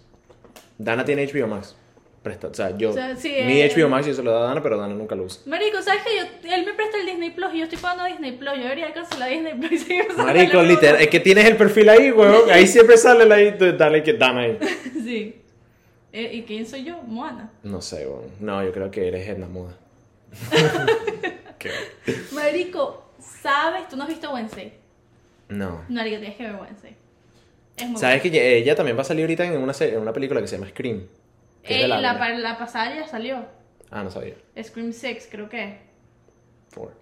Dana 0.78 1.06
tiene 1.06 1.26
HBO 1.28 1.48
Max. 1.48 1.76
Presta, 2.24 2.50
o 2.50 2.54
sea, 2.54 2.78
yo. 2.78 2.92
O 2.92 2.94
sea, 2.94 3.16
sí, 3.16 3.30
mi 3.48 3.62
eh, 3.62 3.72
HBO 3.76 3.90
Max 3.90 4.06
yo 4.06 4.14
se 4.14 4.22
lo 4.22 4.32
da 4.32 4.42
a 4.42 4.48
Dana, 4.50 4.62
pero 4.62 4.78
Dana 4.78 4.94
nunca 4.94 5.16
lo 5.16 5.24
usa. 5.24 5.42
Marico, 5.48 5.82
¿sabes 5.82 6.04
que 6.04 6.16
yo, 6.16 6.54
él 6.54 6.66
me 6.68 6.74
presta 6.74 7.00
el 7.00 7.08
Disney 7.08 7.32
Plus 7.32 7.52
y 7.54 7.58
yo 7.58 7.64
estoy 7.64 7.80
pagando 7.80 8.06
Disney 8.06 8.34
Plus? 8.34 8.54
Yo 8.58 8.64
debería 8.64 8.94
cancelar 8.94 9.30
Disney 9.32 9.54
Plus 9.56 9.72
y 9.72 9.78
seguir 9.80 10.06
Marico, 10.16 10.62
literal, 10.62 11.02
es 11.02 11.08
que 11.08 11.20
tienes 11.20 11.46
el 11.46 11.58
perfil 11.58 11.90
ahí, 11.90 12.12
weón. 12.12 12.52
Ahí 12.52 12.68
siempre 12.68 12.98
sale 12.98 13.26
la 13.26 13.36
ahí, 13.36 13.56
dale 13.76 14.04
que 14.04 14.14
Dana 14.14 14.42
ahí. 14.42 14.60
Sí. 15.04 15.36
Eh, 16.14 16.30
¿Y 16.34 16.44
quién 16.44 16.68
soy 16.68 16.84
yo? 16.84 17.02
Moana. 17.08 17.52
No 17.64 17.82
sé, 17.82 18.06
weón. 18.06 18.26
No, 18.40 18.64
yo 18.64 18.72
creo 18.72 18.92
que 18.92 19.08
eres 19.08 19.28
Edna 19.28 19.48
Moda. 19.48 19.76
¿Qué? 21.60 21.72
Marico, 22.34 23.12
¿sabes? 23.20 23.88
¿Tú 23.90 23.96
no 23.98 24.04
has 24.04 24.10
visto 24.10 24.32
Wednesday? 24.34 24.74
No. 25.50 25.84
Marico, 25.90 26.18
tienes 26.20 26.38
que 26.38 26.44
ver 26.44 26.56
Wednesday. 26.56 26.96
Es 27.78 27.88
muy 27.88 28.00
¿Sabes 28.00 28.22
que 28.22 28.58
ella- 28.58 28.76
también 28.76 28.98
va 28.98 29.02
a 29.02 29.06
salir 29.06 29.24
ahorita 29.24 29.46
en 29.46 29.58
una, 29.62 29.74
serie- 29.74 29.96
en 29.96 30.02
una 30.02 30.14
película 30.14 30.42
que 30.42 30.48
se 30.48 30.58
llama 30.58 30.70
Scream? 30.70 31.08
Que 31.64 31.74
es 31.74 31.76
Ey, 31.76 31.82
del 31.82 31.90
la, 32.42 32.58
pasada 32.58 32.96
ya 32.96 33.08
salió. 33.08 33.46
Ah, 33.92 34.04
no 34.04 34.10
sabía. 34.12 34.36
Scream 34.62 34.94
6, 34.94 35.28
creo 35.32 35.50
que. 35.50 35.80
Four. 36.70 36.94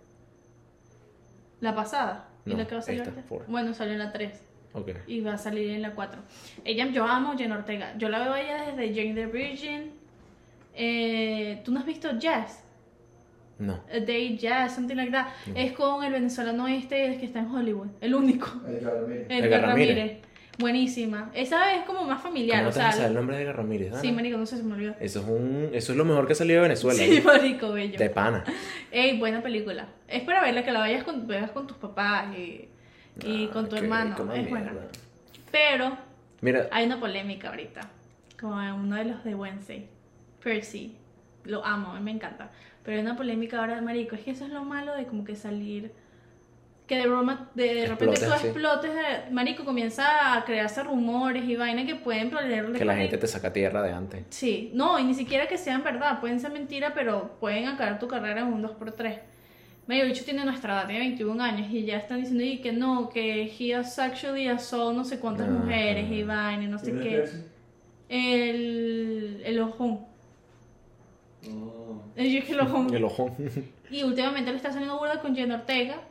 La 1.62 1.76
pasada. 1.76 2.28
¿Y 2.46 2.52
No, 2.52 2.58
la 2.58 2.68
que 2.68 2.76
va 2.76 2.80
a 2.80 2.84
salir 2.84 3.02
esta, 3.02 3.12
ahorita? 3.14 3.46
Bueno, 3.48 3.74
salió 3.74 3.94
en 3.94 4.00
la 4.00 4.12
3. 4.12 4.42
Ok. 4.72 4.90
y 5.08 5.22
va 5.22 5.34
a 5.34 5.38
salir 5.40 5.72
en 5.72 5.82
la 5.82 5.96
4. 5.96 6.22
Ella, 6.64 6.86
yo 6.88 7.04
amo 7.04 7.36
Jenna 7.38 7.56
Ortega. 7.56 7.96
Yo 7.98 8.08
la 8.10 8.20
veo 8.20 8.34
a 8.34 8.42
ella 8.42 8.66
desde 8.72 8.94
Jane 8.94 9.16
the 9.16 9.26
Virgin. 9.26 9.92
Eh, 10.76 11.62
¿Tú 11.66 11.72
no 11.72 11.80
has 11.80 11.86
visto 11.88 12.18
Jazz? 12.20 12.64
No. 13.60 13.74
A 13.94 14.00
Day 14.00 14.38
Jazz, 14.38 14.74
something 14.76 14.96
like 14.96 15.12
that. 15.12 15.28
Es 15.54 15.74
con 15.74 16.04
el 16.04 16.12
venezolano 16.14 16.68
este 16.68 17.06
el 17.06 17.20
que 17.20 17.26
está 17.26 17.40
en 17.40 17.52
Hollywood, 17.54 17.88
el 18.02 18.16
único. 18.16 18.48
Edgar 18.68 18.94
Ramírez. 19.02 19.28
Edgar 19.30 19.62
Ramírez. 19.62 20.18
Buenísima. 20.58 21.30
Esa 21.34 21.74
es 21.76 21.84
como 21.86 22.04
más 22.04 22.22
familiar, 22.22 22.60
¿Cómo 22.60 22.70
o 22.70 22.72
sea. 22.74 23.08
el 23.08 23.14
nombre 23.14 23.38
de 23.38 23.44
Edgar 23.44 23.58
Ramírez? 23.58 23.94
Sí, 24.02 24.08
Ana? 24.08 24.16
marico, 24.18 24.38
no 24.38 24.46
sé, 24.46 24.58
se 24.58 24.64
me 24.64 24.74
olvidó. 24.74 24.94
Eso 25.00 25.22
es, 25.22 25.26
un, 25.28 25.70
eso 25.74 25.92
es 25.94 25.98
lo 25.98 26.04
mejor 26.04 26.28
que 26.28 26.34
ha 26.34 26.36
salido 26.36 26.62
de 26.62 26.68
Venezuela. 26.68 27.00
Sí, 27.00 27.18
¿eh? 27.18 27.22
marico, 27.22 27.72
bello. 27.72 27.98
De 27.98 28.10
pana. 28.10 28.44
Ey, 28.92 29.18
buena 29.18 29.42
película. 29.42 29.88
Es 30.08 30.24
para 30.24 30.42
verla, 30.42 30.64
que 30.66 30.72
la 30.72 30.80
vayas 30.80 31.04
con, 31.06 31.28
veas 31.28 31.52
con 31.52 31.66
tus 31.66 31.78
papás 31.78 32.36
y, 32.38 32.68
y 33.26 33.46
Ah, 33.48 33.50
con 33.54 33.70
tu 33.70 33.78
hermano. 33.78 34.16
rico, 34.18 34.34
Es 34.34 34.44
no 34.44 34.50
buena. 34.50 34.74
Pero 35.52 35.98
Mira, 36.42 36.68
hay 36.72 36.86
una 36.86 37.00
polémica 37.00 37.50
ahorita 37.50 37.82
con 38.40 38.52
uno 38.54 38.96
de 38.98 39.06
los 39.06 39.24
de 39.24 39.36
Wednesday, 39.36 39.88
Percy. 40.44 40.96
Lo 41.46 41.66
amo, 41.66 41.92
a 41.92 41.96
mí 42.00 42.02
me 42.04 42.12
encanta. 42.12 42.52
Pero 42.90 42.98
hay 43.02 43.06
una 43.06 43.16
polémica 43.16 43.60
ahora 43.60 43.76
de 43.76 43.82
marico. 43.84 44.16
Es 44.16 44.22
que 44.22 44.32
eso 44.32 44.46
es 44.46 44.52
lo 44.52 44.64
malo 44.64 44.96
de 44.96 45.06
como 45.06 45.24
que 45.24 45.36
salir. 45.36 45.92
Que 46.88 46.98
de 46.98 47.06
broma, 47.06 47.52
de, 47.54 47.76
de 47.76 47.86
repente 47.86 48.16
Explotes 48.16 48.42
tú 48.42 48.48
explotes, 48.48 48.92
de- 48.96 49.30
marico, 49.32 49.64
comienza 49.64 50.34
a 50.34 50.44
crearse 50.44 50.82
rumores 50.82 51.44
y 51.48 51.56
vainas 51.56 51.86
que 51.86 51.94
pueden 51.94 52.32
ponerle 52.32 52.80
que 52.80 52.84
la 52.86 52.96
gente 52.96 53.20
te 53.20 53.28
saca 53.28 53.54
tierra 53.54 53.84
de 53.84 53.92
antes. 53.92 54.24
Sí, 54.32 54.72
no, 54.74 54.98
y 54.98 55.04
ni 55.04 55.14
siquiera 55.14 55.48
que 55.48 55.60
sean 55.60 55.84
verdad, 55.84 56.20
pueden 56.20 56.40
ser 56.40 56.50
mentira, 56.52 56.96
pero 56.96 57.36
pueden 57.40 57.68
acabar 57.68 58.00
tu 58.00 58.08
carrera 58.08 58.42
en 58.42 58.48
un 58.48 58.64
2x3. 58.64 59.20
Medio 59.86 60.06
bicho 60.06 60.26
tiene 60.26 60.44
nuestra 60.44 60.74
edad, 60.80 60.88
tiene 60.88 61.02
21 61.02 61.44
años 61.44 61.68
y 61.72 61.86
ya 61.86 61.98
están 61.98 62.22
diciendo 62.22 62.44
y 62.44 62.58
que 62.58 62.72
no, 62.72 63.08
que 63.10 63.44
he 63.60 63.76
has 63.76 64.00
actually 64.00 64.48
assaulted 64.48 64.98
no 64.98 65.06
sé 65.06 65.20
cuántas 65.20 65.48
Ajá. 65.48 65.60
mujeres 65.60 66.12
y 66.12 66.24
vaina 66.24 66.64
y 66.64 66.68
no 66.68 66.80
sé 66.80 66.92
¿Quién 67.00 67.04
es 67.22 67.30
qué. 67.30 67.40
El, 68.10 69.44
el 69.46 69.60
ojón. 69.60 70.09
Oh. 71.48 72.02
El 72.16 72.32
yo 72.32 72.40
es 72.40 72.46
que 72.46 72.54
el 72.54 72.60
ojón. 72.60 72.94
El 72.94 73.04
ojón. 73.04 73.34
Y 73.90 74.04
últimamente 74.04 74.52
le 74.52 74.58
está 74.58 74.72
saliendo 74.72 74.98
burda 74.98 75.20
con 75.22 75.36
Jenna 75.36 75.56
Ortega. 75.56 76.02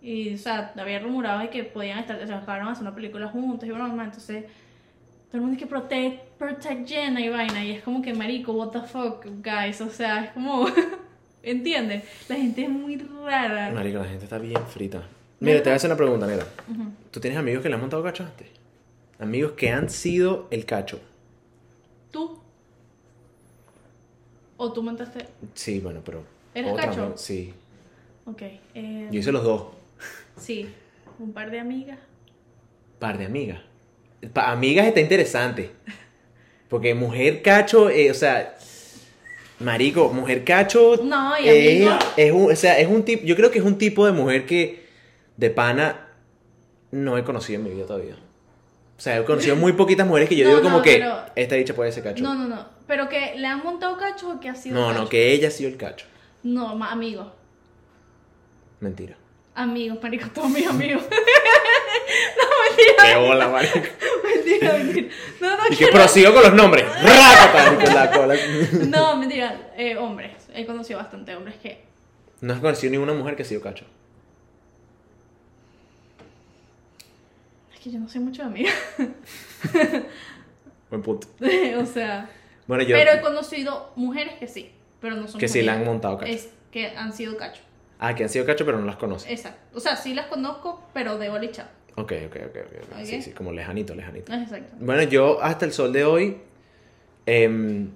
Y, 0.00 0.34
o 0.34 0.38
sea, 0.38 0.72
había 0.76 0.98
rumorado 0.98 1.40
de 1.40 1.48
que 1.48 1.64
podían 1.64 1.98
estar, 1.98 2.22
o 2.22 2.26
sea, 2.26 2.36
acabaron 2.36 2.68
hacer 2.68 2.82
una 2.82 2.94
película 2.94 3.28
juntos 3.28 3.66
y 3.66 3.72
broma, 3.72 4.04
entonces 4.04 4.44
todo 5.28 5.38
el 5.38 5.40
mundo 5.40 5.54
dice 5.54 5.64
que 5.64 5.70
protect, 5.70 6.38
protect 6.38 6.86
Jenna 6.86 7.22
y 7.22 7.30
vaina, 7.30 7.64
y 7.64 7.70
es 7.72 7.82
como 7.82 8.02
que 8.02 8.12
marico, 8.12 8.52
what 8.52 8.68
the 8.68 8.80
fuck, 8.82 9.24
guys, 9.42 9.80
o 9.80 9.88
sea, 9.88 10.26
es 10.26 10.30
como, 10.32 10.66
¿entienden? 11.42 12.02
La 12.28 12.36
gente 12.36 12.64
es 12.64 12.68
muy 12.68 12.98
rara. 12.98 13.72
Marico, 13.72 13.98
la 13.98 14.04
gente 14.04 14.24
está 14.24 14.36
bien 14.36 14.60
frita. 14.66 15.02
Mira, 15.40 15.58
te 15.58 15.64
voy 15.64 15.72
a 15.72 15.76
hacer 15.76 15.90
una 15.90 15.96
pregunta, 15.96 16.26
mira. 16.26 16.46
Ujú. 16.70 16.90
¿Tú 17.10 17.18
tienes 17.18 17.38
amigos 17.38 17.62
que 17.62 17.70
le 17.70 17.74
han 17.74 17.80
montado 17.80 18.02
cacho 18.02 18.24
antes? 18.24 18.46
Amigos 19.18 19.52
que 19.52 19.70
han 19.70 19.88
sido 19.88 20.48
el 20.50 20.66
cacho. 20.66 21.00
¿Tú? 22.10 22.43
¿O 24.56 24.72
tú 24.72 24.82
montaste? 24.82 25.26
Sí, 25.54 25.80
bueno, 25.80 26.00
pero. 26.04 26.22
¿Eres 26.54 26.72
otra 26.72 26.86
cacho? 26.88 27.12
Sí. 27.16 27.52
Ok. 28.26 28.42
eh, 28.74 29.08
Yo 29.10 29.20
hice 29.20 29.32
los 29.32 29.42
dos. 29.42 29.64
Sí, 30.38 30.68
un 31.18 31.32
par 31.32 31.50
de 31.50 31.60
amigas. 31.60 31.98
Par 32.98 33.18
de 33.18 33.26
amigas. 33.26 33.60
Pa- 34.32 34.50
amigas 34.52 34.86
está 34.86 35.00
interesante. 35.00 35.70
Porque 36.68 36.94
mujer 36.94 37.42
cacho, 37.42 37.90
eh, 37.90 38.10
o 38.10 38.14
sea. 38.14 38.56
Marico, 39.60 40.08
mujer 40.12 40.44
cacho. 40.44 40.96
No, 41.02 41.38
y 41.38 41.48
es, 41.48 41.86
amigo. 41.86 41.98
es 42.16 42.32
un, 42.32 42.52
o 42.52 42.56
sea, 42.56 42.78
es 42.78 42.88
un 42.88 43.04
tipo. 43.04 43.24
Yo 43.24 43.36
creo 43.36 43.50
que 43.50 43.58
es 43.58 43.64
un 43.64 43.78
tipo 43.78 44.04
de 44.06 44.12
mujer 44.12 44.46
que 44.46 44.84
de 45.36 45.50
pana 45.50 46.08
no 46.90 47.16
he 47.18 47.24
conocido 47.24 47.60
en 47.60 47.64
mi 47.64 47.70
vida 47.74 47.86
todavía. 47.86 48.16
O 48.96 49.00
sea, 49.00 49.18
he 49.18 49.24
conocido 49.24 49.56
muy 49.56 49.72
poquitas 49.72 50.06
mujeres 50.06 50.28
que 50.28 50.36
yo 50.36 50.44
No, 50.48 50.50
digo 50.50 50.62
como 50.62 50.76
no, 50.78 50.82
que 50.82 50.92
pero- 50.98 51.16
esta 51.36 51.54
dicha 51.56 51.74
puede 51.74 51.92
ser 51.92 52.02
cacho. 52.02 52.22
No, 52.22 52.34
no, 52.34 52.46
no. 52.48 52.73
Pero 52.86 53.08
que 53.08 53.34
le 53.36 53.46
han 53.46 53.62
montado 53.62 53.96
cacho 53.96 54.30
o 54.30 54.40
que 54.40 54.48
ha 54.48 54.54
sido 54.54 54.80
no, 54.80 54.88
cacho? 54.88 55.02
no, 55.02 55.08
que 55.08 55.32
ella 55.32 55.48
ha 55.48 55.50
sido 55.50 55.70
el 55.70 55.76
cacho. 55.76 56.06
No, 56.42 56.74
ma- 56.76 56.92
amigos. 56.92 57.28
Mentira. 58.80 59.16
Amigos, 59.54 59.98
marico, 60.02 60.28
todos 60.34 60.50
mis 60.50 60.66
amigos. 60.66 61.02
no, 61.08 62.46
mentira, 62.68 63.04
Qué 63.04 63.16
bola, 63.26 63.48
marico. 63.48 63.78
mentira, 64.24 64.72
mentira. 64.74 65.08
No, 65.40 65.56
no 65.56 65.62
Y 65.70 65.76
que 65.76 65.86
prosigo 65.88 66.34
con 66.34 66.42
los 66.42 66.54
nombres. 66.54 66.84
No, 68.88 69.16
mentira. 69.16 69.72
Eh, 69.76 69.96
hombres. 69.96 70.32
He 70.54 70.66
conocido 70.66 70.98
bastante 70.98 71.34
hombres 71.34 71.56
que. 71.62 71.82
No 72.40 72.52
has 72.52 72.60
conocido 72.60 72.90
ninguna 72.92 73.14
mujer 73.14 73.36
que 73.36 73.42
ha 73.42 73.46
sido 73.46 73.60
cacho. 73.62 73.84
Es 77.74 77.80
que 77.80 77.90
yo 77.90 77.98
no 77.98 78.08
soy 78.08 78.20
mucho 78.20 78.42
de 78.42 78.48
amigas. 78.48 78.74
Buen 80.90 81.02
punto. 81.02 81.26
o 81.78 81.86
sea. 81.86 82.28
Bueno, 82.66 82.82
yo. 82.84 82.96
Pero 82.96 83.12
he 83.12 83.20
conocido 83.20 83.92
mujeres 83.96 84.34
que 84.38 84.48
sí. 84.48 84.70
Pero 85.00 85.16
no 85.16 85.28
son 85.28 85.38
Que 85.40 85.48
sí 85.48 85.62
la 85.62 85.74
han 85.74 85.84
montado 85.84 86.16
cacho. 86.18 86.32
Es 86.32 86.48
que 86.72 86.88
han 86.88 87.12
sido 87.12 87.36
cacho. 87.36 87.62
Ah, 87.98 88.14
que 88.14 88.24
han 88.24 88.28
sido 88.28 88.44
cacho, 88.46 88.64
pero 88.64 88.78
no 88.78 88.86
las 88.86 88.96
conoces. 88.96 89.30
Exacto. 89.30 89.76
O 89.76 89.80
sea, 89.80 89.96
sí 89.96 90.14
las 90.14 90.26
conozco, 90.26 90.82
pero 90.94 91.18
de 91.18 91.28
bolicha. 91.28 91.68
Ok, 91.96 92.12
ok, 92.26 92.36
ok, 92.46 92.56
ok. 92.56 92.92
ok. 92.92 93.04
Sí, 93.04 93.16
Ok. 93.16 93.22
sí, 93.22 93.30
como 93.32 93.52
lejanito, 93.52 93.94
lejanito. 93.94 94.32
Es 94.32 94.42
exacto. 94.42 94.74
Bueno, 94.80 95.02
yo 95.04 95.40
hasta 95.42 95.64
el 95.64 95.72
sol 95.72 95.92
de 95.92 96.04
hoy. 96.04 96.38
em, 97.26 97.90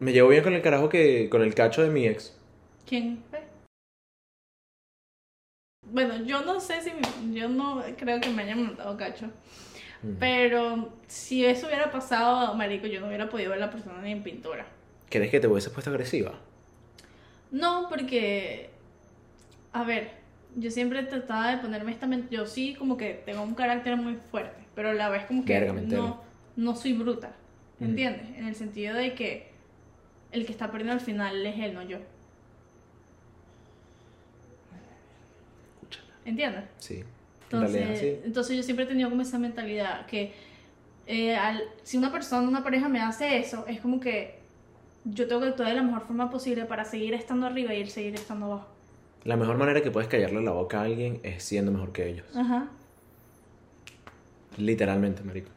me 0.00 0.12
llevo 0.12 0.28
bien 0.30 0.42
con 0.42 0.54
el 0.54 0.62
carajo 0.62 0.88
que. 0.88 1.28
con 1.30 1.42
el 1.42 1.54
cacho 1.54 1.82
de 1.82 1.90
mi 1.90 2.06
ex. 2.06 2.36
¿Quién 2.86 3.22
fue? 3.30 3.42
Bueno, 5.90 6.16
yo 6.24 6.42
no 6.44 6.60
sé 6.60 6.80
si. 6.80 6.90
Yo 7.32 7.48
no 7.48 7.82
creo 7.98 8.20
que 8.20 8.30
me 8.30 8.42
hayan 8.42 8.64
montado 8.66 8.96
cacho. 8.96 9.26
Pero 10.18 10.92
si 11.06 11.44
eso 11.46 11.66
hubiera 11.66 11.90
pasado, 11.90 12.54
marico, 12.54 12.86
yo 12.86 13.00
no 13.00 13.06
hubiera 13.06 13.28
podido 13.30 13.50
ver 13.50 13.62
a 13.62 13.66
la 13.66 13.72
persona 13.72 14.02
ni 14.02 14.12
en 14.12 14.22
pintura. 14.22 14.66
¿Crees 15.08 15.30
que 15.30 15.40
te 15.40 15.46
hubiese 15.46 15.70
puesto 15.70 15.90
agresiva? 15.90 16.34
No, 17.50 17.86
porque. 17.88 18.70
A 19.72 19.82
ver, 19.84 20.10
yo 20.56 20.70
siempre 20.70 21.02
trataba 21.04 21.50
de 21.50 21.58
ponerme 21.58 21.92
esta 21.92 22.06
mente. 22.06 22.34
Yo 22.34 22.46
sí, 22.46 22.74
como 22.74 22.96
que 22.96 23.22
tengo 23.24 23.42
un 23.42 23.54
carácter 23.54 23.96
muy 23.96 24.16
fuerte, 24.16 24.62
pero 24.74 24.90
a 24.90 24.94
la 24.94 25.08
vez, 25.08 25.24
como 25.24 25.44
que 25.44 25.60
no, 25.60 26.22
no 26.56 26.76
soy 26.76 26.92
bruta. 26.92 27.32
¿Entiendes? 27.80 28.28
En 28.36 28.46
el 28.46 28.54
sentido 28.54 28.94
de 28.94 29.14
que 29.14 29.50
el 30.32 30.46
que 30.46 30.52
está 30.52 30.70
perdiendo 30.70 30.92
al 30.94 31.00
final 31.00 31.44
es 31.44 31.58
él, 31.58 31.74
no 31.74 31.82
yo. 31.82 31.98
Escúchala. 35.74 36.12
¿Entiendes? 36.24 36.64
Sí. 36.78 37.04
Entonces, 37.54 37.80
en 37.80 37.86
realidad, 37.88 38.00
sí. 38.00 38.20
entonces 38.26 38.56
yo 38.56 38.62
siempre 38.62 38.84
he 38.84 38.88
tenido 38.88 39.10
como 39.10 39.22
esa 39.22 39.38
mentalidad 39.38 40.06
que 40.06 40.32
eh, 41.06 41.34
al- 41.36 41.62
si 41.82 41.96
una 41.96 42.10
persona, 42.12 42.48
una 42.48 42.62
pareja 42.64 42.88
me 42.88 43.00
hace 43.00 43.38
eso, 43.38 43.64
es 43.66 43.80
como 43.80 44.00
que 44.00 44.38
yo 45.04 45.26
tengo 45.28 45.42
que 45.42 45.48
actuar 45.48 45.68
de 45.68 45.74
la 45.74 45.82
mejor 45.82 46.02
forma 46.06 46.30
posible 46.30 46.64
para 46.64 46.84
seguir 46.84 47.12
estando 47.14 47.46
arriba 47.46 47.74
y 47.74 47.80
él 47.82 47.88
seguir 47.90 48.14
estando 48.14 48.46
abajo. 48.46 48.68
La 49.24 49.36
mejor 49.36 49.56
manera 49.58 49.82
que 49.82 49.90
puedes 49.90 50.08
callarle 50.08 50.42
la 50.42 50.52
boca 50.52 50.80
a 50.80 50.84
alguien 50.84 51.20
es 51.22 51.42
siendo 51.42 51.72
mejor 51.72 51.92
que 51.92 52.08
ellos. 52.08 52.26
Ajá. 52.36 52.68
Literalmente, 54.56 55.22
marico. 55.22 55.50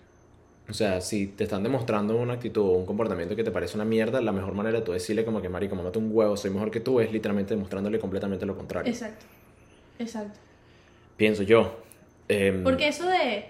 O 0.69 0.73
sea, 0.73 0.99
si 0.99 1.27
te 1.27 1.45
están 1.45 1.63
demostrando 1.63 2.17
una 2.17 2.33
actitud 2.33 2.61
o 2.61 2.71
un 2.71 2.85
comportamiento 2.85 3.35
que 3.37 3.43
te 3.43 3.51
parece 3.51 3.75
una 3.77 3.85
mierda, 3.85 4.19
la 4.21 4.33
mejor 4.33 4.53
manera 4.53 4.79
de 4.79 4.83
tú 4.85 4.91
decirle 4.91 5.23
como 5.23 5.41
que, 5.41 5.47
marico, 5.47 5.75
mamate 5.75 5.97
un 5.99 6.09
huevo, 6.11 6.35
soy 6.35 6.51
mejor 6.51 6.71
que 6.71 6.81
tú, 6.81 6.99
es 6.99 7.11
literalmente 7.11 7.53
demostrándole 7.53 7.99
completamente 7.99 8.45
lo 8.45 8.57
contrario. 8.57 8.91
Exacto. 8.91 9.25
Exacto. 9.99 10.39
Pienso 11.15 11.43
yo. 11.43 11.77
Em, 12.30 12.63
Porque 12.63 12.88
eso 12.89 13.07
de, 13.07 13.45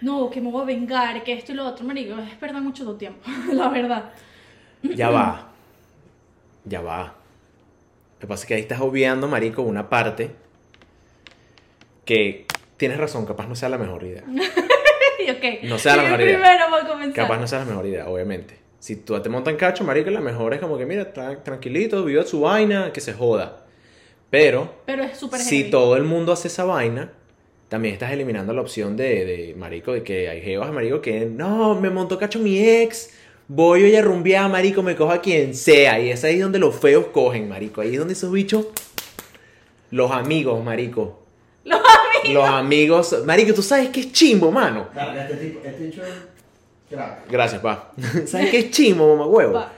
no, 0.00 0.30
que 0.30 0.40
me 0.40 0.50
voy 0.50 0.62
a 0.62 0.64
vengar, 0.64 1.22
que 1.24 1.32
esto 1.32 1.52
y 1.52 1.54
lo 1.56 1.66
otro, 1.66 1.84
marico, 1.84 2.18
es 2.18 2.34
perder 2.36 2.60
mucho 2.62 2.84
tu 2.84 2.96
tiempo, 2.96 3.20
la 3.52 3.68
verdad. 3.68 4.12
Ya 4.82 5.10
va. 5.10 5.48
Ya 6.64 6.80
va. 6.80 7.14
Lo 8.14 8.20
que 8.20 8.26
pasa 8.26 8.42
es 8.44 8.48
que 8.48 8.54
ahí 8.54 8.60
estás 8.60 8.80
obviando, 8.80 9.28
marico, 9.28 9.62
una 9.62 9.88
parte 9.88 10.30
que 12.04 12.46
tienes 12.76 12.98
razón, 12.98 13.26
capaz 13.26 13.46
no 13.48 13.54
sea 13.56 13.68
la 13.68 13.78
mejor 13.78 14.04
idea. 14.04 14.22
y 15.26 15.30
ok. 15.30 15.62
No 15.64 15.78
sea 15.78 15.96
la 15.96 16.02
mejor 16.04 16.20
idea. 16.20 16.38
Primero 16.38 16.70
voy 16.70 16.80
a 16.82 16.86
comenzar. 16.88 17.14
Capaz 17.26 17.38
no 17.40 17.46
sea 17.46 17.58
la 17.60 17.64
mejor 17.64 17.86
idea, 17.86 18.08
obviamente. 18.08 18.58
Si 18.78 18.96
tú 18.96 19.20
te 19.20 19.28
montas 19.28 19.52
en 19.52 19.58
cacho, 19.58 19.82
marico, 19.84 20.10
la 20.10 20.20
mejor 20.20 20.54
es 20.54 20.60
como 20.60 20.78
que, 20.78 20.86
mira, 20.86 21.12
tra- 21.12 21.42
tranquilito, 21.42 22.04
vive 22.04 22.22
su 22.24 22.40
vaina, 22.42 22.92
que 22.92 23.00
se 23.00 23.12
joda. 23.12 23.64
Pero, 24.30 24.72
Pero 24.86 25.02
es 25.04 25.18
si 25.18 25.58
heavy. 25.58 25.70
todo 25.70 25.96
el 25.96 26.04
mundo 26.04 26.32
hace 26.32 26.48
esa 26.48 26.64
vaina, 26.64 27.10
también 27.68 27.94
estás 27.94 28.12
eliminando 28.12 28.52
la 28.52 28.60
opción 28.60 28.96
de, 28.96 29.24
de 29.24 29.54
marico, 29.56 29.92
de 29.92 30.02
que 30.02 30.28
hay 30.28 30.40
jevas, 30.40 30.72
marico, 30.72 31.00
que 31.00 31.26
no, 31.26 31.80
me 31.80 31.90
montó 31.90 32.18
cacho 32.18 32.38
mi 32.38 32.58
ex, 32.58 33.10
voy 33.48 33.82
hoy 33.82 33.96
a 33.96 34.02
rumbear, 34.02 34.50
marico, 34.50 34.82
me 34.82 34.94
cojo 34.96 35.12
a 35.12 35.20
quien 35.20 35.54
sea. 35.54 36.00
Y 36.00 36.10
es 36.10 36.24
ahí 36.24 36.38
donde 36.38 36.58
los 36.58 36.76
feos 36.76 37.06
cogen, 37.06 37.48
marico. 37.48 37.80
Ahí 37.80 37.92
es 37.92 37.98
donde 37.98 38.14
esos 38.14 38.32
bichos, 38.32 38.66
los 39.90 40.10
amigos, 40.10 40.62
marico. 40.64 41.22
Los 41.64 41.80
amigos. 41.80 42.34
Los 42.34 42.48
amigos, 42.48 43.24
marico, 43.24 43.54
tú 43.54 43.62
sabes 43.62 43.88
que 43.88 44.00
es 44.00 44.12
chimbo, 44.12 44.50
mano. 44.50 44.88
Este 45.18 45.34
tipo, 45.36 45.60
este 45.64 45.84
dicho. 45.84 46.02
Gracias, 47.28 47.60
pa. 47.60 47.92
¿Sabes 48.26 48.50
qué 48.50 48.58
es 48.58 48.70
chimbo, 48.70 49.08
mamá 49.08 49.26
huevo? 49.26 49.52
Pa. 49.54 49.72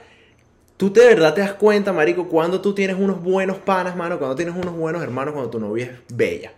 Tú 0.77 0.93
de 0.93 1.07
verdad 1.07 1.35
te 1.35 1.41
das 1.41 1.55
cuenta, 1.55 1.93
marico, 1.93 2.29
cuando 2.29 2.61
tú 2.61 2.73
tienes 2.73 2.97
unos 2.97 3.21
buenos 3.21 3.57
panas, 3.59 3.97
mano, 3.97 4.19
cuando 4.19 4.37
tienes 4.37 4.55
unos 4.55 4.75
buenos 4.75 5.03
hermanos, 5.03 5.35
cuando 5.35 5.51
tu 5.51 5.59
novia 5.59 5.87
es 5.87 6.17
bella. 6.17 6.53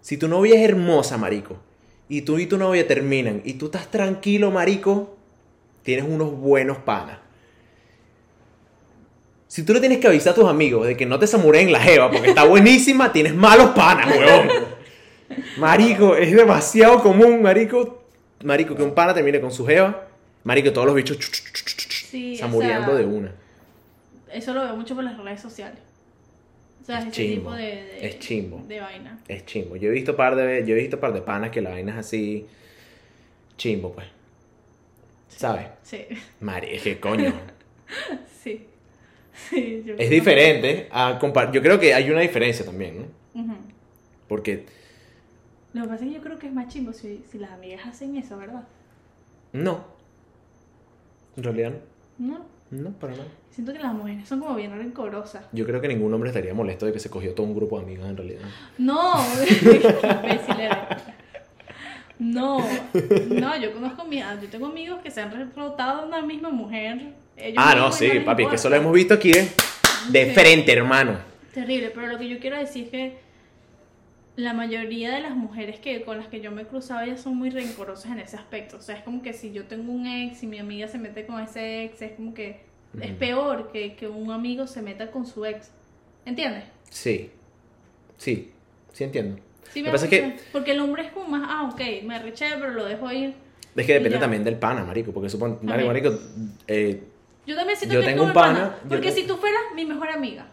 Si 0.00 0.16
tu 0.16 0.28
novia 0.28 0.54
es 0.54 0.68
hermosa, 0.68 1.18
marico, 1.18 1.58
y 2.08 2.22
tú 2.22 2.38
y 2.38 2.46
tu 2.46 2.56
novia 2.56 2.86
terminan, 2.86 3.42
y 3.44 3.54
tú 3.54 3.66
estás 3.66 3.90
tranquilo, 3.90 4.50
marico, 4.50 5.16
tienes 5.82 6.06
unos 6.08 6.32
buenos 6.32 6.78
panas. 6.78 7.18
Si 9.46 9.64
tú 9.64 9.72
le 9.72 9.80
tienes 9.80 9.98
que 9.98 10.06
avisar 10.06 10.32
a 10.32 10.36
tus 10.36 10.48
amigos 10.48 10.86
de 10.86 10.96
que 10.96 11.06
no 11.06 11.18
te 11.18 11.26
samureen 11.26 11.72
la 11.72 11.80
jeva 11.80 12.10
porque 12.10 12.28
está 12.28 12.44
buenísima, 12.44 13.12
tienes 13.12 13.34
malos 13.34 13.70
panas, 13.70 14.08
huevón. 14.08 14.48
Marico, 15.58 16.16
es 16.16 16.32
demasiado 16.32 17.02
común, 17.02 17.42
marico. 17.42 18.04
Marico, 18.44 18.76
que 18.76 18.82
un 18.82 18.94
pana 18.94 19.12
termine 19.12 19.40
con 19.40 19.50
su 19.50 19.66
jeva. 19.66 20.06
Marico, 20.44 20.72
todos 20.72 20.86
los 20.86 20.94
bichos 20.94 21.18
Sí, 21.18 22.34
o 22.34 22.38
samureando 22.38 22.92
sea, 22.92 22.98
de 22.98 23.04
una. 23.04 23.32
Eso 24.32 24.54
lo 24.54 24.62
veo 24.62 24.76
mucho 24.76 24.94
por 24.94 25.04
las 25.04 25.18
redes 25.18 25.40
sociales. 25.40 25.78
Sea, 26.98 26.98
Es 26.98 27.06
ese 27.06 27.12
chimbo, 27.12 27.50
tipo 27.50 27.52
de, 27.52 27.62
de, 27.64 28.06
es 28.08 28.18
chimbo. 28.18 28.64
de 28.66 28.80
vaina. 28.80 29.18
Es 29.28 29.46
chimbo. 29.46 29.76
Yo 29.76 29.88
he 29.90 29.92
visto 29.92 30.16
par 30.16 30.36
de, 30.36 30.64
yo 30.66 30.74
he 30.74 30.78
visto 30.80 30.98
par 31.00 31.12
de 31.12 31.22
panas 31.22 31.50
que 31.50 31.60
la 31.60 31.70
vaina 31.70 31.92
es 31.92 31.98
así. 31.98 32.46
Chimbo, 33.56 33.92
pues. 33.92 34.06
¿Sabes? 35.28 35.68
Sí, 35.82 36.06
Mari, 36.40 36.70
es 36.72 36.82
que 36.82 36.98
coño. 37.00 37.32
sí. 38.42 38.66
sí 39.32 39.82
yo 39.86 39.94
es 39.96 40.10
diferente 40.10 40.88
a 40.90 41.18
compar. 41.18 41.52
Yo 41.52 41.62
creo 41.62 41.78
que 41.78 41.94
hay 41.94 42.10
una 42.10 42.20
diferencia 42.20 42.64
también, 42.64 42.98
¿no? 43.34 43.56
Porque 44.28 44.64
Lo 45.72 45.82
que 45.82 45.88
pasa 45.88 46.04
es 46.04 46.10
que 46.10 46.16
yo 46.16 46.22
creo 46.22 46.38
que 46.38 46.46
es 46.46 46.52
más 46.52 46.68
chimbo 46.68 46.92
si, 46.92 47.22
si 47.30 47.38
las 47.38 47.50
amigas 47.50 47.86
hacen 47.86 48.16
eso, 48.16 48.36
¿verdad? 48.36 48.64
no. 49.52 49.84
En 51.36 51.42
realidad 51.44 51.72
no. 52.18 52.28
No. 52.38 52.46
No, 52.70 52.90
para 52.92 53.12
nada. 53.14 53.24
Siento 53.50 53.72
que 53.72 53.80
las 53.80 53.92
mujeres 53.92 54.28
son 54.28 54.38
como 54.40 54.54
bien 54.54 54.70
rencorosas. 54.76 55.44
Yo 55.52 55.66
creo 55.66 55.80
que 55.80 55.88
ningún 55.88 56.12
hombre 56.14 56.30
estaría 56.30 56.54
molesto 56.54 56.86
de 56.86 56.92
que 56.92 57.00
se 57.00 57.10
cogió 57.10 57.34
todo 57.34 57.46
un 57.46 57.54
grupo 57.54 57.78
de 57.78 57.84
amigas 57.84 58.08
en 58.08 58.16
realidad. 58.16 58.42
No, 58.78 59.14
qué 59.60 60.08
imbécil 60.08 60.60
eres. 60.60 60.78
No, 62.18 62.58
no, 63.30 63.56
yo 63.58 63.72
conozco 63.72 64.04
mi, 64.04 64.18
yo 64.18 64.48
tengo 64.50 64.66
amigos 64.66 65.00
que 65.02 65.10
se 65.10 65.22
han 65.22 65.52
rotado 65.56 66.02
a 66.02 66.06
una 66.06 66.22
misma 66.22 66.50
mujer. 66.50 67.14
Ellos 67.36 67.56
Ah, 67.56 67.74
no, 67.74 67.90
sí, 67.90 68.08
papi, 68.24 68.42
es 68.44 68.48
que 68.50 68.54
eso 68.56 68.68
lo 68.68 68.76
importa. 68.76 68.88
hemos 68.88 68.92
visto 68.94 69.14
aquí 69.14 69.32
de, 69.32 69.48
de 70.10 70.26
Sí. 70.26 70.34
frente, 70.34 70.72
hermano. 70.72 71.18
Terrible, 71.54 71.90
pero 71.94 72.06
lo 72.08 72.18
que 72.18 72.28
yo 72.28 72.38
quiero 72.38 72.58
decir 72.58 72.84
es 72.84 72.90
que 72.90 73.18
la 74.40 74.52
mayoría 74.54 75.12
de 75.14 75.20
las 75.20 75.34
mujeres 75.36 75.78
que 75.80 76.02
con 76.02 76.16
las 76.18 76.28
que 76.28 76.40
yo 76.40 76.50
me 76.50 76.62
he 76.62 76.66
cruzado 76.66 77.00
ellas 77.02 77.20
son 77.20 77.36
muy 77.36 77.50
rencorosas 77.50 78.10
en 78.12 78.18
ese 78.20 78.36
aspecto. 78.36 78.76
O 78.76 78.80
sea, 78.80 78.96
es 78.96 79.02
como 79.02 79.22
que 79.22 79.32
si 79.32 79.52
yo 79.52 79.64
tengo 79.64 79.92
un 79.92 80.06
ex 80.06 80.42
y 80.42 80.46
mi 80.46 80.58
amiga 80.58 80.88
se 80.88 80.98
mete 80.98 81.26
con 81.26 81.40
ese 81.40 81.84
ex, 81.84 82.02
es 82.02 82.12
como 82.12 82.34
que 82.34 82.60
es 83.00 83.12
peor 83.12 83.70
que, 83.72 83.94
que 83.94 84.08
un 84.08 84.30
amigo 84.32 84.66
se 84.66 84.82
meta 84.82 85.10
con 85.10 85.26
su 85.26 85.44
ex. 85.44 85.70
¿Entiendes? 86.24 86.64
Sí. 86.90 87.30
Sí, 88.18 88.50
sí 88.92 89.04
entiendo. 89.04 89.40
Sí, 89.72 89.82
me 89.82 89.90
pasa 89.90 90.06
es 90.06 90.10
que- 90.10 90.36
Porque 90.52 90.72
el 90.72 90.80
hombre 90.80 91.04
es 91.06 91.12
como 91.12 91.28
más, 91.28 91.42
ah, 91.50 91.70
ok, 91.72 91.80
me 92.04 92.16
arreché, 92.16 92.46
pero 92.58 92.70
lo 92.72 92.84
dejo 92.84 93.10
ir. 93.12 93.34
Es 93.76 93.86
que 93.86 93.92
depende 93.94 94.16
Ya. 94.16 94.20
también 94.20 94.42
del 94.42 94.56
pana, 94.56 94.84
marico. 94.84 95.12
Porque 95.12 95.28
supongo, 95.30 95.60
marico, 95.62 95.86
marico, 95.88 96.18
eh, 96.66 97.02
Yo 97.46 97.56
también 97.56 97.78
siento 97.78 97.94
Yo 97.94 98.00
que 98.00 98.06
tengo 98.06 98.24
un 98.24 98.32
pana, 98.32 98.76
Porque 98.88 99.12
si 99.12 99.26
tú 99.26 99.36
fueras 99.36 99.62
mi 99.74 99.84
mejor 99.84 100.10
amiga, 100.10 100.46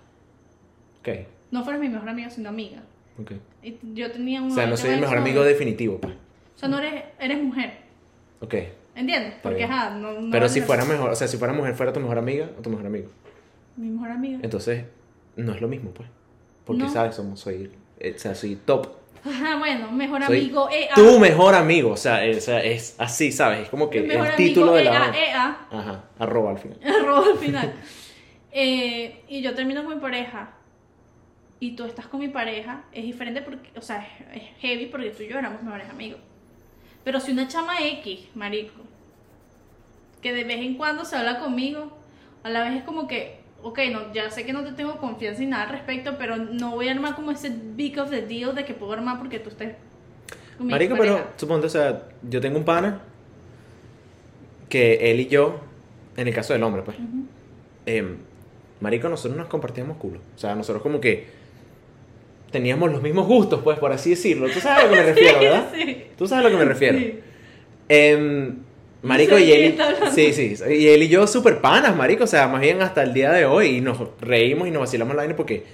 ok, 1.02 1.10
no 1.52 1.64
fueras 1.64 1.82
mi 1.82 1.90
mejor 1.90 2.10
amiga, 2.10 2.30
sino 2.30 2.50
amiga. 2.50 2.84
Ok. 3.22 3.32
Y 3.64 3.78
yo 3.94 4.12
tenía 4.12 4.42
un 4.42 4.52
O 4.52 4.56
sea, 4.56 4.68
no 4.68 4.78
soy 4.78 4.92
el 4.92 5.02
mejor 5.02 5.18
amigo 5.18 5.44
definitivo, 5.44 6.00
pues. 6.00 6.14
O 6.14 6.60
sea, 6.60 6.70
no 6.70 6.80
eres, 6.80 7.04
eres 7.20 7.42
mujer. 7.42 7.74
Ok. 8.40 8.56
¿Entiendes? 8.96 9.36
Porque, 9.44 9.64
ajá, 9.64 9.92
no, 9.92 10.20
no 10.20 10.32
Pero 10.32 10.50
si 10.50 10.62
fuera 10.62 10.84
mejor, 10.84 11.12
o 11.12 11.16
sea, 11.16 11.28
si 11.28 11.38
fuera 11.38 11.54
mujer, 11.54 11.76
fuera 11.76 11.94
tu 11.94 12.00
mejor 12.00 12.18
amiga 12.18 12.50
o 12.58 12.62
tu 12.62 12.70
mejor 12.70 12.88
amigo. 12.88 13.10
Mi 13.76 13.90
mejor 13.90 14.10
amiga. 14.10 14.40
Entonces, 14.42 14.86
no 15.36 15.54
es 15.54 15.62
lo 15.62 15.68
mismo, 15.68 15.92
pues. 15.92 16.10
Porque, 16.66 16.84
No. 16.84 16.90
¿sabes? 16.90 17.16
Somos, 17.16 17.40
soy, 17.40 17.72
eh, 18.00 18.14
o 18.16 18.20
sea, 18.20 18.34
soy 18.34 18.56
top. 18.56 18.88
Ajá, 19.24 19.58
bueno, 19.60 19.92
mejor 19.92 20.24
Soy 20.24 20.40
amigo 20.40 20.70
EA. 20.72 20.96
Tu 20.96 21.20
mejor 21.20 21.54
amigo, 21.54 21.92
o 21.92 21.98
sea, 21.98 22.26
eh, 22.26 22.38
o 22.38 22.42
sea, 22.42 22.64
es 22.64 22.96
así, 22.98 23.32
¿sabes? 23.32 23.62
Es 23.64 23.70
como 23.70 23.90
que 23.90 24.00
el 24.00 24.36
título 24.36 24.74
de 24.74 24.86
la... 24.86 24.92
EA, 24.92 25.30
EA. 25.30 25.58
Ajá, 25.70 26.04
arroba 26.18 26.52
al 26.52 26.58
final. 26.58 26.80
Arroba 27.02 27.28
al 27.32 27.38
final. 27.38 27.74
Eh, 28.52 29.24
y 29.28 29.42
yo 29.42 29.54
termino 29.54 29.84
con 29.84 29.96
mi 29.96 30.02
pareja. 30.02 30.57
Y 31.60 31.72
tú 31.76 31.86
estás 31.86 32.08
con 32.08 32.20
mi 32.20 32.28
pareja. 32.28 32.84
Es 32.92 33.04
diferente 33.04 33.42
porque, 33.42 33.70
o 33.78 33.82
sea, 33.82 34.06
es, 34.34 34.42
es 34.44 34.50
heavy 34.60 34.86
porque 34.88 35.10
tú 35.10 35.24
y 35.24 35.28
yo 35.28 35.40
éramos 35.40 35.64
mejores 35.64 35.90
amigos. 35.90 36.20
Pero 37.04 37.20
si 37.20 37.32
una 37.32 37.48
chama 37.48 37.82
X, 37.82 38.28
marico, 38.36 38.82
que 40.22 40.34
de 40.34 40.44
vez 40.44 40.60
en 40.60 40.76
cuando 40.76 41.06
se 41.06 41.16
habla 41.16 41.40
conmigo, 41.40 41.92
a 42.44 42.50
la 42.50 42.64
vez 42.64 42.76
es 42.78 42.84
como 42.84 43.08
que, 43.08 43.40
ok, 43.64 43.80
no, 43.92 44.14
ya 44.14 44.30
sé 44.30 44.46
que 44.46 44.54
no 44.54 44.64
te 44.64 44.74
tengo 44.74 44.98
confianza 44.98 45.40
ni 45.42 45.48
nada 45.48 45.64
al 45.64 45.70
respecto, 45.70 46.16
pero 46.18 46.36
no 46.38 46.72
voy 46.72 46.90
a 46.90 46.92
armar 46.92 47.16
como 47.16 47.32
ese 47.32 47.50
big 47.76 47.98
of 48.00 48.10
the 48.10 48.22
deal 48.24 48.54
de 48.54 48.66
que 48.66 48.74
puedo 48.74 48.94
armar 48.94 49.18
porque 49.20 49.40
tú 49.40 49.50
estés 49.50 49.76
con 50.58 50.68
mi 50.68 50.72
Marico, 50.74 50.96
pero 50.98 51.14
pareja. 51.16 51.34
suponte, 51.38 51.68
o 51.68 51.70
sea, 51.70 52.04
yo 52.30 52.42
tengo 52.42 52.58
un 52.58 52.66
pana 52.66 53.02
que 54.70 55.12
él 55.12 55.20
y 55.22 55.28
yo, 55.28 55.60
en 56.18 56.28
el 56.28 56.34
caso 56.34 56.54
del 56.54 56.64
hombre, 56.64 56.82
pues, 56.84 56.98
Ujú. 56.98 57.26
em, 57.86 58.18
Marico, 58.82 59.08
nosotros 59.10 59.38
nos 59.38 59.48
compartíamos 59.48 59.98
culo. 59.98 60.20
O 60.36 60.38
sea, 60.38 60.56
nosotros 60.56 60.84
como 60.84 61.00
que 61.00 61.37
teníamos 62.58 62.92
los 62.92 63.02
mismos 63.04 63.28
gustos, 63.28 63.62
pues, 63.64 63.78
por 63.78 63.92
así 63.92 64.12
decirlo. 64.12 64.48
Tú 64.50 64.60
sabes 64.60 64.84
a 64.84 64.88
lo 64.88 64.90
que 64.94 64.96
me 65.00 65.04
refiero, 65.14 65.40
¿verdad? 65.40 65.70
Sí. 65.76 66.04
Tú 66.18 66.28
sabes 66.28 66.46
a 66.46 66.50
lo 66.50 66.58
que 66.58 66.66
me 66.66 66.70
refiero. 66.70 66.98
Sí. 66.98 67.20
Em, 67.90 68.56
marico 69.04 69.36
sé 69.36 69.46
y 69.46 69.52
él. 69.52 69.78
Sí, 70.14 70.34
sí. 70.34 70.56
Y 70.70 70.88
él 70.88 71.04
y 71.04 71.08
yo 71.08 71.28
super 71.28 71.62
panas, 71.62 71.96
marico. 71.96 72.24
O 72.24 72.28
sea, 72.28 72.48
más 72.48 72.62
bien 72.62 72.82
hasta 72.82 73.04
el 73.04 73.14
día 73.14 73.32
de 73.32 73.46
hoy. 73.46 73.78
Y 73.78 73.82
nos 73.82 74.00
reímos 74.20 74.68
y 74.68 74.72
nos 74.72 74.82
vacilamos 74.82 75.16
la 75.16 75.22
vaina 75.22 75.36
porque 75.36 75.66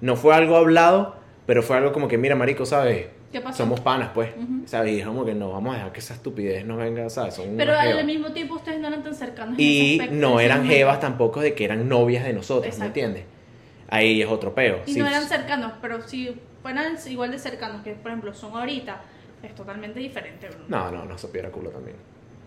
no 0.00 0.16
fue 0.16 0.34
algo 0.34 0.56
hablado, 0.56 1.16
pero 1.46 1.62
fue 1.62 1.76
algo 1.76 1.92
como 1.92 2.08
que, 2.08 2.16
mira, 2.18 2.34
marico, 2.34 2.64
¿sabes? 2.64 3.06
¿Qué 3.30 3.40
pasó? 3.40 3.58
Somos 3.58 3.80
panas, 3.80 4.10
pues. 4.14 4.30
¿Sabes? 4.66 4.92
Y 4.94 5.00
es 5.00 5.06
como 5.06 5.24
que 5.24 5.34
no 5.34 5.52
vamos 5.52 5.74
a 5.74 5.76
dejar 5.78 5.92
que 5.92 6.00
esa 6.00 6.14
estupidez 6.14 6.64
nos 6.66 6.78
venga, 6.78 7.08
¿sabes? 7.10 7.34
Son 7.34 7.46
Pero 7.56 7.72
al 7.74 7.88
jevas. 7.88 8.04
mismo 8.04 8.32
tiempo 8.32 8.54
ustedes 8.56 8.78
no 8.80 8.88
eran 8.88 9.02
tan 9.02 9.14
cercanos. 9.14 9.58
en 9.58 9.64
Y 9.64 9.94
ese 9.94 10.02
aspecto, 10.02 10.26
no 10.26 10.40
en 10.40 10.46
eran 10.46 10.66
jevas 10.66 11.00
tampoco 11.00 11.40
de 11.40 11.54
que 11.54 11.64
eran 11.64 11.88
novias 11.88 12.24
de 12.24 12.32
nosotros, 12.34 12.64
¿me 12.64 12.68
Exacto. 12.68 12.86
entiendes? 13.00 13.24
Ahí 13.94 14.22
es 14.22 14.28
otro 14.28 14.54
peo. 14.54 14.80
Y 14.86 14.94
Sí, 14.94 15.00
no 15.00 15.06
eran 15.06 15.24
cercanos, 15.28 15.72
pero 15.82 16.00
si 16.08 16.34
fueran 16.62 16.96
igual 17.06 17.30
de 17.30 17.38
cercanos 17.38 17.82
que, 17.82 17.92
por 17.92 18.10
ejemplo, 18.10 18.32
son 18.32 18.56
ahorita, 18.56 19.02
es 19.42 19.54
totalmente 19.54 20.00
diferente, 20.00 20.48
Bruno. 20.48 20.64
No, 20.68 20.90
no, 20.90 21.04
no, 21.04 21.18
supiera 21.18 21.50
culo 21.50 21.68
también. 21.68 21.96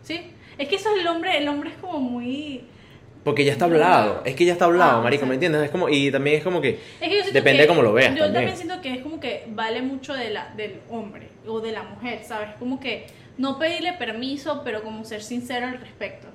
¿Sí? 0.01 0.31
Es 0.57 0.67
que 0.67 0.75
eso 0.77 0.89
es 0.95 1.01
el 1.01 1.07
hombre, 1.07 1.37
el 1.37 1.47
hombre 1.47 1.69
es 1.69 1.75
como 1.77 1.99
muy... 1.99 2.63
Porque 3.23 3.45
ya 3.45 3.51
está 3.51 3.65
hablado, 3.65 4.23
es 4.25 4.35
que 4.35 4.43
ya 4.45 4.53
está 4.53 4.65
hablado, 4.65 4.99
Ah, 4.99 5.03
marico. 5.03 5.25
¿me 5.27 5.35
entiendes? 5.35 5.61
Es 5.63 5.69
como, 5.69 5.87
y 5.89 6.11
también 6.11 6.37
es 6.37 6.43
como 6.43 6.61
que, 6.61 6.79
Es 6.99 7.31
Depende 7.33 7.57
que- 7.57 7.61
de 7.63 7.67
cómo 7.67 7.81
lo 7.83 7.93
veas 7.93 8.13
Yo 8.15 8.23
también. 8.23 8.33
también 8.33 8.57
siento 8.57 8.81
que 8.81 8.93
es 8.93 9.01
como 9.03 9.19
que 9.19 9.45
vale 9.49 9.81
mucho 9.83 10.13
de 10.13 10.31
la, 10.31 10.51
del 10.55 10.79
hombre 10.89 11.29
o 11.47 11.59
de 11.59 11.71
la 11.73 11.83
mujer, 11.83 12.23
¿sabes? 12.23 12.49
Como 12.59 12.79
que 12.79 13.05
no 13.37 13.59
pedirle 13.59 13.93
permiso, 13.93 14.61
pero 14.63 14.81
como 14.83 15.05
ser 15.05 15.21
sincero 15.21 15.67
al 15.67 15.79
respecto. 15.79 16.27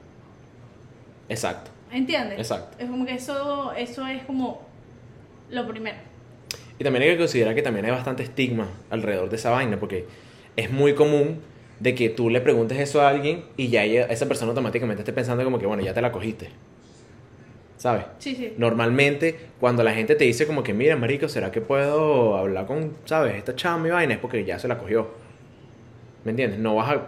exacto. 1.28 1.70
¿Entiendes? 1.92 2.38
Exacto. 2.38 2.76
Es 2.78 2.88
como 2.88 3.04
que 3.04 3.14
eso, 3.14 3.72
eso 3.72 4.06
es 4.06 4.22
como 4.24 4.62
lo 5.50 5.66
primero. 5.68 5.96
Y 6.78 6.84
también 6.84 7.02
hay 7.04 7.10
que 7.10 7.18
considerar 7.18 7.54
que 7.54 7.62
también 7.62 7.84
hay 7.84 7.90
bastante 7.92 8.22
estigma 8.22 8.68
alrededor 8.88 9.28
de 9.28 9.36
esa 9.36 9.50
vaina, 9.50 9.78
porque 9.78 10.06
es 10.56 10.70
muy 10.70 10.94
común 10.94 11.40
de 11.78 11.94
que 11.94 12.08
tú 12.10 12.30
le 12.30 12.40
preguntes 12.40 12.78
eso 12.78 13.00
a 13.02 13.08
alguien 13.08 13.44
y 13.56 13.68
ya 13.68 13.84
ella- 13.84 14.06
esa 14.06 14.26
persona 14.26 14.50
automáticamente 14.50 15.02
esté 15.02 15.12
pensando 15.12 15.44
como 15.44 15.58
que, 15.58 15.66
bueno, 15.66 15.82
ya 15.82 15.92
te 15.94 16.00
la 16.02 16.12
cogiste. 16.12 16.48
¿Sabes? 17.76 18.04
Sí, 18.18 18.34
sí. 18.34 18.52
Normalmente, 18.58 19.38
cuando 19.58 19.82
la 19.82 19.94
gente 19.94 20.14
te 20.14 20.24
dice 20.24 20.46
como 20.46 20.62
que, 20.62 20.74
mira, 20.74 20.96
marico, 20.96 21.28
¿será 21.28 21.50
que 21.50 21.62
puedo 21.62 22.36
hablar 22.36 22.66
con, 22.66 22.92
sabes, 23.06 23.34
esta 23.36 23.54
chama 23.56 23.88
y 23.88 23.90
vaina? 23.90 24.14
Es 24.14 24.20
porque 24.20 24.44
ya 24.44 24.58
se 24.58 24.68
la 24.68 24.76
cogió. 24.78 25.08
¿Me 26.24 26.30
entiendes? 26.32 26.58
No 26.60 26.74
vas 26.76 26.90
a 26.94 27.06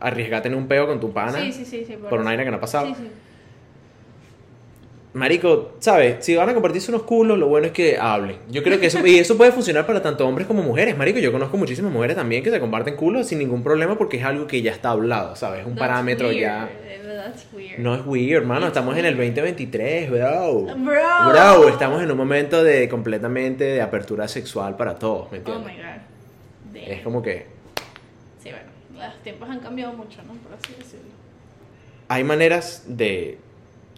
arriesgarte 0.00 0.48
en 0.48 0.54
un 0.54 0.66
peo 0.66 0.86
con 0.86 0.98
tu 1.00 1.12
pana 1.12 1.38
Sí, 1.38 1.52
sí, 1.52 1.64
sí, 1.66 1.84
sí, 1.86 1.96
por 1.96 2.20
una 2.20 2.30
vaina 2.30 2.44
que 2.44 2.50
no 2.50 2.56
ha 2.56 2.60
pasado. 2.60 2.86
Sí, 2.86 2.94
sí. 2.94 3.08
Marico, 5.14 5.74
¿sabes? 5.78 6.24
Si 6.24 6.34
van 6.34 6.48
a 6.48 6.54
compartirse 6.54 6.90
unos 6.90 7.04
culos, 7.04 7.38
lo 7.38 7.46
bueno 7.46 7.66
es 7.68 7.72
que 7.72 7.96
hablen. 7.96 8.36
Yo 8.50 8.64
creo 8.64 8.80
que 8.80 8.86
eso, 8.86 9.06
y 9.06 9.16
eso 9.16 9.36
puede 9.36 9.52
funcionar 9.52 9.86
para 9.86 10.02
tanto 10.02 10.26
hombres 10.26 10.46
como 10.48 10.62
mujeres. 10.62 10.96
Marico, 10.96 11.20
yo 11.20 11.30
conozco 11.30 11.56
muchísimas 11.56 11.92
mujeres 11.92 12.16
también 12.16 12.42
que 12.42 12.50
se 12.50 12.58
comparten 12.58 12.96
culos 12.96 13.28
sin 13.28 13.38
ningún 13.38 13.62
problema 13.62 13.96
porque 13.96 14.16
es 14.16 14.24
algo 14.24 14.48
que 14.48 14.60
ya 14.60 14.72
está 14.72 14.90
hablado, 14.90 15.36
¿sabes? 15.36 15.60
Es 15.60 15.66
un 15.66 15.74
That's 15.76 15.86
parámetro 15.88 16.28
weird, 16.28 16.40
ya. 16.40 16.68
That's 17.24 17.46
weird. 17.52 17.78
No 17.78 17.94
es 17.94 18.04
weird, 18.04 18.42
hermano. 18.42 18.66
Estamos 18.66 18.96
en 18.98 19.04
el 19.04 19.16
weird. 19.16 19.34
2023, 19.34 20.10
bro. 20.10 20.62
Bro. 20.62 21.30
Bro, 21.30 21.68
estamos 21.68 22.02
en 22.02 22.10
un 22.10 22.16
momento 22.16 22.64
de 22.64 22.88
completamente 22.88 23.62
de 23.62 23.80
apertura 23.82 24.26
sexual 24.26 24.76
para 24.76 24.96
todos, 24.98 25.30
¿me 25.30 25.38
Oh 25.38 25.40
entiendes? 25.40 25.64
my 25.76 25.78
god. 25.78 26.80
Damn. 26.82 26.92
es 26.92 27.02
como 27.02 27.22
que 27.22 27.46
Sí, 28.42 28.50
bueno, 28.50 28.66
los 29.06 29.22
tiempos 29.22 29.48
han 29.48 29.60
cambiado 29.60 29.92
mucho, 29.92 30.18
¿no? 30.26 30.32
Por 30.42 30.52
así 30.54 30.74
decirlo. 30.76 31.06
hay 32.08 32.24
maneras 32.24 32.82
de 32.88 33.38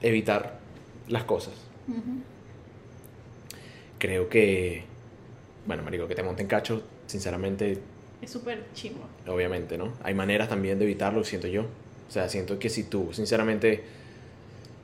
evitar 0.02 0.55
las 1.08 1.24
cosas. 1.24 1.54
Ujú. 1.88 2.20
Creo 3.98 4.28
que, 4.28 4.84
bueno, 5.66 5.82
marico, 5.82 6.06
que 6.06 6.14
te 6.14 6.22
monten 6.22 6.46
cacho, 6.46 6.82
sinceramente, 7.06 7.78
Es 8.20 8.30
súper 8.30 8.64
chimbo. 8.74 9.04
obviamente, 9.26 9.78
¿no? 9.78 9.92
Hay 10.02 10.14
maneras 10.14 10.48
también 10.48 10.78
de 10.78 10.84
evitarlo, 10.84 11.24
siento 11.24 11.46
yo. 11.48 11.62
O 11.62 12.10
sea, 12.12 12.28
siento 12.28 12.58
que 12.58 12.68
si 12.68 12.84
tú, 12.84 13.10
sinceramente, 13.12 13.82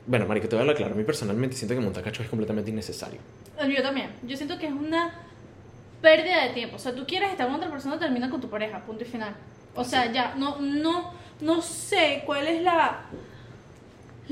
bueno, 0.06 0.26
marico, 0.26 0.48
te 0.48 0.56
voy 0.56 0.60
a 0.60 0.62
hablar 0.62 0.76
claro. 0.76 0.94
A 0.94 0.96
mí 0.96 1.04
personalmente 1.04 1.56
siento 1.56 1.74
que 1.74 1.80
montar 1.80 2.02
cacho 2.02 2.22
es 2.22 2.28
completamente 2.28 2.70
innecesario. 2.70 3.20
Yo 3.68 3.82
también. 3.82 4.10
Yo 4.26 4.36
siento 4.36 4.58
que 4.58 4.66
es 4.66 4.72
una 4.72 5.14
pérdida 6.00 6.42
de 6.48 6.54
tiempo. 6.54 6.76
O 6.76 6.78
sea, 6.78 6.94
tú 6.94 7.06
quieres 7.06 7.30
estar 7.30 7.46
con 7.46 7.56
otra 7.56 7.70
persona, 7.70 7.98
termina 7.98 8.28
con 8.28 8.40
tu 8.40 8.48
pareja, 8.50 8.80
punto 8.84 9.04
y 9.04 9.06
final. 9.06 9.36
O 9.74 9.84
sea, 9.84 10.10
ya, 10.12 10.34
no, 10.34 10.60
no, 10.60 11.12
no 11.40 11.62
sé 11.62 12.22
cuál 12.26 12.46
es 12.48 12.60
la, 12.62 13.02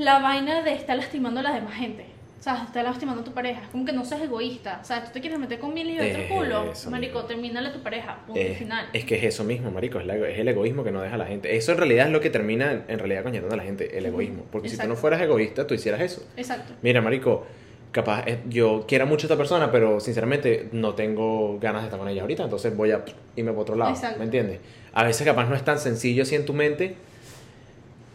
la 0.01 0.19
vaina 0.21 0.63
de 0.63 0.73
estar 0.73 0.97
lastimando 0.97 1.41
a 1.41 1.43
la 1.43 1.53
demás 1.53 1.75
gente. 1.75 2.07
O 2.39 2.43
sea, 2.43 2.65
estar 2.67 2.83
lastimando 2.83 3.21
a 3.21 3.25
tu 3.25 3.33
pareja. 3.33 3.61
Es 3.61 3.69
como 3.69 3.85
que 3.85 3.93
no 3.93 4.03
seas 4.03 4.23
egoísta. 4.23 4.79
O 4.81 4.85
sea, 4.85 5.05
tú 5.05 5.11
te 5.13 5.21
quieres 5.21 5.39
meter 5.39 5.59
con 5.59 5.75
mil 5.75 5.87
y 5.91 5.97
otro 6.01 6.07
Es 6.23 6.31
culo. 6.31 6.73
eso 6.73 6.91
Marico, 6.91 7.25
termínale 7.25 7.69
a 7.69 7.73
tu 7.75 7.81
pareja, 7.83 8.17
punto 8.27 8.41
Eh, 8.41 8.55
final. 8.59 8.87
es 8.95 9.05
que 9.05 9.17
es 9.19 9.25
eso 9.25 9.45
mismo, 9.45 9.71
marico, 9.71 10.01
es, 10.01 10.07
la- 10.07 10.17
es 10.17 10.39
el 10.39 10.49
egoísmo 10.49 10.83
que 10.83 10.91
no 10.91 11.03
deja 11.03 11.17
a 11.17 11.19
la 11.19 11.27
gente. 11.27 11.55
Eso 11.55 11.73
en 11.73 11.79
realidad 11.79 12.07
es 12.07 12.13
lo 12.13 12.21
que 12.21 12.31
termina 12.31 12.85
en, 12.89 12.99
realidad 12.99 13.25
coñetando 13.25 13.53
a 13.55 13.59
la 13.59 13.63
gente, 13.65 13.99
el 13.99 14.07
egoísmo. 14.07 14.45
Porque 14.51 14.71
si 14.71 14.77
tú 14.77 14.81
no 14.81 14.85
exacto. 14.85 15.01
fueras 15.03 15.21
egoísta, 15.21 15.67
tú 15.67 15.75
hicieras 15.75 16.01
eso. 16.01 16.27
Exacto. 16.35 16.73
Mira, 16.81 17.03
marico, 17.03 17.45
capaz 17.93 18.25
eh, 18.27 18.39
yo 18.49 18.87
quiero 18.89 19.07
mucho 19.07 19.27
a 19.27 19.29
esta 19.29 19.37
persona, 19.37 19.71
pero 19.71 20.01
sinceramente 20.01 20.71
no 20.73 20.95
tengo 20.95 21.59
ganas 21.59 21.83
de 21.83 21.89
estar 21.89 21.99
con 22.01 22.09
ella 22.09 22.23
ahorita, 22.23 22.45
entonces 22.45 22.75
voy 22.75 22.93
a 22.93 23.05
irme 23.37 23.53
por 23.53 23.63
otro 23.63 23.77
lado, 23.77 23.91
Exacto. 23.91 24.19
¿me 24.19 24.25
entiendes? 24.25 24.61
A 24.95 25.05
veces 25.05 25.27
capaz 25.27 25.45
no 25.47 25.55
es 25.57 25.63
tan 25.65 25.79
sencillo 25.79 26.23
así 26.23 26.37
en 26.37 26.47
tu 26.47 26.55
mente, 26.55 26.95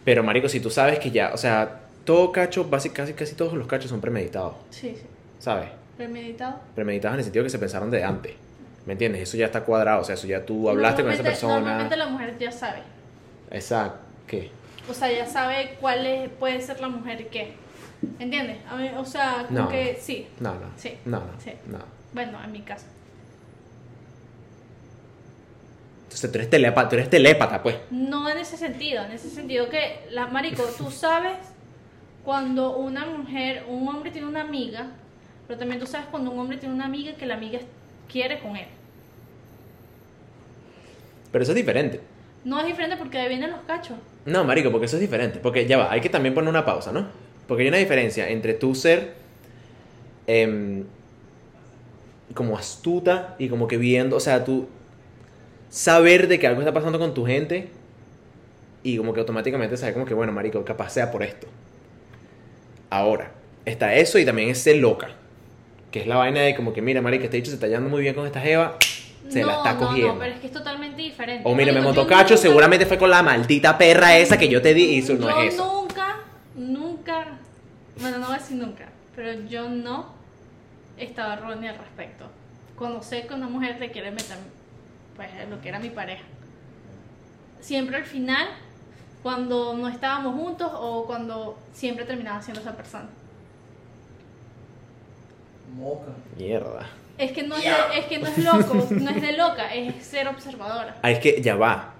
pero 0.06 0.24
marico, 0.24 0.48
si 0.48 0.60
tú 0.62 0.70
sabes 0.70 1.00
que 1.00 1.12
ya, 1.12 1.32
o 1.34 1.38
sea, 1.38 1.82
todo 2.06 2.32
cacho, 2.32 2.70
casi, 2.70 2.90
casi 2.92 3.36
todos 3.36 3.54
los 3.54 3.68
cachos 3.68 3.90
son 3.90 4.00
premeditados, 4.00 4.54
Sí, 4.70 4.94
sí. 4.96 5.04
¿sabes? 5.40 5.68
Premeditado. 5.98 6.60
Premeditados 6.76 7.16
en 7.16 7.20
el 7.20 7.24
sentido 7.26 7.44
que 7.44 7.50
se 7.50 7.60
pensaron 7.60 7.90
de 7.92 8.04
antes, 8.04 8.34
¿me 8.86 8.94
entiendes? 8.94 9.22
Eso 9.24 9.36
ya 9.38 9.48
está 9.48 9.62
cuadrado, 9.64 10.02
o 10.02 10.04
sea, 10.04 10.14
eso 10.16 10.28
ya 10.28 10.46
tú 10.46 10.70
hablaste 10.70 11.02
con 11.04 11.12
esa 11.12 11.24
persona. 11.24 11.56
Normalmente 11.60 11.98
la 11.98 12.08
mujer 12.08 12.38
ya 12.40 12.52
sabe. 12.52 12.80
Exacto, 13.52 13.98
¿qué? 14.28 14.52
O 14.90 14.94
sea, 14.94 15.12
ya 15.12 15.26
sabe 15.26 15.76
cuál 15.82 16.06
es- 16.06 16.30
puede 16.30 16.62
ser 16.62 16.80
la 16.80 16.90
mujer 16.90 17.28
qué. 17.30 17.54
¿Entiendes? 18.20 18.58
A 18.70 18.76
mí, 18.76 18.92
o 18.96 19.06
sea, 19.06 19.46
como 19.48 19.62
No. 19.62 19.70
que 19.70 19.98
sí. 20.00 20.28
No, 20.40 20.54
no, 20.54 20.68
Sí. 20.78 20.96
no, 21.06 21.20
no, 21.20 21.26
Sí. 21.44 21.54
no. 21.68 21.80
Bueno, 22.14 22.38
en 22.44 22.52
mi 22.52 22.62
caso. 22.62 22.86
Entonces 26.16 26.32
tú 26.32 26.38
eres, 26.38 26.50
telépata, 26.50 26.88
tú 26.88 26.96
eres 26.96 27.10
telépata, 27.10 27.62
pues. 27.62 27.76
No 27.92 28.30
en 28.30 28.38
ese 28.38 28.56
sentido, 28.56 29.04
en 29.04 29.12
ese 29.12 29.30
sentido 29.30 29.68
que, 29.68 30.00
la, 30.12 30.28
marico, 30.28 30.64
tú 30.78 30.90
sabes 30.90 31.36
cuando 32.24 32.78
una 32.78 33.06
mujer, 33.06 33.66
un 33.68 33.86
hombre 33.86 34.12
tiene 34.12 34.26
una 34.26 34.40
amiga, 34.40 34.88
pero 35.46 35.60
también 35.60 35.78
tú 35.78 35.86
sabes 35.86 36.08
cuando 36.10 36.32
un 36.32 36.40
hombre 36.40 36.58
tiene 36.58 36.74
una 36.74 36.86
amiga 36.86 37.16
que 37.16 37.26
la 37.26 37.34
amiga 37.34 37.60
quiere 38.10 38.40
con 38.40 38.56
él. 38.56 38.68
Pero 41.34 41.44
eso 41.44 41.52
es 41.52 41.58
diferente. 41.58 42.00
No 42.46 42.62
es 42.62 42.66
diferente 42.66 42.96
porque 42.96 43.18
ahí 43.18 43.28
vienen 43.28 43.52
los 43.52 43.60
cachos. 43.68 43.98
No, 44.26 44.46
marico, 44.46 44.72
porque 44.72 44.86
eso 44.86 44.96
es 44.96 45.02
diferente. 45.02 45.40
Porque 45.40 45.68
ya 45.68 45.78
va, 45.78 45.92
hay 45.92 46.00
que 46.00 46.10
también 46.10 46.34
poner 46.34 46.50
una 46.50 46.64
pausa, 46.64 46.94
¿no? 46.94 47.08
Porque 47.46 47.64
hay 47.64 47.68
una 47.68 47.78
diferencia 47.78 48.30
entre 48.30 48.54
tú 48.54 48.74
ser 48.74 49.16
em, 50.28 50.86
como 52.34 52.58
astuta 52.58 53.36
y 53.38 53.50
como 53.50 53.68
que 53.68 53.76
viendo, 53.76 54.16
o 54.16 54.22
sea, 54.22 54.46
tú 54.46 54.70
saber 55.76 56.30
de 56.30 56.40
que 56.40 56.48
algo 56.48 56.62
está 56.62 56.74
pasando 56.74 56.98
con 56.98 57.14
tu 57.14 57.26
gente 57.26 57.68
y 58.82 58.96
como 58.98 59.14
que 59.14 59.20
automáticamente 59.20 59.76
saber 59.76 59.94
como 59.94 60.06
que, 60.06 60.14
bueno, 60.14 60.32
marico, 60.32 60.64
capaz 60.64 60.92
sea 60.92 61.12
por 61.12 61.22
esto. 61.22 61.48
Ahora, 62.90 63.32
está 63.66 63.94
eso 63.96 64.18
y 64.18 64.26
también 64.26 64.50
es 64.50 64.60
ser 64.60 64.78
loca. 64.78 65.10
Que 65.92 66.00
es 66.02 66.08
la 66.08 66.16
vaina 66.16 66.40
de 66.42 66.56
como 66.56 66.72
que, 66.72 66.82
mira, 66.82 67.02
marico, 67.02 67.26
este 67.26 67.38
dicho 67.38 67.50
se 67.50 67.56
está 67.56 67.68
yendo 67.68 67.90
muy 67.90 68.02
bien 68.02 68.16
con 68.16 68.26
esta 68.26 68.40
jeva, 68.40 68.78
se 69.28 69.42
no, 69.42 69.48
la 69.48 69.54
está 69.58 69.74
no, 69.74 69.80
cogiendo. 69.80 70.14
No, 70.14 70.20
pero 70.20 70.34
es 70.36 70.40
que 70.40 70.48
es 70.48 70.54
totalmente 70.54 71.02
diferente. 71.02 71.42
O 71.44 71.54
mira, 71.54 71.74
me 71.74 71.80
Marico, 71.82 71.88
montó 71.90 72.02
yo 72.04 72.08
cacho, 72.08 72.36
nunca- 72.36 72.42
seguramente 72.42 72.86
fue 72.86 72.98
con 72.98 73.10
la 73.10 73.22
maldita 73.22 73.78
perra 73.78 74.18
esa 74.18 74.38
que 74.38 74.48
yo 74.48 74.62
te 74.62 74.74
di 74.74 74.84
y 74.96 74.98
eso 75.00 75.16
no 75.16 75.30
yo 75.30 75.42
es 75.42 75.54
eso. 75.56 75.66
nunca, 75.82 76.18
nunca, 76.56 77.26
bueno, 78.00 78.20
no 78.20 78.28
voy 78.28 78.36
a 78.36 78.40
decir 78.40 78.56
nunca, 78.58 78.86
pero 79.14 79.42
yo 79.50 79.68
no 79.70 80.14
estaba 80.98 81.34
errónea 81.34 81.72
al 81.72 81.80
respecto. 81.80 82.28
Cuando 82.78 83.02
sé 83.04 83.26
que 83.28 83.34
una 83.34 83.48
mujer 83.50 83.78
te 83.80 83.90
quiere 83.92 84.12
meter, 84.12 84.38
pues, 85.16 85.30
lo 85.50 85.62
que 85.62 85.70
era 85.70 85.80
mi 85.80 85.90
pareja. 85.90 86.24
Siempre 87.62 87.98
al 87.98 88.06
final, 88.06 88.48
cuando 89.24 89.74
no 89.76 89.88
estábamos 89.88 90.36
juntos 90.36 90.72
o 90.74 91.06
cuando 91.06 91.58
siempre 91.74 92.06
terminaba 92.06 92.42
siendo 92.42 92.62
esa 92.62 92.76
persona. 92.76 93.08
Moca. 95.76 96.12
Mierda. 96.38 96.88
Es 97.18 97.32
que 97.32 97.44
no 97.44 97.56
es, 97.56 97.64
de- 97.64 98.00
es 98.00 98.06
que 98.06 98.20
no 98.20 98.28
es 98.28 98.38
loco, 98.38 98.74
no 98.92 99.10
es 99.10 99.22
de 99.22 99.32
loca, 99.34 99.74
es 99.74 100.06
ser 100.06 100.28
observadora. 100.28 100.98
Ah, 101.02 101.12
es 101.12 101.20
que 101.20 101.42
ya 101.42 101.56
va. 101.56 101.94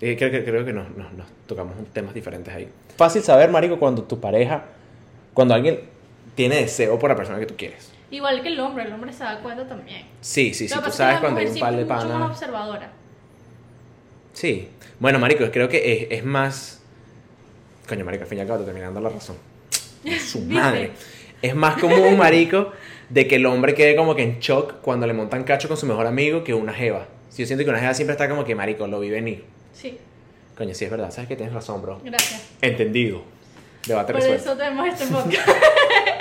Eh, 0.00 0.16
Creo, 0.16 0.30
que- 0.30 0.44
creo 0.44 0.64
que 0.64 0.72
nos, 0.72 0.88
nos- 0.96 1.12
nos 1.12 1.26
tocamos 1.46 1.74
temas 1.92 2.14
diferentes 2.14 2.52
ahí. 2.52 2.68
Fácil 2.96 3.22
saber, 3.22 3.50
marico, 3.50 3.78
cuando 3.78 4.02
tu 4.02 4.18
pareja, 4.20 4.64
cuando 5.34 5.54
alguien 5.54 5.80
tiene 6.34 6.56
deseo 6.56 6.98
por 6.98 7.10
la 7.10 7.16
persona 7.16 7.38
que 7.38 7.46
tú 7.46 7.54
quieres. 7.56 7.90
Igual 8.10 8.42
que 8.42 8.48
el 8.48 8.58
hombre, 8.60 8.84
el 8.84 8.92
hombre 8.92 9.12
se 9.12 9.22
da 9.24 9.38
cuenta 9.40 9.66
también. 9.68 10.04
Sí, 10.20 10.52
sí, 10.52 10.68
sí, 10.68 10.74
tú 10.74 10.82
que 10.82 10.90
sabes 10.90 11.20
cuando 11.20 11.40
hay 11.40 11.46
un 11.46 11.58
par 11.58 11.74
de 11.76 11.82
mucho 11.84 11.94
más 11.94 12.04
panas. 12.04 12.30
observadora. 12.30 12.90
Sí. 14.32 14.68
Bueno, 14.98 15.18
marico, 15.18 15.44
creo 15.50 15.68
que 15.68 15.92
es, 16.10 16.18
es 16.18 16.24
más... 16.24 16.82
Coño, 17.88 18.04
marico, 18.04 18.24
al 18.24 18.28
fin 18.28 18.38
y 18.38 18.40
al 18.42 18.46
cabo 18.46 18.60
te 18.60 18.64
terminan 18.66 18.94
dando 18.94 19.08
la 19.08 19.14
razón. 19.14 19.36
Su 20.26 20.40
madre. 20.42 20.92
Es 21.42 21.54
más 21.54 21.78
común, 21.80 22.18
marico, 22.18 22.72
de 23.08 23.26
que 23.26 23.36
el 23.36 23.46
hombre 23.46 23.74
quede 23.74 23.96
como 23.96 24.14
que 24.14 24.22
en 24.24 24.40
shock 24.40 24.80
cuando 24.82 25.06
le 25.06 25.12
montan 25.14 25.44
cacho 25.44 25.68
con 25.68 25.76
su 25.76 25.86
mejor 25.86 26.06
amigo 26.06 26.44
que 26.44 26.52
una 26.52 26.72
jeva. 26.74 27.06
Si 27.30 27.42
yo 27.42 27.46
siento 27.46 27.64
que 27.64 27.70
una 27.70 27.78
jeva 27.80 27.94
siempre 27.94 28.12
está 28.12 28.28
como 28.28 28.44
que, 28.44 28.54
marico, 28.54 28.86
lo 28.86 29.00
vi 29.00 29.08
venir. 29.10 29.44
Sí, 29.72 29.98
Coño, 30.56 30.74
sí 30.74 30.84
es 30.84 30.90
verdad. 30.90 31.10
¿Sabes 31.10 31.28
que 31.28 31.36
tienes 31.36 31.54
razón, 31.54 31.80
bro? 31.80 32.00
gracias. 32.04 32.46
Entendido. 32.60 33.22
Debate 33.86 34.12
Por 34.12 34.20
resuelto. 34.20 34.50
eso 34.50 34.58
tenemos 34.58 34.86
este 34.88 35.06
podcast. 35.14 35.48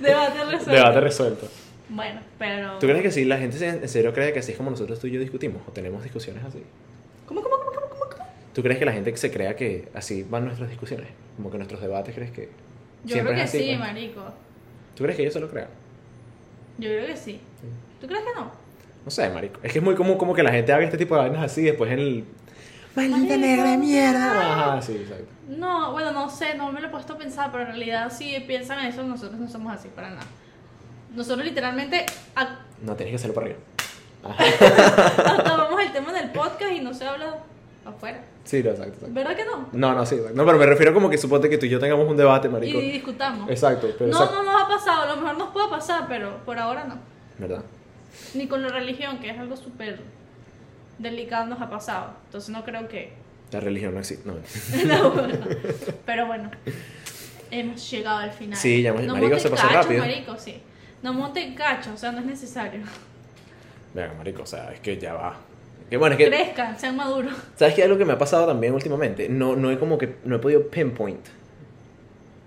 Debate 0.08 0.44
resuelto. 0.44 0.70
Debate 0.70 1.00
resuelto. 1.00 1.48
Bueno, 1.88 2.20
pero. 2.38 2.78
¿Tú 2.78 2.86
crees 2.86 3.02
que 3.02 3.10
sí? 3.10 3.24
¿La 3.24 3.38
gente 3.38 3.66
en 3.66 3.88
serio 3.88 4.12
cree 4.12 4.32
que 4.32 4.38
así 4.38 4.52
es 4.52 4.56
como 4.56 4.70
nosotros 4.70 4.98
tú 5.00 5.06
y 5.06 5.12
yo 5.12 5.20
discutimos? 5.20 5.62
¿O 5.68 5.72
tenemos 5.72 6.02
discusiones 6.02 6.44
así? 6.44 6.62
¿Cómo, 7.26 7.42
cómo, 7.42 7.56
cómo, 7.56 7.70
cómo, 7.72 7.88
cómo, 7.88 8.10
cómo? 8.10 8.26
¿Tú 8.54 8.62
crees 8.62 8.78
que 8.78 8.84
la 8.84 8.92
gente 8.92 9.16
se 9.16 9.30
crea 9.30 9.56
que 9.56 9.88
así 9.94 10.22
van 10.22 10.44
nuestras 10.44 10.70
discusiones? 10.70 11.08
Como 11.36 11.50
que 11.50 11.56
nuestros 11.56 11.80
debates, 11.80 12.14
¿crees 12.14 12.30
que 12.30 12.48
Yo 13.04 13.14
siempre 13.14 13.34
creo 13.34 13.34
que 13.34 13.42
es 13.42 13.48
así? 13.48 13.58
sí, 13.58 13.66
pues? 13.66 13.78
marico. 13.78 14.22
¿Tú 14.94 15.02
crees 15.04 15.16
que 15.16 15.22
ellos 15.22 15.34
se 15.34 15.40
lo 15.40 15.50
crean? 15.50 15.68
Yo 16.78 16.88
creo 16.88 17.06
que 17.06 17.16
sí. 17.16 17.40
¿Tú 18.00 18.06
crees 18.06 18.22
que 18.22 18.40
no? 18.40 18.50
No 19.04 19.10
sé, 19.10 19.28
marico. 19.30 19.60
Es 19.62 19.72
que 19.72 19.78
es 19.78 19.84
muy 19.84 19.94
común 19.94 20.16
como 20.16 20.34
que 20.34 20.42
la 20.42 20.52
gente 20.52 20.72
haga 20.72 20.84
este 20.84 20.98
tipo 20.98 21.14
de 21.14 21.22
vainas 21.22 21.42
así 21.42 21.62
después 21.62 21.90
en 21.90 21.98
el... 21.98 22.24
Maldita 22.96 23.36
negra 23.36 23.70
de 23.70 23.76
mierda. 23.78 24.70
Ajá, 24.72 24.82
sí, 24.82 24.92
exacto. 24.96 25.26
No, 25.48 25.92
bueno, 25.92 26.12
no 26.12 26.28
sé, 26.30 26.54
no 26.54 26.70
me 26.72 26.80
lo 26.80 26.88
he 26.88 26.90
puesto 26.90 27.14
a 27.14 27.18
pensar, 27.18 27.50
pero 27.50 27.62
en 27.64 27.68
realidad 27.70 28.12
si 28.12 28.38
piensan 28.40 28.84
eso, 28.84 29.02
nosotros 29.02 29.38
no 29.40 29.48
somos 29.48 29.72
así 29.72 29.88
para 29.88 30.10
nada. 30.10 30.26
Nosotros 31.14 31.44
literalmente 31.44 32.06
No, 32.82 32.94
tienes 32.94 33.12
que 33.12 33.16
hacerlo 33.16 33.34
para 33.34 33.46
arriba. 33.46 33.60
Ajá. 34.22 35.38
acabamos 35.40 35.80
el 35.80 35.92
tema 35.92 36.12
del 36.12 36.30
podcast 36.30 36.72
y 36.72 36.80
no 36.80 36.92
se 36.94 37.06
habla 37.06 37.38
afuera. 37.84 38.20
Sí, 38.44 38.62
no, 38.62 38.70
exacto, 38.70 38.92
exacto. 38.94 39.14
¿Verdad 39.14 39.36
que 39.36 39.44
no? 39.44 39.68
No, 39.72 39.94
no, 39.94 40.06
sí, 40.06 40.14
exacto. 40.16 40.36
No, 40.36 40.44
pero 40.46 40.58
me 40.58 40.66
refiero 40.66 40.92
como 40.94 41.08
que 41.10 41.18
suponte 41.18 41.48
que 41.48 41.58
tú 41.58 41.66
y 41.66 41.68
yo 41.68 41.78
tengamos 41.80 42.08
un 42.08 42.16
debate, 42.16 42.48
marico. 42.48 42.78
Y 42.78 42.90
discutamos. 42.92 43.48
Exacto, 43.50 43.88
pero 43.98 44.10
No, 44.10 44.16
exacto. 44.18 44.42
no 44.42 44.52
nos 44.52 44.62
ha 44.62 44.68
pasado, 44.68 45.02
a 45.02 45.06
lo 45.14 45.16
mejor 45.20 45.38
nos 45.38 45.48
puede 45.50 45.68
pasar, 45.68 46.06
pero 46.08 46.38
por 46.44 46.58
ahora 46.58 46.84
no. 46.84 46.96
¿Verdad? 47.38 47.62
Ni 48.34 48.46
con 48.46 48.62
la 48.62 48.68
religión, 48.68 49.18
que 49.18 49.30
es 49.30 49.38
algo 49.38 49.56
súper 49.56 50.00
delicado, 51.02 51.46
nos 51.46 51.60
ha 51.60 51.70
pasado. 51.70 52.14
Entonces 52.26 52.50
no 52.50 52.64
creo 52.64 52.88
que... 52.88 53.12
La 53.52 53.60
religión 53.60 53.94
no 53.94 54.00
existe. 54.00 54.28
No. 54.28 54.36
No, 54.86 55.10
bueno. 55.10 55.38
Pero 56.06 56.26
bueno, 56.26 56.50
hemos 57.50 57.90
llegado 57.90 58.18
al 58.18 58.32
final. 58.32 58.58
Sí, 58.58 58.82
ya, 58.82 58.92
marico, 58.92 59.16
monten 59.16 59.40
se 59.40 59.50
pasó 59.50 59.66
cachos, 59.66 59.84
rápido. 59.84 60.00
marico, 60.00 60.36
sí. 60.38 60.60
No 61.02 61.12
monten 61.12 61.54
cacho, 61.54 61.92
o 61.94 61.96
sea, 61.96 62.12
no 62.12 62.20
es 62.20 62.26
necesario. 62.26 62.80
Venga, 63.94 64.14
marico, 64.14 64.42
o 64.42 64.46
sea, 64.46 64.72
es 64.72 64.80
que 64.80 64.98
ya 64.98 65.14
va. 65.14 65.36
Que 65.88 65.96
bueno, 65.96 66.14
es 66.14 66.18
que... 66.18 66.28
Crezcan, 66.28 66.78
sean 66.78 66.96
maduros. 66.96 67.34
¿Sabes 67.56 67.74
qué 67.74 67.82
es 67.82 67.88
lo 67.88 67.98
que 67.98 68.04
me 68.04 68.12
ha 68.12 68.18
pasado 68.18 68.46
también 68.46 68.72
últimamente? 68.72 69.28
No, 69.28 69.56
no 69.56 69.70
he 69.72 69.78
como 69.78 69.98
que... 69.98 70.16
No 70.24 70.36
he 70.36 70.38
podido 70.38 70.68
pinpoint 70.68 71.26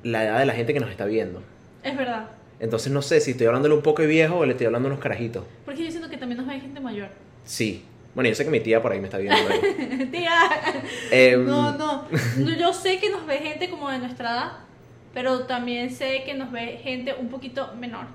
la 0.04 0.24
edad 0.24 0.40
de 0.40 0.46
la 0.46 0.54
gente 0.54 0.74
que 0.74 0.80
nos 0.80 0.90
está 0.90 1.06
viendo. 1.06 1.42
Es 1.84 1.98
verdad. 1.98 2.30
Entonces 2.60 2.94
no 2.94 3.02
sé 3.02 3.20
si 3.20 3.32
estoy 3.32 3.48
hablándole 3.48 3.74
un 3.76 3.82
poco 3.82 4.02
de 4.02 4.08
viejo 4.08 4.38
o 4.38 4.46
le 4.46 4.52
estoy 4.52 4.68
hablando 4.68 4.88
a 4.88 4.92
unos 4.92 5.04
carajitos. 5.04 5.44
Porque 5.66 5.84
yo 5.84 5.92
siento 5.92 6.10
que 6.10 6.18
también 6.18 6.38
nos 6.38 6.48
ve 6.48 6.60
gente 6.60 6.80
mayor. 6.80 7.10
Sí. 7.44 7.84
Bueno, 8.16 8.30
yo 8.30 8.36
sé 8.36 8.46
que 8.46 8.52
mi 8.52 8.60
tía 8.60 8.82
por 8.82 8.92
ahí 8.92 9.00
me 9.00 9.06
está 9.06 9.18
viendo. 9.18 9.40
Tía. 10.12 10.40
Em, 11.12 11.46
No, 11.46 11.72
no. 11.78 12.08
Yo 12.58 12.74
sé 12.74 13.00
que 13.00 13.10
nos 13.10 13.26
ve 13.26 13.38
gente 13.40 13.70
como 13.70 13.90
de 13.90 14.00
nuestra 14.00 14.32
edad, 14.32 14.52
pero 15.14 15.46
también 15.46 15.90
sé 15.90 16.24
que 16.24 16.34
nos 16.36 16.52
ve 16.52 16.80
gente 16.84 17.14
un 17.20 17.30
poquito 17.30 17.74
menor. 17.76 18.06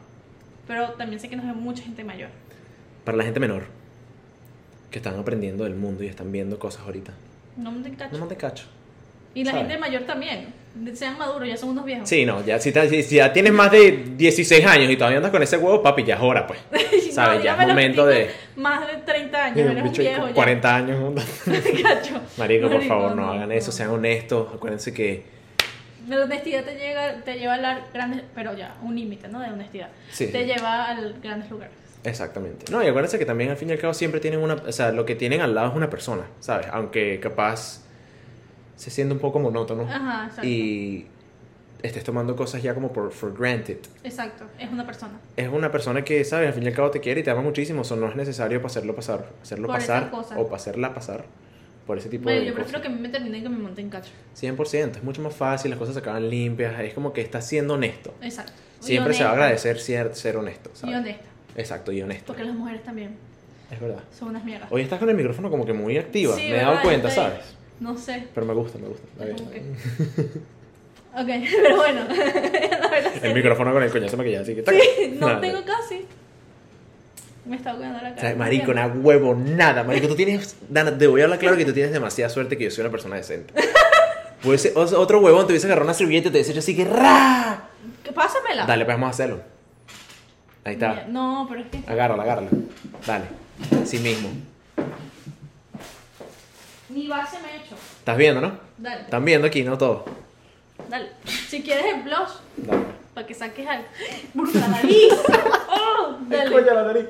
Pero 0.66 0.90
también 0.92 1.18
sé 1.18 1.28
que 1.28 1.36
nos 1.36 1.46
ve 1.46 1.53
mucha 1.53 1.82
gente 1.82 2.05
mayor. 2.05 2.30
Para 3.05 3.16
la 3.16 3.24
gente 3.24 3.40
menor, 3.40 3.66
que 4.90 4.99
están 4.99 5.18
aprendiendo 5.18 5.64
del 5.64 5.74
mundo 5.74 6.05
y 6.05 6.07
están 6.07 6.30
viendo 6.30 6.59
cosas 6.59 6.82
ahorita. 6.82 7.12
No 7.57 7.72
monten 7.72 7.96
cacho. 7.96 8.12
No 8.12 8.18
montes 8.18 8.38
cacho. 8.38 8.64
Y 9.41 9.45
la 9.45 9.53
¿sabes? 9.53 9.66
gente 9.66 9.80
mayor 9.80 10.03
también. 10.03 10.55
Sean 10.95 11.18
maduros, 11.18 11.49
ya 11.49 11.57
son 11.57 11.70
unos 11.70 11.84
viejos. 11.84 12.09
Sí, 12.09 12.24
no, 12.24 12.45
ya 12.47 12.61
si, 12.61 12.70
te- 12.70 13.03
si- 13.03 13.16
ya 13.16 13.32
tienes 13.32 13.53
más 13.53 13.72
de 13.72 14.05
16 14.16 14.64
años 14.64 14.89
y 14.91 14.97
todavía 14.97 15.16
andas 15.18 15.32
con 15.32 15.43
ese 15.43 15.57
huevo, 15.57 15.82
papi, 15.82 16.05
ya 16.05 16.14
es 16.14 16.20
hora, 16.20 16.47
pues. 16.47 16.61
No, 17.09 17.12
¿Sabes? 17.24 17.43
ya 17.43 17.57
es 17.61 17.66
momento 17.68 18.07
de... 18.07 18.30
Más 18.55 18.86
de 18.86 18.99
30 18.99 19.45
años, 19.45 19.59
eres 19.59 19.82
un 19.82 19.93
viejo 19.93 20.20
con 20.20 20.28
ya. 20.28 20.34
40 20.34 20.76
años. 20.76 21.24
Cacho. 21.82 22.20
Marico, 22.36 22.70
por 22.70 22.82
favor, 22.84 23.16
no 23.16 23.28
hagan 23.32 23.51
eso, 23.51 23.72
sean 23.72 23.91
honestos. 23.91 24.55
Acuérdense 24.55 24.93
que... 24.95 25.24
La 26.09 26.22
honestidad 26.22 26.62
te, 26.64 26.76
llega, 26.76 27.22
te 27.24 27.34
lleva 27.39 27.55
a 27.55 27.59
las 27.59 27.93
grandes, 27.93 28.22
pero 28.36 28.57
ya, 28.57 28.76
un 28.82 28.95
límite, 28.95 29.26
¿no? 29.28 29.41
De 29.41 29.49
honestidad. 29.51 29.89
Sí, 30.12 30.28
te 30.28 30.43
sí. 30.43 30.47
lleva 30.47 30.84
a 30.91 30.95
grandes 31.22 31.51
lugares. 31.51 31.74
Exactamente. 32.05 32.70
No, 32.70 32.82
y 32.84 32.86
acuérdense 32.86 33.18
que 33.18 33.26
también 33.26 33.51
al 33.51 33.57
fin 33.57 33.68
y 33.68 33.72
al 33.72 33.78
cabo 33.78 33.93
siempre 33.95 34.20
tienen 34.20 34.39
una, 34.41 34.55
o 34.55 34.72
sea, 34.72 34.93
lo 34.93 35.05
que 35.05 35.16
tienen 35.16 35.41
al 35.41 35.55
lado 35.57 35.70
es 35.70 35.74
una 35.74 35.91
persona, 35.91 36.22
¿sabes? 36.39 36.68
Aunque 36.72 37.18
capaz 37.20 37.84
se 38.79 38.91
siente 38.91 39.12
un 39.12 39.20
poco 39.20 39.39
monótono 39.39 39.83
Ajá, 39.83 40.24
exacto. 40.29 40.47
y 40.47 41.07
estés 41.83 42.03
tomando 42.03 42.35
cosas 42.35 42.62
ya 42.62 42.74
como 42.74 42.93
por 42.93 43.12
for 43.12 43.37
granted. 43.39 43.79
Exacto, 44.03 44.45
es 44.59 44.70
una 44.70 44.87
persona. 44.87 45.12
Es 45.37 45.49
una 45.49 45.70
persona 45.70 46.03
que, 46.05 46.24
¿sabes? 46.24 46.49
Al 46.49 46.55
fin 46.55 46.62
y 46.62 46.68
al 46.68 46.72
cabo 46.74 46.91
te 46.91 47.01
quiere 47.01 47.20
y 47.20 47.22
te 47.22 47.31
ama 47.31 47.43
muchísimo, 47.43 47.83
eso 47.83 47.97
no 47.97 48.09
es 48.09 48.16
necesario 48.16 48.59
para 48.61 48.68
hacerlo 48.68 48.95
pasar, 48.97 49.29
hacerlo 49.43 49.66
Por 49.66 49.76
pasar 49.76 50.11
o 50.37 50.45
para 50.45 50.57
hacerla 50.57 50.95
pasar 50.95 51.24
por 51.87 51.99
ese 51.99 52.09
tipo 52.09 52.24
Bueno, 52.24 52.41
de 52.41 52.47
yo 52.47 52.53
cosas. 52.53 52.64
prefiero 52.70 52.83
que 52.83 52.89
a 52.89 52.91
mí 52.97 53.01
me 53.01 53.09
terminen 53.11 53.43
que 53.43 53.49
me 53.49 53.59
monten 53.59 53.89
cacho. 53.91 54.11
100%, 54.41 54.97
es 54.97 55.03
mucho 55.05 55.22
más 55.22 55.35
fácil, 55.35 55.70
las 55.70 55.79
cosas 55.79 55.95
se 55.95 56.01
acaban 56.01 56.29
limpias, 56.31 56.79
es 56.81 56.95
como 56.95 57.12
que 57.12 57.20
estás 57.20 57.47
siendo 57.47 57.74
honesto. 57.74 58.14
Exacto. 58.22 58.53
Y 58.81 58.85
Siempre 58.85 59.12
se 59.14 59.24
va 59.24 59.31
a 59.31 59.33
agradecer 59.33 59.79
ser, 59.81 60.14
ser 60.14 60.37
honesto, 60.37 60.70
Y 60.74 60.79
¿sabes? 60.79 60.97
honesta. 60.97 61.24
Exacto, 61.57 61.91
y 61.93 62.01
honesto. 62.03 62.26
Porque 62.29 62.45
las 62.45 62.55
mujeres 62.55 62.85
también 62.85 63.16
Es 63.70 63.81
verdad. 63.81 64.05
son 64.16 64.29
unas 64.29 64.45
mierdas. 64.45 64.70
Hoy 64.70 64.83
estás 64.83 64.99
con 65.01 65.09
el 65.09 65.16
micrófono 65.16 65.51
como 65.51 65.64
que 65.66 65.72
muy 65.72 65.97
activa, 65.99 66.35
Sí, 66.37 66.43
me 66.51 66.59
he 66.59 66.61
dado 66.61 66.81
cuenta, 66.83 67.11
¿sabes? 67.11 67.57
No 67.81 67.97
sé. 67.97 68.26
Pero 68.35 68.47
me 68.47 68.55
gusta, 68.55 68.79
me 68.79 68.89
gusta. 68.89 69.07
está 69.12 69.24
está 69.31 69.51
que- 69.51 69.61
bien. 69.61 69.76
Ok, 71.14 71.51
pero 71.62 71.76
bueno. 71.76 72.01
El 73.22 73.35
micrófono 73.35 73.72
con 73.72 73.83
el 73.83 73.91
coñazo 73.91 74.16
maquillado, 74.16 74.43
así 74.43 74.55
que... 74.55 74.62
Sí, 74.62 75.16
no 75.18 75.26
Nada. 75.29 75.41
tengo 75.41 75.64
casi. 75.64 76.05
Me 77.47 77.57
está 77.57 77.74
cuidando 77.74 78.01
la 78.03 78.11
O 78.11 78.14
cara. 78.14 78.20
sea, 78.20 78.37
marico, 78.37 78.74
nada 78.74 78.93
huevo, 78.95 79.35
nada. 79.35 79.83
Marico, 79.85 80.07
tú 80.09 80.14
tienes... 80.16 80.57
Dana, 80.68 80.97
te 80.97 81.07
voy 81.07 81.20
a 81.22 81.24
hablar 81.24 81.39
claro 81.39 81.57
que 81.57 81.64
tú 81.64 81.72
tienes 81.72 81.93
demasiada 81.93 82.29
suerte 82.29 82.59
que 82.59 82.64
yo 82.64 82.70
soy 82.70 82.83
una 82.83 82.91
persona 82.91 83.16
decente. 83.16 83.55
Pues 84.43 84.70
o- 84.76 85.01
otro 85.01 85.18
huevón 85.20 85.47
te 85.49 85.53
hubiese 85.53 85.66
agarrado 85.66 85.87
una 85.87 85.95
servilleta 85.95 86.29
y 86.29 86.31
te 86.31 86.37
hubiese 86.39 86.53
hecho 86.53 86.61
así 86.61 86.76
que... 86.76 86.85
¡Ra! 86.85 87.68
¿Qué 88.05 88.12
pásamela? 88.12 88.66
Dale, 88.66 88.85
pues 88.85 88.95
vamos 88.97 89.09
a 89.09 89.11
hacerlo. 89.11 89.41
Ahí 90.62 90.74
está. 90.74 91.07
No, 91.09 91.45
pero 91.49 91.62
es 91.62 91.66
que. 91.68 91.91
Agárrala, 91.91 92.22
agárrala. 92.22 92.49
Dale. 93.05 93.24
Así 93.83 93.99
mismo. 93.99 94.29
Mi 96.89 97.07
base 97.07 97.39
me 97.41 97.53
he 97.53 97.57
hecho. 97.57 97.74
¿Estás 97.99 98.16
viendo, 98.16 98.41
no? 98.41 98.59
Dale. 98.78 99.03
Están 99.03 99.24
viendo 99.24 99.47
aquí, 99.47 99.62
no 99.62 99.76
todo. 99.76 100.05
Dale. 100.89 101.11
Si 101.24 101.62
quieres 101.62 101.84
el 101.95 102.03
blush, 102.03 102.30
Dale. 102.57 102.84
para 103.14 103.26
que 103.26 103.34
saques 103.34 103.66
algo. 103.66 103.86
¡Por 104.34 104.55
la 104.55 104.68
nariz! 104.68 105.12
¡Oh! 105.68 106.16
Dale. 106.28 106.61
la 106.62 106.82
nariz. 106.84 107.07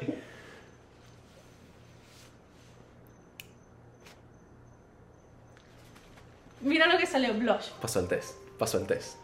Mira 6.60 6.86
lo 6.86 6.98
que 6.98 7.06
salió, 7.06 7.34
blush. 7.34 7.68
Pasó 7.80 8.00
el 8.00 8.08
test. 8.08 8.34
Pasó 8.58 8.78
el 8.78 8.86
test. 8.86 9.16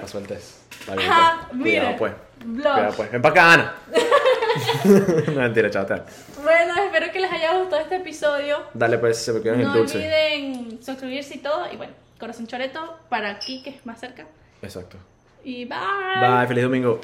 Pasó 0.00 0.18
el 0.18 0.26
test. 0.26 0.57
Ajá, 0.96 1.46
pues. 1.48 1.60
mira. 1.60 1.96
Cuidado, 1.96 1.96
pues. 1.98 2.12
Blush. 2.44 2.62
Cuidado, 2.62 2.94
pues. 2.96 3.12
Ven 3.12 3.22
para 3.22 3.32
acá, 3.32 3.52
Ana. 3.52 3.74
no, 5.34 5.40
mentira, 5.40 5.70
chao, 5.70 5.86
tal. 5.86 6.04
Bueno, 6.42 6.74
espero 6.84 7.12
que 7.12 7.20
les 7.20 7.32
haya 7.32 7.58
gustado 7.58 7.82
este 7.82 7.96
episodio. 7.96 8.62
Dale, 8.74 8.98
pues, 8.98 9.18
se 9.18 9.32
me 9.32 9.40
quedan 9.40 9.60
No 9.62 9.72
el 9.72 9.78
dulce. 9.78 9.98
olviden 9.98 10.78
suscribirse 10.82 11.36
y 11.36 11.38
todo. 11.38 11.66
Y 11.72 11.76
bueno, 11.76 11.92
corazón 12.18 12.46
choreto 12.46 12.98
para 13.08 13.30
aquí, 13.30 13.62
que 13.62 13.70
es 13.70 13.84
más 13.86 14.00
cerca. 14.00 14.24
Exacto. 14.62 14.96
Y 15.44 15.64
bye. 15.64 15.78
Bye, 16.20 16.46
feliz 16.48 16.64
domingo. 16.64 16.96